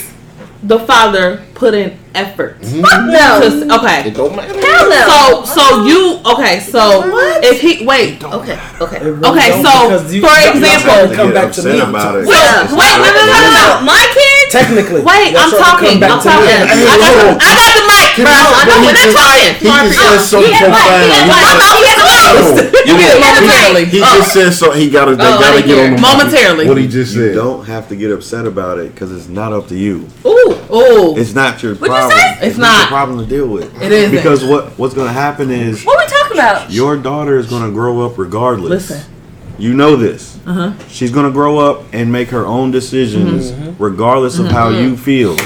[0.62, 2.60] the father put in effort?
[2.62, 3.40] No.
[3.40, 4.08] To- okay.
[4.08, 4.54] It don't matter.
[4.54, 5.44] Hell no.
[5.44, 7.02] So so you okay, so
[7.42, 8.22] if he wait.
[8.22, 8.96] Okay, okay.
[9.00, 9.72] It really Okay, so,
[10.12, 11.80] you- for y'all- y'all example- trying to They come back to me.
[11.80, 12.26] about it.
[12.26, 13.80] Wait, It's wait, not no, no, no, no, no.
[13.88, 14.35] My kids?
[14.56, 16.00] Technically, Wait, I'm talking.
[16.00, 16.24] I'm to me.
[16.24, 16.48] talking.
[16.48, 17.44] I got, hold on.
[17.44, 18.32] I got the mic, bro.
[18.32, 19.52] I know But he we're not talking.
[19.60, 21.04] He just said so Yeah, but- profound.
[21.04, 22.86] yeah, He but- just- Oh, he has the most.
[22.86, 23.84] You get it momentarily.
[23.84, 24.32] He just oh.
[24.32, 24.72] said so.
[24.72, 25.16] He got to.
[25.16, 26.68] They Oh, got to get on the Momentarily.
[26.68, 27.34] What he just You said.
[27.34, 30.08] don't have to get upset about it because it's not up to you.
[30.24, 31.16] Ooh, ooh.
[31.16, 32.10] It's not your you problem.
[32.16, 32.38] say?
[32.46, 32.78] It's not not.
[32.80, 33.82] your problem to deal with.
[33.82, 34.10] It isn't.
[34.14, 36.70] because what what's going to happen is What we talking about?
[36.70, 38.70] your daughter is going to grow up regardless.
[38.90, 39.12] Listen.
[39.58, 40.38] You know this.
[40.46, 40.72] Uh-huh.
[40.88, 45.36] She's going to grow up and make her own decisions regardless of how you feel.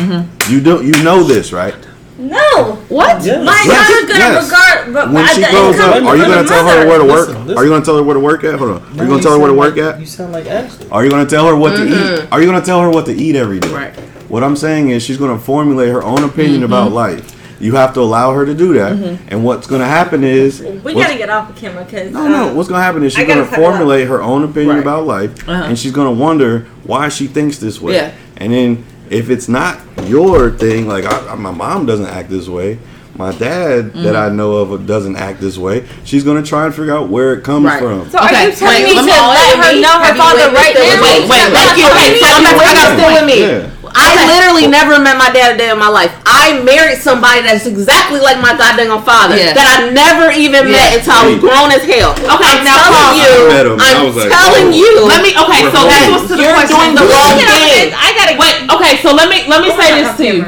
[0.48, 1.74] You don't you know this, right?
[2.18, 2.74] No.
[2.90, 3.24] What?
[3.24, 3.44] Yes.
[3.46, 4.44] My Yes, daughter's gonna yes.
[4.44, 4.92] regard.
[4.92, 7.28] But When she grows up, are you gonna tell her where to work?
[7.28, 7.56] Listen, listen.
[7.58, 8.58] Are you going to tell her where to work at?
[8.58, 8.76] Hold on.
[8.82, 10.00] Are Now you going to tell her where to work like- at?
[10.00, 10.90] You sound like Ashley.
[10.90, 12.28] Are you going to tell her what to eat?
[12.30, 13.72] Are you going to tell her what to eat every day?
[13.72, 13.94] Right.
[14.28, 16.64] What I'm saying is she's going to formulate her own opinion Mm-hmm.
[16.64, 17.36] about life.
[17.60, 18.92] You have to allow her to do that.
[19.28, 22.54] And what's going to happen is We gotta get off the camera because no, no.
[22.54, 23.70] What's going to happen is I going to cut it out.
[23.72, 24.82] formulate her own opinion Right.
[24.82, 25.64] about life, Uh-huh.
[25.64, 27.94] and she's going to wonder why she thinks this way.
[27.94, 28.12] Yeah.
[28.38, 32.48] And then if it's not your thing, like I, I- my mom doesn't act this
[32.48, 32.78] way,
[33.16, 34.16] my dad that Mm-hmm.
[34.16, 35.84] I know of doesn't act this way.
[36.04, 37.78] She's going to try and figure out where it comes Right.
[37.82, 38.08] from.
[38.08, 40.48] So are you telling wait, me to me- let her know her Have you father
[40.48, 40.88] witnessed right it now?
[40.88, 41.12] with me?
[41.20, 41.76] Wait, wait, Shut thank up.
[41.76, 41.84] you.
[41.84, 43.38] Are Okay, you so I'm telling back- me I got to a Still with me.
[43.44, 43.68] Yeah.
[43.94, 46.14] I literally never met my dad a day in my life.
[46.26, 49.52] I married somebody that's exactly like my goddamn father Yeah.
[49.56, 52.14] that I never even met until I was grown as hell.
[52.14, 53.76] Okay, I'm now telling you, I met him.
[53.80, 54.80] I I'm was like, telling oh.
[54.80, 54.92] you.
[55.06, 55.30] Let me.
[55.34, 56.14] Okay, so We're this holding.
[56.14, 56.76] was to the You're question.
[56.78, 57.90] doing the wrong thing.
[57.94, 58.56] I gotta Wait.
[58.70, 60.40] Okay, so let me let me say this to you.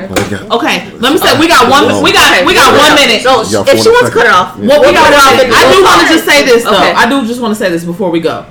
[0.54, 1.90] Okay, let me say we got one.
[2.02, 3.20] We got we got one minute.
[3.26, 5.44] No, Y'all if she wants to cut it off, What we got cut.
[5.50, 6.72] I do want to just say this though.
[6.78, 8.46] I do just want to say this before we go,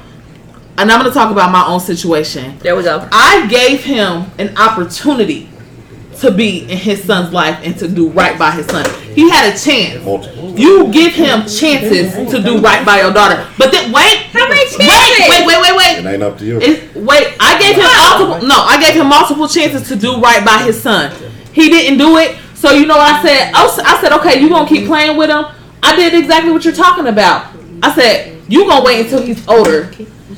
[0.81, 2.57] and I'm going to talk about my own situation.
[2.59, 3.07] There we go.
[3.11, 5.47] I gave him an opportunity
[6.17, 8.85] to be in his son's life and to do right by his son.
[9.13, 10.03] He had a chance.
[10.59, 14.17] You give him chances to do right by your daughter, but then wait.
[14.33, 15.29] How many Wait, chances?
[15.29, 15.97] wait, wait, wait, wait.
[15.99, 16.59] It ain't up to you.
[16.61, 18.47] It's, wait, I gave him multiple.
[18.47, 21.11] No, I gave him multiple chances to do right by his son.
[21.53, 22.37] He didn't do it.
[22.55, 23.51] So you know what I said?
[23.53, 25.45] Oh, I, was, I said, okay, you gonna keep playing with him.
[25.83, 27.53] I did exactly what you're talking about.
[27.83, 29.91] I said you gonna wait until he's older,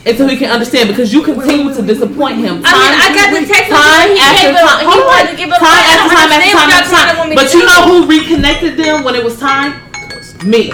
[0.06, 2.62] until he can understand because you continue to disappoint him.
[2.66, 4.10] I mean, I got the text time.
[4.10, 4.80] He after gave time.
[4.80, 5.60] He wanted to give up.
[5.60, 7.40] Time after time after time after y'all trying to want time.
[7.40, 9.82] But you know who reconnected them when it was time?
[10.46, 10.72] Me.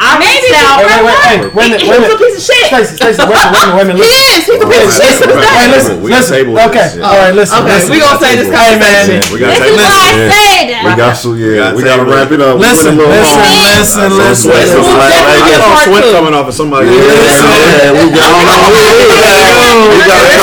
[0.00, 0.80] I Maybe reached out.
[0.80, 2.24] Wait, wait, wait, hey, wait a minute, He wait a was a minute.
[2.24, 2.64] piece of shit.
[2.72, 4.08] Stacey, Stacey, wait a minute, wait a minute, wait.
[4.08, 4.48] He is.
[4.48, 5.76] He's a piece of shit to this Hey, day.
[5.76, 6.32] listen, We got listen.
[6.40, 7.04] table with Okay, this, yeah.
[7.04, 7.90] all right, listen, Okay, listen.
[7.92, 8.80] we gonna say this Hey, man.
[8.80, 9.28] conversation.
[9.28, 10.80] We got This to is why I take said.
[10.80, 11.60] We got to, yeah.
[11.60, 12.54] gotta We got to take wrap it up.
[12.56, 13.60] We Listen, went a little listen, long.
[13.60, 14.80] listen, listen, Sweat, listen.
[14.80, 16.12] some like, definitely hey, get get some part sweat two.
[16.16, 16.86] coming off of somebody.
[16.88, 16.96] Yeah,
[17.92, 19.04] we got I don't know who it is.
[19.04, 20.40] We got to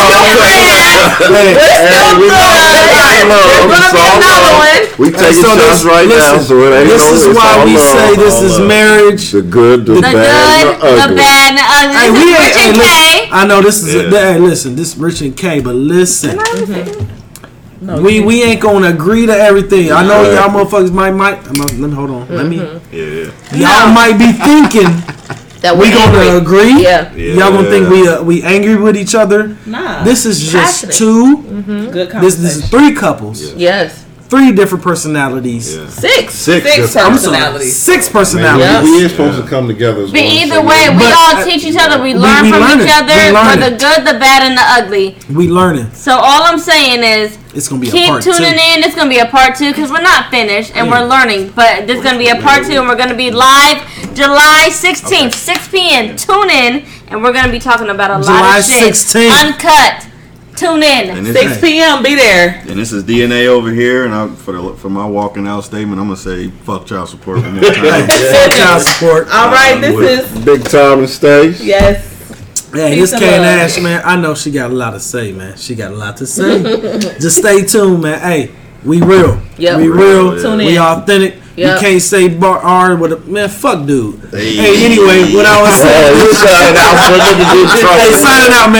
[1.18, 4.86] Hey, Hey, we know There's gonna be another one.
[4.98, 7.14] We taking so shots this- right now, listen, so it ain't This no.
[7.14, 8.68] is it's why all we love, say this all is love.
[8.68, 9.32] marriage.
[9.32, 11.16] The good, the, The bad, good, the the ugly.
[11.16, 11.96] bad, and the ugly.
[11.98, 12.48] Hey, This we is ain't.
[12.48, 13.30] Rich and listen, K.
[13.32, 13.94] I know this is.
[13.96, 14.02] Yeah.
[14.02, 17.86] A, hey, listen, this Rich and K, but listen, mm-hmm.
[17.86, 19.92] No, we we ain't gonna agree to everything.
[19.92, 21.38] I know y'all motherfuckers might might.
[21.48, 22.28] I'm gonna- let me hold on.
[22.30, 22.58] Let me.
[22.58, 23.56] Mm-hmm.
[23.56, 24.90] Yeah, Y'all might be thinking
[25.62, 26.38] That we we're gonna angry.
[26.38, 26.84] agree.
[26.84, 27.14] Yeah.
[27.14, 27.34] yeah.
[27.34, 29.56] Y'all gonna think we uh, we angry with each other.
[29.66, 30.04] Nah.
[30.04, 30.96] This is just Passionate.
[30.96, 31.38] two.
[31.38, 31.92] Mm-hmm.
[31.92, 34.06] good This this is three couples, Yes.
[34.30, 35.88] Three different personalities, Yeah.
[35.88, 36.34] Six.
[36.34, 36.36] Six.
[36.36, 37.76] Six different- I'm personalities.
[37.76, 38.84] six Man, personalities.
[38.92, 40.04] we, we is supposed to come together.
[40.04, 42.02] as But one, either so way, we But, all teach each other.
[42.04, 43.02] We we- learn we from learn each it.
[43.02, 45.18] other We learn for the good, the bad, and the ugly.
[45.34, 45.92] We learning.
[45.94, 48.46] So all I'm saying is It's gonna be a keep part tuning two.
[48.76, 48.84] in.
[48.84, 51.54] It's gonna be a part two because we're not finished and we're learning.
[51.56, 53.78] But there's gonna be a part two, and we're gonna be live
[54.14, 56.16] July 16th, 6 p.m.
[56.18, 58.94] Tune in, and we're gonna be talking about a July lot of shit.
[58.94, 59.32] 16th.
[59.46, 60.07] Uncut.
[60.58, 61.10] Tune in.
[61.18, 62.04] And this, 6 p.m.
[62.04, 62.60] Be there.
[62.68, 66.00] and this is DNA over here, and I, for the for my walking out statement,
[66.02, 68.08] I'm gonna say fuck child support one more time.
[68.08, 69.28] Fuck child support.
[69.30, 71.62] All right, this with- is Big time and Stace.
[71.64, 72.14] yes.
[72.74, 73.46] Hey, Peace this and K and.
[73.46, 74.02] Ash, man.
[74.04, 75.56] I know she got a lot to say, man.
[75.58, 76.62] She got a lot to say.
[77.20, 78.20] Just stay tuned, man.
[78.20, 78.52] Hey,
[78.84, 79.42] we real.
[79.58, 79.78] Yep.
[79.78, 80.36] We real.
[80.36, 80.42] Yeah.
[80.42, 80.82] Tune We in.
[80.82, 81.36] authentic.
[81.56, 81.74] Yep.
[81.74, 83.50] You can't say bar R with a man.
[83.50, 84.20] Fuck, dude.
[84.30, 84.56] Hey.
[84.58, 86.14] Hey, anyway, what I was Hey, saying.
[86.14, 87.66] we signing out for niggas in
[87.98, 88.76] hey, signing out, man.